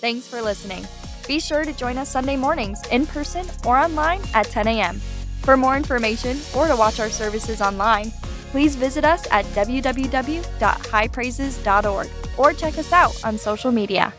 Thanks 0.00 0.26
for 0.28 0.42
listening. 0.42 0.84
Be 1.26 1.40
sure 1.40 1.64
to 1.64 1.72
join 1.72 1.96
us 1.96 2.10
Sunday 2.10 2.36
mornings 2.36 2.86
in 2.88 3.06
person 3.06 3.46
or 3.64 3.78
online 3.78 4.20
at 4.34 4.44
10 4.46 4.68
a.m. 4.68 5.00
For 5.40 5.56
more 5.56 5.76
information 5.76 6.38
or 6.56 6.68
to 6.68 6.76
watch 6.76 7.00
our 7.00 7.08
services 7.08 7.62
online, 7.62 8.10
please 8.50 8.76
visit 8.76 9.04
us 9.04 9.26
at 9.30 9.44
www.highpraises.org 9.46 12.08
or 12.36 12.52
check 12.52 12.78
us 12.78 12.92
out 12.92 13.24
on 13.24 13.38
social 13.38 13.72
media. 13.72 14.12